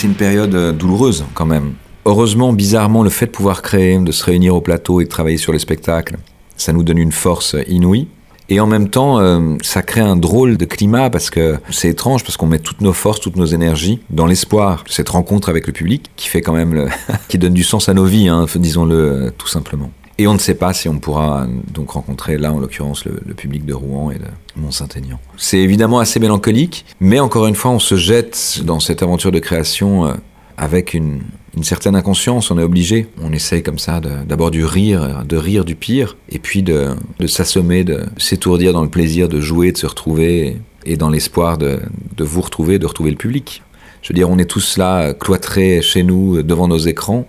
C'est 0.00 0.06
une 0.06 0.14
période 0.14 0.54
euh, 0.54 0.72
douloureuse 0.72 1.26
quand 1.34 1.44
même. 1.44 1.74
Heureusement, 2.06 2.54
bizarrement, 2.54 3.02
le 3.02 3.10
fait 3.10 3.26
de 3.26 3.32
pouvoir 3.32 3.60
créer, 3.60 3.98
de 3.98 4.12
se 4.12 4.24
réunir 4.24 4.56
au 4.56 4.62
plateau 4.62 5.02
et 5.02 5.04
de 5.04 5.10
travailler 5.10 5.36
sur 5.36 5.52
les 5.52 5.58
spectacles, 5.58 6.16
ça 6.56 6.72
nous 6.72 6.82
donne 6.82 6.96
une 6.96 7.12
force 7.12 7.54
inouïe. 7.68 8.08
Et 8.48 8.60
en 8.60 8.66
même 8.66 8.88
temps, 8.88 9.20
euh, 9.20 9.56
ça 9.60 9.82
crée 9.82 10.00
un 10.00 10.16
drôle 10.16 10.56
de 10.56 10.64
climat 10.64 11.10
parce 11.10 11.28
que 11.28 11.58
c'est 11.68 11.90
étrange 11.90 12.24
parce 12.24 12.38
qu'on 12.38 12.46
met 12.46 12.60
toutes 12.60 12.80
nos 12.80 12.94
forces, 12.94 13.20
toutes 13.20 13.36
nos 13.36 13.44
énergies 13.44 14.00
dans 14.08 14.24
l'espoir 14.24 14.84
de 14.86 14.90
cette 14.90 15.10
rencontre 15.10 15.50
avec 15.50 15.66
le 15.66 15.74
public 15.74 16.10
qui 16.16 16.28
fait 16.28 16.40
quand 16.40 16.54
même 16.54 16.88
qui 17.28 17.36
donne 17.36 17.52
du 17.52 17.62
sens 17.62 17.90
à 17.90 17.92
nos 17.92 18.06
vies, 18.06 18.28
hein, 18.28 18.46
disons-le 18.56 18.94
euh, 18.94 19.30
tout 19.36 19.48
simplement. 19.48 19.90
Et 20.20 20.26
on 20.26 20.34
ne 20.34 20.38
sait 20.38 20.54
pas 20.54 20.74
si 20.74 20.86
on 20.86 20.98
pourra 20.98 21.46
donc 21.72 21.92
rencontrer 21.92 22.36
là, 22.36 22.52
en 22.52 22.58
l'occurrence, 22.58 23.06
le, 23.06 23.32
public 23.32 23.64
de 23.64 23.72
Rouen 23.72 24.10
et 24.10 24.18
de 24.18 24.26
Mont-Saint-Aignan. 24.54 25.18
C'est 25.38 25.60
évidemment 25.60 25.98
assez 25.98 26.20
mélancolique, 26.20 26.84
mais 27.00 27.20
encore 27.20 27.46
une 27.46 27.54
fois, 27.54 27.70
on 27.70 27.78
se 27.78 27.96
jette 27.96 28.60
dans 28.62 28.80
cette 28.80 29.02
aventure 29.02 29.32
de 29.32 29.38
création 29.38 30.04
euh, 30.04 30.12
avec 30.58 30.92
une, 30.92 31.22
certaine 31.62 31.96
inconscience. 31.96 32.50
On 32.50 32.58
est 32.58 32.62
obligé. 32.62 33.06
On 33.22 33.32
essaye 33.32 33.62
comme 33.62 33.78
ça 33.78 33.98
d'abord 34.28 34.50
du 34.50 34.62
rire, 34.62 35.24
de 35.26 35.38
rire 35.38 35.64
du 35.64 35.74
pire, 35.74 36.18
et 36.28 36.38
puis 36.38 36.62
de, 36.62 36.96
s'assommer, 37.26 37.82
de 37.84 38.04
s'étourdir 38.18 38.74
dans 38.74 38.82
le 38.82 38.90
plaisir 38.90 39.26
de 39.26 39.40
jouer, 39.40 39.72
de 39.72 39.78
se 39.78 39.86
retrouver, 39.86 40.58
et 40.84 40.98
dans 40.98 41.08
l'espoir 41.08 41.56
de, 41.56 41.80
vous 42.18 42.42
retrouver, 42.42 42.78
de 42.78 42.84
retrouver 42.84 43.10
le 43.10 43.16
public. 43.16 43.62
Je 44.02 44.10
veux 44.12 44.14
dire, 44.14 44.28
on 44.28 44.36
est 44.36 44.44
tous 44.44 44.76
là, 44.76 45.14
cloîtrés 45.14 45.80
chez 45.80 46.02
nous, 46.02 46.42
devant 46.42 46.68
nos 46.68 46.76
écrans, 46.76 47.26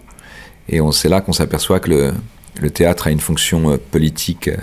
et 0.68 0.80
c'est 0.92 1.10
là 1.10 1.22
qu'on 1.22 1.34
s'aperçoit 1.34 1.80
que 1.80 1.89
le, 1.89 2.12
le 2.60 2.70
théâtre 2.70 3.08
a 3.08 3.12
une 3.12 3.20
fonction 3.20 3.72
euh, 3.72 3.78
politique 3.78 4.47
euh, 4.47 4.58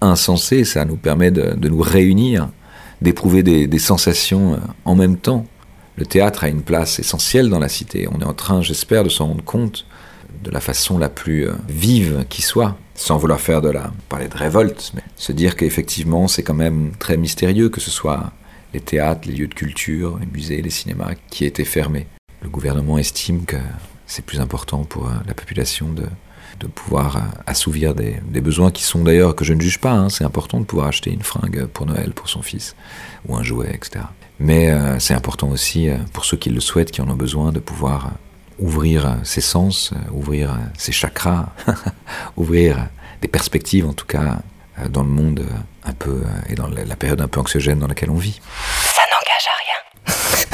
insensée. 0.00 0.64
Ça 0.64 0.84
nous 0.84 0.96
permet 0.96 1.30
de, 1.30 1.68
nous 1.68 1.80
réunir, 1.80 2.48
d'éprouver 3.02 3.42
des, 3.42 3.78
sensations 3.78 4.54
euh, 4.54 4.58
en 4.84 4.94
même 4.94 5.16
temps. 5.16 5.46
Le 5.96 6.06
théâtre 6.06 6.44
a 6.44 6.48
une 6.48 6.62
place 6.62 6.98
essentielle 6.98 7.48
dans 7.48 7.58
la 7.58 7.68
cité. 7.68 8.08
On 8.12 8.20
est 8.20 8.24
en 8.24 8.34
train, 8.34 8.62
j'espère, 8.62 9.04
de 9.04 9.08
s'en 9.08 9.26
rendre 9.26 9.44
compte 9.44 9.86
de 10.44 10.50
la 10.50 10.60
façon 10.60 10.98
la 10.98 11.08
plus 11.08 11.48
vive 11.68 12.24
qui 12.28 12.42
soit, 12.42 12.76
sans 12.94 13.18
vouloir 13.18 13.40
faire 13.40 13.60
de 13.60 13.70
la 13.70 13.90
parler 14.08 14.28
de 14.28 14.36
révolte, 14.36 14.92
mais 14.94 15.02
se 15.16 15.32
dire 15.32 15.56
qu'effectivement 15.56 16.28
c'est 16.28 16.44
quand 16.44 16.54
même 16.54 16.92
très 17.00 17.16
mystérieux 17.16 17.70
que 17.70 17.80
ce 17.80 17.90
soit 17.90 18.30
les 18.72 18.78
théâtres, 18.78 19.26
les 19.26 19.34
lieux 19.34 19.48
de 19.48 19.54
culture, 19.54 20.16
les 20.20 20.26
musées, 20.26 20.62
les 20.62 20.70
cinémas 20.70 21.14
qui 21.28 21.44
étaient 21.44 21.64
fermés. 21.64 22.06
Le 22.42 22.48
gouvernement 22.48 22.98
estime 22.98 23.46
que 23.46 23.56
c'est 24.06 24.24
plus 24.24 24.38
important 24.38 24.84
pour 24.84 25.10
la 25.26 25.34
population 25.34 25.88
de, 25.88 26.04
de 26.60 26.66
pouvoir 26.66 27.16
euh, 27.16 27.20
assouvir 27.46 27.94
des, 27.94 28.20
besoins 28.40 28.70
qui 28.70 28.82
sont 28.82 29.02
d'ailleurs 29.02 29.34
que 29.34 29.44
je 29.44 29.52
ne 29.52 29.60
juge 29.60 29.78
pas. 29.78 29.92
hein. 29.92 30.08
C'est 30.08 30.24
important 30.24 30.60
de 30.60 30.64
pouvoir 30.64 30.88
acheter 30.88 31.10
une 31.10 31.22
fringue 31.22 31.66
pour 31.66 31.86
Noël 31.86 32.12
pour 32.12 32.28
son 32.28 32.42
fils 32.42 32.74
ou 33.26 33.36
un 33.36 33.42
jouet, 33.42 33.70
etc. 33.74 34.04
Mais 34.38 34.70
euh, 34.70 34.98
c'est 34.98 35.14
important 35.14 35.48
aussi 35.48 35.88
euh, 35.88 35.96
pour 36.12 36.24
ceux 36.24 36.36
qui 36.36 36.50
le 36.50 36.60
souhaitent, 36.60 36.90
qui 36.90 37.00
en 37.00 37.08
ont 37.08 37.16
besoin, 37.16 37.52
de 37.52 37.58
pouvoir 37.58 38.12
ouvrir 38.58 39.16
ses 39.22 39.40
sens, 39.40 39.92
ouvrir 40.12 40.58
ses 40.76 40.92
chakras, 40.92 41.50
ouvrir 42.36 42.88
des 43.22 43.28
perspectives 43.28 43.86
en 43.86 43.92
tout 43.92 44.06
cas 44.06 44.38
dans 44.90 45.02
le 45.02 45.08
monde 45.08 45.44
un 45.84 45.92
peu 45.92 46.22
et 46.48 46.54
dans 46.54 46.68
la 46.68 46.96
période 46.96 47.20
un 47.20 47.28
peu 47.28 47.40
anxiogène 47.40 47.78
dans 47.78 47.86
laquelle 47.86 48.10
on 48.10 48.16
vit. 48.16 48.40
Ça 48.82 49.02
n'engage 49.12 49.46
à 49.46 49.56
rien. 49.62 50.44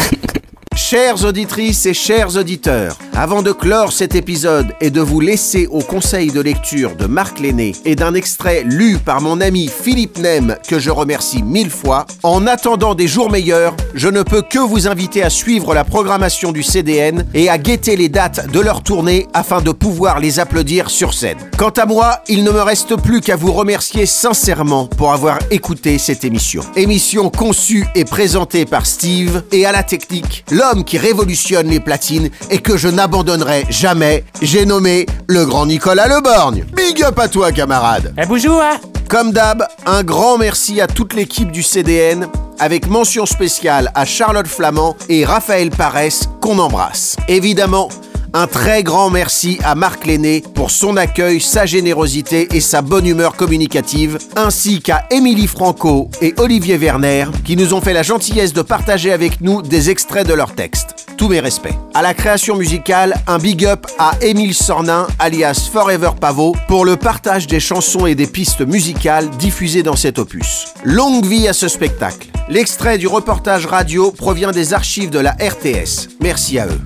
Chères 0.94 1.24
auditrices 1.24 1.86
et 1.86 1.92
chers 1.92 2.36
auditeurs, 2.36 2.96
avant 3.14 3.42
de 3.42 3.50
clore 3.50 3.90
cet 3.90 4.14
épisode 4.14 4.76
et 4.80 4.90
de 4.90 5.00
vous 5.00 5.18
laisser 5.18 5.66
au 5.66 5.80
conseil 5.80 6.30
de 6.30 6.40
lecture 6.40 6.94
de 6.94 7.06
Marc 7.06 7.40
Lenné 7.40 7.72
et 7.84 7.96
d'un 7.96 8.14
extrait 8.14 8.62
lu 8.64 8.98
par 8.98 9.20
mon 9.20 9.40
ami 9.40 9.66
Philippe 9.66 10.18
Nem 10.18 10.56
que 10.68 10.78
je 10.78 10.92
remercie 10.92 11.42
mille 11.42 11.70
fois, 11.70 12.06
en 12.22 12.46
attendant 12.46 12.94
des 12.94 13.08
jours 13.08 13.28
meilleurs, 13.28 13.74
je 13.94 14.06
ne 14.06 14.22
peux 14.22 14.40
que 14.40 14.60
vous 14.60 14.86
inviter 14.86 15.24
à 15.24 15.30
suivre 15.30 15.74
la 15.74 15.82
programmation 15.82 16.52
du 16.52 16.62
CDN 16.62 17.26
et 17.34 17.48
à 17.48 17.58
guetter 17.58 17.96
les 17.96 18.08
dates 18.08 18.48
de 18.52 18.60
leur 18.60 18.84
tournée 18.84 19.26
afin 19.34 19.60
de 19.60 19.72
pouvoir 19.72 20.20
les 20.20 20.38
applaudir 20.38 20.90
sur 20.90 21.12
scène. 21.12 21.38
Quant 21.58 21.70
à 21.70 21.86
moi, 21.86 22.20
il 22.28 22.44
ne 22.44 22.52
me 22.52 22.62
reste 22.62 22.94
plus 23.02 23.20
qu'à 23.20 23.34
vous 23.34 23.52
remercier 23.52 24.06
sincèrement 24.06 24.86
pour 24.86 25.12
avoir 25.12 25.40
écouté 25.50 25.98
cette 25.98 26.22
émission. 26.22 26.62
Émission 26.76 27.30
conçue 27.30 27.84
et 27.96 28.04
présentée 28.04 28.64
par 28.64 28.86
Steve 28.86 29.42
et 29.50 29.66
à 29.66 29.72
la 29.72 29.82
technique, 29.82 30.44
l'homme 30.52 30.83
qui 30.84 30.98
révolutionne 30.98 31.68
les 31.68 31.80
platines 31.80 32.30
et 32.50 32.58
que 32.58 32.76
je 32.76 32.88
n'abandonnerai 32.88 33.66
jamais, 33.70 34.24
j'ai 34.42 34.66
nommé 34.66 35.06
le 35.26 35.44
grand 35.44 35.66
Nicolas 35.66 36.08
Leborgne. 36.08 36.64
Big 36.74 37.02
up 37.02 37.18
à 37.18 37.28
toi, 37.28 37.52
camarade. 37.52 38.14
Eh 38.20 38.26
bonjour 38.26 38.60
hein 38.60 38.78
Comme 39.08 39.32
d'hab, 39.32 39.66
un 39.86 40.02
grand 40.02 40.38
merci 40.38 40.80
à 40.80 40.86
toute 40.86 41.14
l'équipe 41.14 41.50
du 41.50 41.62
CDN, 41.62 42.28
avec 42.58 42.88
mention 42.88 43.26
spéciale 43.26 43.90
à 43.94 44.04
Charlotte 44.04 44.46
Flamand 44.46 44.96
et 45.08 45.24
Raphaël 45.24 45.70
Paresse, 45.70 46.24
qu'on 46.40 46.58
embrasse. 46.58 47.16
Évidemment, 47.28 47.88
un 48.34 48.48
très 48.48 48.82
grand 48.82 49.10
merci 49.10 49.58
à 49.62 49.76
Marc 49.76 50.06
Lenné 50.06 50.42
pour 50.54 50.72
son 50.72 50.96
accueil, 50.96 51.40
sa 51.40 51.66
générosité 51.66 52.48
et 52.52 52.60
sa 52.60 52.82
bonne 52.82 53.06
humeur 53.06 53.36
communicative, 53.36 54.18
ainsi 54.34 54.82
qu'à 54.82 55.06
Émilie 55.12 55.46
Franco 55.46 56.10
et 56.20 56.34
Olivier 56.38 56.76
Werner, 56.76 57.26
qui 57.44 57.56
nous 57.56 57.74
ont 57.74 57.80
fait 57.80 57.92
la 57.92 58.02
gentillesse 58.02 58.52
de 58.52 58.62
partager 58.62 59.12
avec 59.12 59.40
nous 59.40 59.62
des 59.62 59.88
extraits 59.88 60.26
de 60.26 60.34
leurs 60.34 60.52
textes. 60.52 61.06
Tous 61.16 61.28
mes 61.28 61.38
respects. 61.38 61.74
À 61.94 62.02
la 62.02 62.12
création 62.12 62.56
musicale, 62.56 63.14
un 63.28 63.38
big 63.38 63.64
up 63.64 63.86
à 64.00 64.14
Émile 64.20 64.52
Sornin, 64.52 65.06
alias 65.20 65.70
Forever 65.72 66.10
Pavot, 66.20 66.56
pour 66.66 66.84
le 66.84 66.96
partage 66.96 67.46
des 67.46 67.60
chansons 67.60 68.06
et 68.06 68.16
des 68.16 68.26
pistes 68.26 68.66
musicales 68.66 69.30
diffusées 69.38 69.84
dans 69.84 69.96
cet 69.96 70.18
opus. 70.18 70.66
Longue 70.82 71.24
vie 71.24 71.46
à 71.46 71.52
ce 71.52 71.68
spectacle. 71.68 72.28
L'extrait 72.48 72.98
du 72.98 73.06
reportage 73.06 73.66
radio 73.66 74.10
provient 74.10 74.50
des 74.50 74.74
archives 74.74 75.10
de 75.10 75.20
la 75.20 75.32
RTS. 75.32 76.08
Merci 76.20 76.58
à 76.58 76.66
eux. 76.66 76.80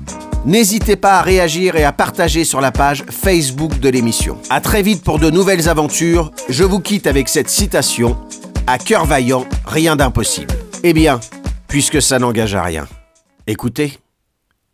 N'hésitez 0.44 0.96
pas 0.96 1.18
à 1.18 1.22
réagir 1.22 1.76
et 1.76 1.84
à 1.84 1.92
partager 1.92 2.44
sur 2.44 2.60
la 2.60 2.70
page 2.70 3.04
Facebook 3.10 3.80
de 3.80 3.88
l'émission. 3.88 4.38
À 4.50 4.60
très 4.60 4.82
vite 4.82 5.02
pour 5.02 5.18
de 5.18 5.30
nouvelles 5.30 5.68
aventures. 5.68 6.30
Je 6.48 6.64
vous 6.64 6.80
quitte 6.80 7.06
avec 7.06 7.28
cette 7.28 7.50
citation 7.50 8.16
À 8.66 8.78
cœur 8.78 9.04
vaillant, 9.04 9.46
rien 9.66 9.96
d'impossible. 9.96 10.54
Eh 10.84 10.92
bien, 10.92 11.18
puisque 11.66 12.00
ça 12.00 12.18
n'engage 12.18 12.54
à 12.54 12.62
rien. 12.62 12.86
Écoutez, 13.48 13.98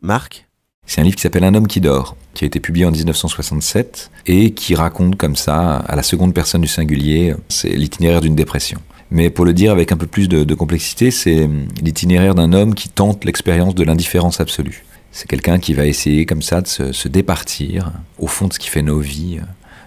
Marc 0.01 0.47
C'est 0.85 1.01
un 1.01 1.03
livre 1.03 1.15
qui 1.15 1.23
s'appelle 1.23 1.43
Un 1.43 1.55
homme 1.55 1.67
qui 1.67 1.81
dort, 1.81 2.15
qui 2.35 2.45
a 2.45 2.47
été 2.47 2.59
publié 2.59 2.85
en 2.85 2.91
1967 2.91 4.11
et 4.27 4.51
qui 4.51 4.75
raconte 4.75 5.17
comme 5.17 5.35
ça, 5.35 5.77
à 5.77 5.95
la 5.95 6.03
seconde 6.03 6.33
personne 6.33 6.61
du 6.61 6.67
singulier, 6.67 7.33
c'est 7.49 7.69
l'itinéraire 7.69 8.21
d'une 8.21 8.35
dépression. 8.35 8.79
Mais 9.09 9.29
pour 9.29 9.45
le 9.45 9.53
dire 9.53 9.71
avec 9.71 9.91
un 9.91 9.97
peu 9.97 10.07
plus 10.07 10.27
de, 10.27 10.53
complexité, 10.53 11.09
c'est 11.09 11.49
l'itinéraire 11.81 12.35
d'un 12.35 12.53
homme 12.53 12.75
qui 12.75 12.89
tente 12.89 13.25
l'expérience 13.25 13.75
de 13.75 13.83
l'indifférence 13.83 14.39
absolue. 14.39 14.83
C'est 15.15 15.29
quelqu'un 15.29 15.59
qui 15.59 15.73
va 15.73 15.85
essayer 15.85 16.25
comme 16.25 16.41
ça 16.41 16.59
de 16.59 16.67
se, 16.67 17.07
départir 17.07 17.93
au 18.19 18.27
fond 18.27 18.49
de 18.49 18.53
ce 18.53 18.59
qui 18.59 18.67
fait 18.67 18.81
nos 18.81 18.99
vies, 18.99 19.39
euh, 19.39 19.45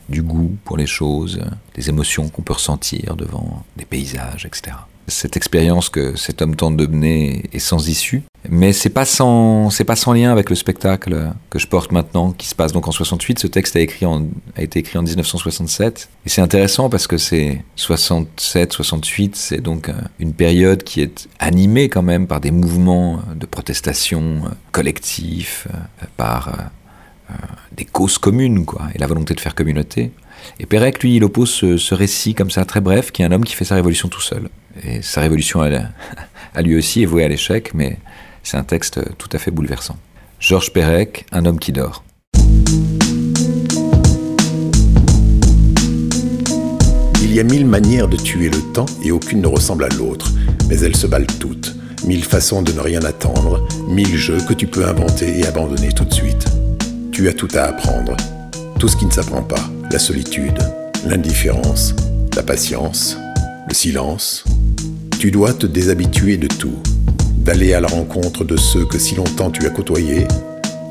du 0.09 0.23
goût 0.23 0.57
pour 0.65 0.79
les 0.79 0.87
choses, 0.87 1.39
euh, 1.45 1.51
des 1.75 1.91
émotions 1.91 2.31
qu'on 2.31 2.41
peut 2.41 2.55
ressentir 2.55 3.15
devant 3.15 3.63
des 3.77 3.85
paysages, 3.85 4.47
etc. 4.47 4.75
Cette 5.09 5.37
expérience 5.37 5.89
que 5.89 6.17
cet 6.17 6.43
homme 6.43 6.55
tente 6.55 6.77
de 6.77 6.87
mener 6.87 7.45
est 7.53 7.59
sans 7.59 7.89
issue, 7.89 8.23
mais 8.49 8.73
c'est 8.73 8.91
pas 8.91 9.05
sans 9.05 9.71
c'est 9.71 9.85
pas 9.85 9.97
sans 9.97 10.13
lien 10.13 10.31
avec 10.31 10.51
le 10.51 10.57
spectacle 10.57 11.33
que 11.51 11.59
je 11.59 11.67
porte 11.67 11.93
maintenant, 11.93 12.33
qui 12.33 12.47
se 12.47 12.55
passe 12.55 12.73
donc 12.73 12.87
en 12.89 12.93
68. 12.93 13.39
Ce 13.39 13.47
texte 13.47 13.75
a, 13.77 13.81
été 13.81 14.79
écrit 14.79 14.99
en 14.99 15.03
1967, 15.03 16.09
et 16.25 16.29
c'est 16.29 16.41
intéressant 16.43 16.91
parce 16.91 17.07
que 17.07 17.17
c'est 17.17 17.65
67, 17.77 18.73
68, 18.73 19.37
c'est 19.37 19.61
donc 19.61 19.89
euh, 19.89 19.95
une 20.19 20.35
période 20.35 20.83
qui 20.83 21.01
est 21.01 21.29
animée 21.39 21.89
quand 21.89 22.03
même 22.03 22.27
par 22.27 22.41
des 22.41 22.51
mouvements 22.51 23.21
de 23.35 23.47
protestation 23.47 24.43
euh, 24.45 24.49
collectifs, 24.73 25.67
euh, 25.73 26.07
par 26.17 26.71
des 27.77 27.85
causes 27.85 28.17
communes, 28.17 28.65
quoi, 28.65 28.89
et 28.95 28.99
la 28.99 29.07
volonté 29.07 29.35
de 29.35 29.41
faire 29.41 29.55
communauté. 29.55 30.13
Et 30.61 30.67
Pérec, 30.67 31.03
lui, 31.03 31.17
il 31.17 31.25
oppose 31.25 31.51
ce, 31.51 31.95
récit 31.95 32.35
comme 32.35 32.51
ça, 32.51 32.65
très 32.65 32.81
bref, 32.81 33.11
qui 33.11 33.23
est 33.23 33.25
un 33.25 33.33
homme 33.33 33.45
qui 33.45 33.55
fait 33.55 33.65
sa 33.65 33.75
révolution 33.75 34.09
tout 34.09 34.21
seul. 34.21 34.49
Et 34.85 35.03
sa 35.03 35.21
révolution, 35.21 35.65
elle, 35.65 35.91
à 36.55 36.63
lui 36.63 36.77
aussi, 36.77 37.03
est 37.03 37.07
vouée 37.07 37.25
à 37.25 37.29
l'échec, 37.29 37.73
mais 37.75 37.99
c'est 38.43 38.57
un 38.57 38.65
texte 38.65 39.01
tout 39.19 39.29
à 39.33 39.39
fait 39.39 39.51
bouleversant. 39.51 39.97
Georges 40.41 40.73
Perec, 40.73 41.27
Un 41.33 41.45
homme 41.47 41.59
qui 41.59 41.73
dort. 41.73 42.05
Il 47.23 47.35
y 47.35 47.41
a 47.41 47.43
mille 47.43 47.67
manières 47.67 48.09
de 48.09 48.17
tuer 48.17 48.49
le 48.49 48.61
temps 48.73 48.87
et 49.03 49.11
aucune 49.11 49.43
ne 49.43 49.49
ressemble 49.49 49.85
à 49.85 49.89
l'autre, 49.89 50.31
mais 50.69 50.79
elles 50.79 50.97
se 50.97 51.07
valent 51.07 51.27
toutes. 51.39 51.75
Mille 52.05 52.25
façons 52.25 52.63
de 52.63 52.73
ne 52.73 52.81
rien 52.81 53.03
attendre, 53.03 53.67
mille 53.89 54.17
jeux 54.17 54.39
que 54.49 54.55
tu 54.55 54.67
peux 54.67 54.87
inventer 54.87 55.41
et 55.41 55.47
abandonner 55.47 55.93
tout 55.93 56.05
de 56.05 56.15
suite. 56.15 56.47
Tu 57.13 57.29
as 57.29 57.33
tout 57.33 57.49
à 57.55 57.63
apprendre. 57.63 58.17
Tout 58.79 58.89
ce 58.89 58.97
qui 58.97 59.07
ne 59.07 59.11
s'apprend 59.11 59.43
pas. 59.43 59.69
La 59.91 59.99
solitude, 59.99 60.59
l'indifférence, 61.07 61.95
la 62.37 62.43
patience, 62.43 63.17
le 63.67 63.75
silence. 63.75 64.45
Tu 65.19 65.31
dois 65.31 65.55
te 65.55 65.65
déshabituer 65.65 66.37
de 66.37 66.47
tout. 66.47 66.79
D'aller 67.39 67.73
à 67.73 67.81
la 67.81 67.89
rencontre 67.89 68.45
de 68.45 68.59
ceux 68.59 68.85
que 68.85 68.99
si 68.99 69.15
longtemps 69.15 69.51
tu 69.51 69.67
as 69.67 69.71
côtoyés, 69.71 70.29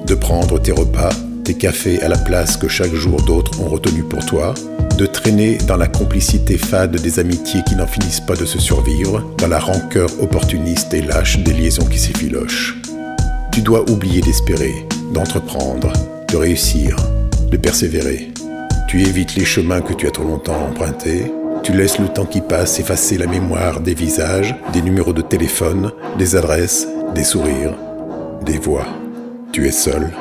de 0.07 0.15
prendre 0.15 0.59
tes 0.59 0.71
repas, 0.71 1.11
tes 1.43 1.53
cafés 1.53 2.01
à 2.01 2.07
la 2.07 2.17
place 2.17 2.57
que 2.57 2.67
chaque 2.67 2.93
jour 2.95 3.21
d'autres 3.21 3.61
ont 3.61 3.69
retenu 3.69 4.01
pour 4.01 4.25
toi, 4.25 4.55
de 4.97 5.05
traîner 5.05 5.59
dans 5.67 5.77
la 5.77 5.87
complicité 5.87 6.57
fade 6.57 6.95
des 6.99 7.19
amitiés 7.19 7.61
qui 7.67 7.75
n'en 7.75 7.85
finissent 7.85 8.19
pas 8.19 8.35
de 8.35 8.45
se 8.45 8.57
survivre, 8.57 9.23
dans 9.37 9.47
la 9.47 9.59
rancœur 9.59 10.09
opportuniste 10.19 10.91
et 10.95 11.03
lâche 11.03 11.37
des 11.43 11.53
liaisons 11.53 11.85
qui 11.85 11.99
s'effilochent. 11.99 12.75
Tu 13.51 13.61
dois 13.61 13.87
oublier 13.91 14.21
d'espérer, 14.21 14.73
d'entreprendre, 15.13 15.93
de 16.31 16.35
réussir, 16.35 16.95
de 17.51 17.57
persévérer. 17.57 18.31
Tu 18.87 19.01
évites 19.01 19.35
les 19.35 19.43
chemins 19.43 19.81
que 19.81 19.93
tu 19.93 20.07
as 20.07 20.11
trop 20.11 20.23
longtemps 20.23 20.65
empruntés, 20.69 21.29
tu 21.61 21.73
laisses 21.73 21.99
le 21.99 22.07
temps 22.07 22.25
qui 22.25 22.39
passe 22.39 22.79
effacer 22.79 23.17
la 23.17 23.27
mémoire 23.27 23.81
des 23.81 23.93
visages, 23.93 24.55
des 24.71 24.81
numéros 24.81 25.11
de 25.11 25.21
téléphone, 25.21 25.91
des 26.17 26.37
adresses, 26.37 26.87
des 27.13 27.25
sourires, 27.25 27.75
des 28.45 28.57
voix. 28.57 28.87
Tu 29.51 29.67
es 29.67 29.73
seul. 29.73 30.13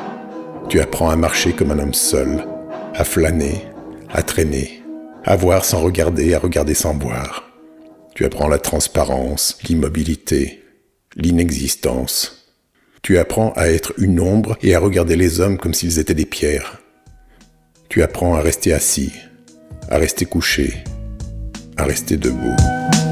Tu 0.69 0.81
apprends 0.81 1.11
à 1.11 1.15
marcher 1.15 1.53
comme 1.53 1.71
un 1.71 1.79
homme 1.79 1.95
seul, 1.95 2.45
à 2.93 3.05
flâner, 3.05 3.63
à 4.13 4.25
traîner, 4.25 4.83
à 5.25 5.37
voir 5.37 5.65
sans 5.65 5.81
regarder, 5.81 6.35
à 6.35 6.41
regarder 6.41 6.75
sans 6.75 6.99
voir. 6.99 7.49
Tu 8.17 8.25
apprends 8.25 8.49
la 8.49 8.59
transparence, 8.59 9.59
l'immobilité, 9.69 10.65
l'inexistence. 11.15 12.53
Tu 13.03 13.17
apprends 13.19 13.53
à 13.55 13.69
être 13.69 13.93
une 13.99 14.19
ombre 14.19 14.59
et 14.61 14.75
à 14.75 14.81
regarder 14.81 15.15
les 15.15 15.39
hommes 15.41 15.59
comme 15.59 15.75
s'ils 15.75 16.01
étaient 16.01 16.15
des 16.15 16.27
pierres. 16.27 16.81
Tu 17.97 18.03
apprends 18.03 18.35
à 18.35 18.43
rester 18.43 18.75
assis, 18.75 19.11
à 19.89 19.97
rester 19.97 20.27
couché, 20.27 20.85
à 21.79 21.85
rester 21.85 22.19
debout. 22.19 22.55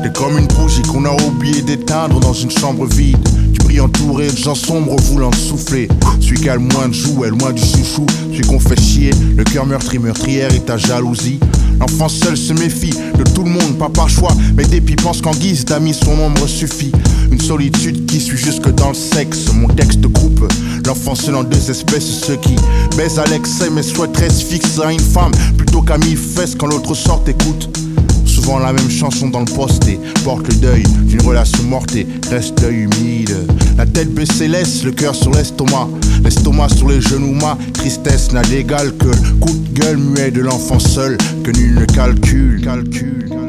T'es 0.02 0.12
comme 0.12 0.36
une 0.36 0.46
bougie 0.46 0.82
qu'on 0.82 1.06
a 1.06 1.22
oublié 1.22 1.62
d'éteindre 1.62 2.20
dans 2.20 2.34
une 2.34 2.50
chambre 2.50 2.84
vide. 2.84 3.26
Tu 3.54 3.60
brilles 3.60 3.80
entouré 3.80 4.26
de 4.26 4.36
gens 4.36 4.54
sombres 4.54 5.00
voulant 5.00 5.32
souffler. 5.32 5.88
Celui 6.20 6.38
qui 6.38 6.50
a 6.50 6.56
le 6.56 6.60
moins 6.60 6.88
de 6.88 6.92
jouets, 6.92 7.30
le 7.30 7.36
moins 7.36 7.54
du 7.54 7.62
chouchou. 7.62 8.04
Celui 8.30 8.42
qu'on 8.42 8.60
fait 8.60 8.78
chier, 8.78 9.12
le 9.38 9.44
cœur 9.44 9.64
meurtri, 9.64 9.98
meurtrière 9.98 10.52
et 10.54 10.60
ta 10.60 10.76
jalousie. 10.76 11.40
L'enfant 11.80 12.10
seul 12.10 12.36
se 12.36 12.52
méfie 12.52 12.92
de 13.16 13.24
tout 13.34 13.42
le 13.42 13.50
monde, 13.50 13.78
pas 13.78 13.88
par 13.88 14.10
choix, 14.10 14.32
mais 14.54 14.64
dépit 14.64 14.96
pense 14.96 15.22
qu'en 15.22 15.32
guise 15.32 15.64
d'amis 15.64 15.94
son 15.94 16.12
ombre 16.12 16.46
suffit. 16.46 16.92
Une 17.34 17.40
solitude 17.40 18.06
qui 18.06 18.20
suit 18.20 18.36
jusque 18.36 18.72
dans 18.76 18.90
le 18.90 18.94
sexe. 18.94 19.52
Mon 19.52 19.66
texte 19.66 20.06
coupe 20.06 20.48
l'enfant 20.86 21.16
seul 21.16 21.34
en 21.34 21.42
deux 21.42 21.68
espèces, 21.68 22.20
ceux 22.24 22.36
qui 22.36 22.54
baisent 22.96 23.18
à 23.18 23.24
l'excès 23.24 23.70
mais 23.70 23.82
souhaiteraient 23.82 24.30
se 24.30 24.44
fixer 24.44 24.80
à 24.80 24.92
une 24.92 25.00
femme 25.00 25.32
plutôt 25.56 25.82
qu'à 25.82 25.98
mille 25.98 26.16
fesses 26.16 26.54
quand 26.54 26.68
l'autre 26.68 26.94
sort 26.94 27.24
écoute 27.26 27.76
souvent 28.24 28.60
la 28.60 28.72
même 28.72 28.88
chanson 28.88 29.30
dans 29.30 29.40
le 29.40 29.52
poste 29.52 29.88
et 29.88 29.98
porte 30.22 30.46
le 30.46 30.54
deuil 30.54 30.84
d'une 31.06 31.22
relation 31.22 31.64
morte 31.64 31.96
et 31.96 32.06
reste 32.30 32.64
humide. 32.70 33.34
La 33.76 33.86
tête 33.86 34.14
baissée 34.14 34.46
laisse 34.46 34.84
le 34.84 34.92
cœur 34.92 35.16
sur 35.16 35.32
l'estomac, 35.32 35.88
l'estomac 36.22 36.68
sur 36.68 36.88
les 36.88 37.00
genoux, 37.00 37.34
ma 37.34 37.58
tristesse 37.72 38.30
n'a 38.30 38.42
d'égal 38.42 38.92
que 38.96 39.06
le 39.06 39.40
coup 39.40 39.52
de 39.52 39.80
gueule 39.80 39.96
muet 39.96 40.30
de 40.30 40.40
l'enfant 40.40 40.78
seul 40.78 41.18
que 41.42 41.50
nul 41.50 41.74
ne 41.74 41.84
calcule. 41.84 42.60
calcule. 42.60 43.43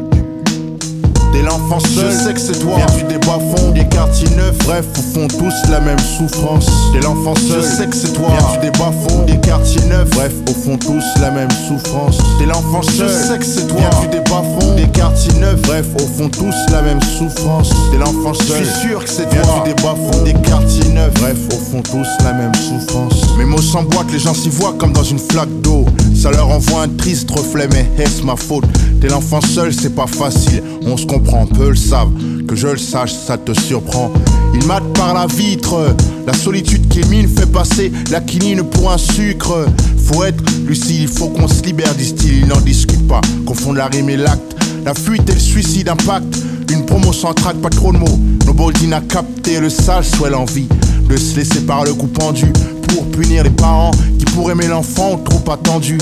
T'es 1.36 1.42
l'enfant 1.42 1.82
seul, 1.82 2.12
je 2.12 2.18
sais 2.18 2.34
que 2.34 2.40
c'est 2.40 2.60
toi. 2.60 2.78
Viens 2.78 2.96
du 2.96 3.04
des 3.04 3.18
bas-fonds, 3.18 3.72
des 3.74 3.86
quartiers 3.90 4.30
neufs. 4.38 4.58
Bref, 4.60 4.86
au 4.98 5.02
fond, 5.02 5.28
tous 5.28 5.70
la 5.70 5.82
même 5.82 6.00
souffrance. 6.00 6.66
T'es 6.94 7.02
l'enfant 7.02 7.36
seul, 7.36 7.62
je 7.62 7.68
sais 7.68 7.88
que 7.88 7.96
c'est 7.96 8.14
toi. 8.14 8.30
Viens 8.30 8.54
du 8.54 8.72
des 8.72 8.78
bas-fonds, 8.80 9.26
des 9.26 9.38
quartiers 9.42 9.82
neufs. 9.90 10.10
Bref, 10.12 10.32
au 10.48 10.54
fond, 10.54 10.78
tous 10.78 11.04
la 11.20 11.32
même 11.32 11.50
souffrance. 11.68 12.20
T'es 12.40 12.46
l'enfant 12.46 12.82
seul, 12.84 13.10
je 13.10 13.28
sais 13.28 13.38
que 13.38 13.44
c'est 13.44 13.68
toi. 13.68 13.80
Viens 13.80 14.00
du 14.00 14.08
des 14.08 14.30
bas-fonds, 14.30 14.76
des 14.78 14.88
quartiers 14.88 15.34
neufs. 15.34 15.62
Bref, 15.64 15.86
au 15.96 16.08
fond, 16.08 16.30
tous 16.30 16.56
la 16.72 16.82
même 16.82 17.02
souffrance. 17.02 17.70
T'es 17.92 17.98
l'enfant 17.98 18.34
seul, 18.34 18.64
je 18.64 18.70
suis 18.70 18.88
sûr 18.88 19.04
que 19.04 19.10
c'est 19.10 19.30
toi. 19.30 19.42
Viens 19.44 19.64
du 19.64 19.74
des 19.74 19.82
bas-fonds, 19.84 20.24
des 20.24 20.34
quartiers 20.36 20.90
neufs. 20.94 21.14
Bref, 21.16 21.38
au 21.52 21.58
fond, 21.58 21.82
tous 21.82 22.08
la 22.24 22.32
même 22.32 22.56
souffrance. 22.56 23.36
Mes 23.38 23.44
mots 23.44 23.62
s'emboîtent, 23.62 24.12
les 24.14 24.20
gens 24.20 24.34
s'y 24.34 24.48
voient 24.48 24.76
comme 24.80 24.94
dans 24.94 25.04
une 25.04 25.20
flaque 25.20 25.52
d'eau. 25.62 25.86
Ça 26.26 26.32
leur 26.32 26.50
envoie 26.50 26.82
un 26.82 26.88
triste 26.88 27.30
reflet, 27.30 27.68
mais 27.72 27.88
est-ce 28.04 28.24
ma 28.24 28.36
faute? 28.36 28.66
T'es 29.00 29.10
l'enfant 29.10 29.42
seul, 29.42 29.72
c'est 29.72 29.94
pas 29.94 30.08
facile. 30.08 30.64
On 30.82 30.98
se 30.98 31.06
comprend, 31.06 31.46
peu 31.46 31.70
le 31.70 31.76
savent. 31.76 32.10
Que 32.48 32.56
je 32.56 32.66
le 32.66 32.80
sache, 32.80 33.14
ça 33.14 33.38
te 33.38 33.54
surprend. 33.54 34.12
Il 34.56 34.66
mate 34.66 34.92
par 34.96 35.14
la 35.14 35.28
vitre. 35.28 35.96
La 36.26 36.34
solitude 36.34 36.88
qu'Émile 36.88 37.28
fait 37.28 37.46
passer 37.46 37.92
la 38.10 38.22
quinine 38.22 38.64
pour 38.64 38.92
un 38.92 38.98
sucre. 38.98 39.68
Faut 40.00 40.24
être 40.24 40.44
lucide, 40.66 41.02
il 41.02 41.08
faut 41.08 41.28
qu'on 41.28 41.48
se 41.48 41.62
libère, 41.62 41.94
disent-ils. 41.94 42.40
Ils 42.40 42.48
n'en 42.48 42.60
discutent 42.60 43.08
pas. 43.08 43.22
Confondent 43.46 43.78
la 43.78 43.86
rime 43.86 44.10
et 44.10 44.18
l'acte. 44.18 44.56
La 44.84 44.96
fuite 44.96 45.30
et 45.30 45.34
le 45.34 45.40
suicide 45.40 45.90
impact. 45.90 46.40
Une 46.72 46.88
promo 46.88 47.14
sans 47.14 47.36
trac, 47.36 47.56
pas 47.58 47.70
trop 47.70 47.92
de 47.92 48.00
mots. 48.00 48.20
Noboldine 48.48 48.94
a 48.94 49.02
capté 49.02 49.60
le 49.60 49.70
sale, 49.70 50.04
soit 50.04 50.32
l'envie 50.32 50.68
de 51.10 51.18
se 51.18 51.36
laisser 51.36 51.62
par 51.62 51.84
le 51.84 51.94
coup 51.94 52.08
pendu 52.08 52.46
pour 52.90 53.06
punir 53.12 53.44
les 53.44 53.50
parents 53.50 53.92
qui 54.18 54.26
pour 54.26 54.52
aimer 54.52 54.68
l'enfant 54.68 55.18
trop 55.18 55.52
attendu. 55.52 55.98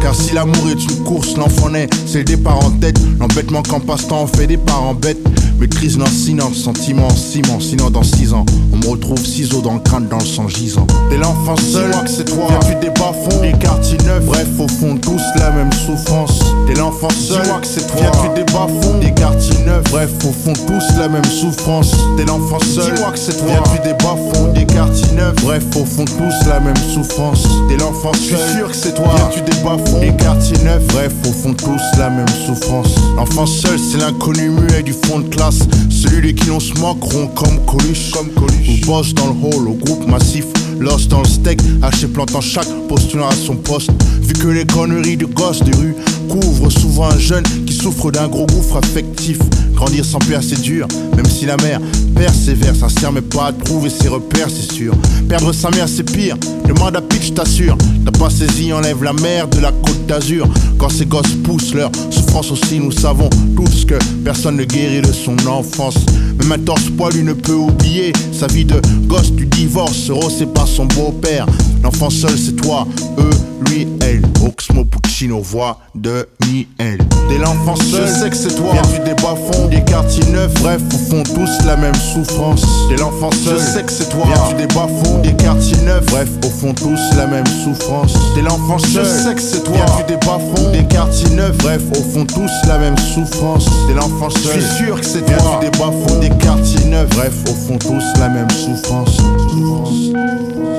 Car 0.00 0.14
si 0.14 0.34
l'amour 0.34 0.68
est 0.70 0.82
une 0.82 1.04
course, 1.04 1.36
l'enfant 1.36 1.70
naît, 1.70 1.88
c'est 2.06 2.18
le 2.18 2.24
départ 2.24 2.64
en 2.64 2.70
tête. 2.70 2.98
L'embêtement 3.18 3.62
qu'en 3.62 3.80
passe-temps 3.80 4.26
fait 4.26 4.46
des 4.46 4.56
parents 4.56 4.94
bêtes. 4.94 5.18
Maîtrise 5.58 5.96
lancinante, 5.96 6.54
sentiment, 6.54 7.08
ciment, 7.10 7.60
sinon 7.60 7.88
dans 7.88 8.02
six 8.02 8.34
ans, 8.34 8.44
on 8.74 8.76
me 8.76 8.88
retrouve 8.88 9.24
ciseaux 9.24 9.62
dans 9.62 9.74
le 9.74 9.80
crâne, 9.80 10.06
dans 10.06 10.18
le 10.18 10.24
sang 10.24 10.48
gisant. 10.48 10.86
T'es 11.08 11.16
l'enfant 11.16 11.56
seul, 11.56 11.90
que 12.04 12.10
c'est 12.10 12.24
toi. 12.24 12.48
Viens 12.60 12.78
des 12.78 12.90
bas-fonds, 12.90 13.40
des 13.40 13.52
quartiers 13.52 13.96
neufs. 14.04 14.24
Bref, 14.26 14.48
au 14.58 14.68
fond, 14.68 14.96
tous 15.00 15.22
la 15.38 15.50
même 15.50 15.72
souffrance. 15.72 16.40
T'es 16.66 16.74
l'enfant 16.74 17.08
seul, 17.10 17.42
que 17.60 17.66
c'est 17.66 17.86
toi. 17.86 18.10
Viens 18.22 18.34
des 18.34 18.52
bas-fonds, 18.52 18.98
des 19.00 19.12
quartiers 19.14 19.58
neufs. 19.64 19.84
Bref, 19.90 20.10
au 20.24 20.32
fond, 20.32 20.52
tous 20.66 20.98
la 20.98 21.08
même 21.08 21.24
souffrance. 21.24 21.92
T'es 22.18 22.24
l'enfant 22.26 22.58
seul, 22.60 22.92
que 22.94 23.18
c'est 23.18 23.38
toi. 23.38 23.62
Viens 23.72 23.82
des 23.82 23.94
bas-fonds, 24.04 24.52
des 24.52 24.66
quartiers 24.66 25.12
neufs. 25.14 25.36
Bref, 25.42 25.64
au 25.74 25.84
fond, 25.86 26.04
tous 26.04 26.48
la 26.48 26.60
même 26.60 26.76
souffrance. 26.92 27.44
T'es 27.70 27.78
l'enfant 27.78 28.12
seul, 28.12 28.20
je 28.20 28.36
suis 28.36 28.56
sûr 28.58 28.68
que 28.68 28.76
c'est 28.76 28.94
toi. 28.94 29.14
Viens 29.32 29.42
des 29.42 29.62
bas-fonds, 29.64 30.00
des 30.00 30.14
quartiers 30.16 30.58
neufs. 30.64 30.86
Bref, 30.88 31.12
au 31.26 31.32
fond, 31.32 31.54
tous 31.54 31.98
la 31.98 32.10
même 32.10 32.28
souffrance. 32.46 32.94
L'enfant 33.16 33.46
seul, 33.46 33.78
c'est 33.78 33.98
l'inconnu 33.98 34.50
muet 34.50 34.82
du 34.82 34.92
fond 34.92 35.20
de 35.20 35.28
classe. 35.28 35.45
Celui 35.90 36.32
de 36.32 36.38
qui 36.38 36.48
l'on 36.48 36.58
se 36.58 36.74
moqueront 36.74 37.28
comme 37.28 37.64
Coluche. 37.66 38.10
Comme 38.10 38.30
Coluche. 38.30 38.68
Ou 38.82 38.86
boss 38.86 39.14
dans 39.14 39.28
le 39.28 39.32
hall, 39.32 39.68
au 39.68 39.74
groupe 39.74 40.06
massif. 40.08 40.44
Lost 40.80 41.08
dans 41.08 41.20
le 41.22 41.28
steak, 41.28 41.60
haché 41.82 42.06
plantant 42.06 42.40
chaque 42.40 42.68
postulant 42.88 43.28
à 43.28 43.34
son 43.34 43.54
poste. 43.56 43.90
Vu 44.20 44.34
que 44.34 44.48
les 44.48 44.66
conneries 44.66 45.16
de 45.16 45.24
gosses 45.26 45.62
de 45.62 45.74
rue 45.74 45.94
couvrent 46.28 46.70
souvent 46.70 47.10
un 47.10 47.18
jeune 47.18 47.44
qui 47.64 47.72
souffre 47.72 48.10
d'un 48.10 48.28
gros 48.28 48.46
gouffre 48.46 48.76
affectif. 48.76 49.38
Grandir 49.76 50.06
sans 50.06 50.18
père, 50.18 50.40
c'est 50.42 50.60
dur, 50.60 50.88
même 51.14 51.26
si 51.26 51.44
la 51.44 51.56
mère 51.58 51.80
persévère, 52.14 52.74
ça 52.74 52.88
sert 52.88 53.12
mais 53.12 53.20
pas 53.20 53.48
à 53.48 53.52
trouver 53.52 53.90
ses 53.90 54.08
repères, 54.08 54.48
c'est 54.48 54.72
sûr. 54.72 54.94
Perdre 55.28 55.52
sa 55.52 55.70
mère, 55.70 55.86
c'est 55.86 56.10
pire. 56.10 56.36
Demande 56.66 56.96
à 56.96 57.02
Pitch, 57.02 57.34
t'assure. 57.34 57.76
T'as 58.04 58.18
pas 58.18 58.30
saisi, 58.30 58.72
enlève 58.72 59.04
la 59.04 59.12
mer 59.12 59.46
de 59.48 59.60
la 59.60 59.70
côte 59.72 60.06
d'Azur. 60.06 60.48
Quand 60.78 60.88
ces 60.88 61.04
gosses 61.04 61.34
poussent 61.44 61.74
leur 61.74 61.90
souffrance 62.10 62.50
aussi, 62.50 62.80
nous 62.80 62.90
savons 62.90 63.28
tous 63.54 63.84
que 63.84 63.94
personne 64.24 64.56
ne 64.56 64.64
guérit 64.64 65.02
de 65.02 65.12
son 65.12 65.36
enfance. 65.46 65.96
Même 66.38 66.52
un 66.52 66.58
torse 66.58 66.88
poilu 66.96 67.22
ne 67.22 67.34
peut 67.34 67.52
oublier 67.52 68.12
sa 68.32 68.46
vie 68.46 68.64
de 68.64 68.80
gosse 69.06 69.32
du 69.32 69.44
divorce, 69.44 70.10
rosé 70.10 70.46
par 70.46 70.66
son 70.66 70.86
beau-père. 70.86 71.46
L'enfant 71.82 72.08
seul, 72.08 72.36
c'est 72.38 72.56
toi, 72.56 72.86
eux, 73.18 73.30
lui, 73.68 73.88
elle. 74.00 74.22
Oxmo 74.44 74.84
Puccino, 74.84 75.40
voix 75.40 75.80
de 75.94 76.28
Miel. 76.46 76.98
T'es 77.28 77.38
l'enfant 77.38 77.76
seul, 77.76 78.06
je 78.06 78.12
sais 78.12 78.30
que 78.30 78.36
c'est 78.36 78.54
toi. 78.54 78.72
Viens 78.72 78.82
du 78.82 78.98
des 79.00 79.14
bas-fonds, 79.14 79.68
des 79.68 79.82
quartiers 79.82 80.24
neufs. 80.26 80.54
Bref, 80.62 80.80
au 80.94 80.98
fond, 81.10 81.22
tous 81.22 81.64
la 81.66 81.76
même 81.76 81.94
souffrance. 81.94 82.62
T'es 82.88 82.96
l'enfant 82.96 83.30
seul, 83.32 83.58
je 83.58 83.60
sais 83.60 83.82
que 83.82 83.92
c'est 83.92 84.08
toi. 84.08 84.24
Viens 84.26 84.48
du 84.48 84.66
des 84.66 84.74
bas-fonds, 84.74 85.20
des 85.22 85.34
quartiers 85.34 85.78
neufs. 85.84 86.06
Bref, 86.06 86.28
au 86.44 86.48
fond, 86.48 86.74
tous 86.74 87.16
la 87.16 87.26
même 87.26 87.46
souffrance. 87.64 88.14
T'es 88.34 88.42
l'enfant 88.42 88.78
seul, 88.78 89.04
je 89.04 89.28
sais 89.28 89.34
que 89.34 89.42
c'est 89.42 89.64
toi. 89.64 89.74
Viens 89.74 89.96
du 89.96 90.14
des 90.14 90.26
bas-fonds, 90.26 90.72
des 90.72 90.84
quartiers 90.84 91.30
neufs. 91.30 91.58
Bref, 91.58 91.82
au 91.92 92.02
fond, 92.12 92.24
tous 92.26 92.68
la 92.68 92.78
même 92.78 92.98
souffrance. 92.98 93.66
T'es 93.88 93.94
l'enfant 93.94 94.30
seul, 94.30 94.60
je 94.60 94.66
suis 94.66 94.84
sûr 94.84 95.00
que 95.00 95.06
c'est 95.06 95.24
toi. 95.24 95.36
Viens 95.38 95.58
du 95.60 95.70
des 95.70 95.78
bas-fonds, 95.78 96.20
des 96.20 96.30
quartiers 96.30 96.84
neufs. 96.86 97.08
Bref, 97.10 97.34
au 97.48 97.54
fond, 97.54 97.78
tous 97.78 98.20
la 98.20 98.28
même 98.28 98.50
souffrance. 98.50 99.16
souffrance. 99.16 100.75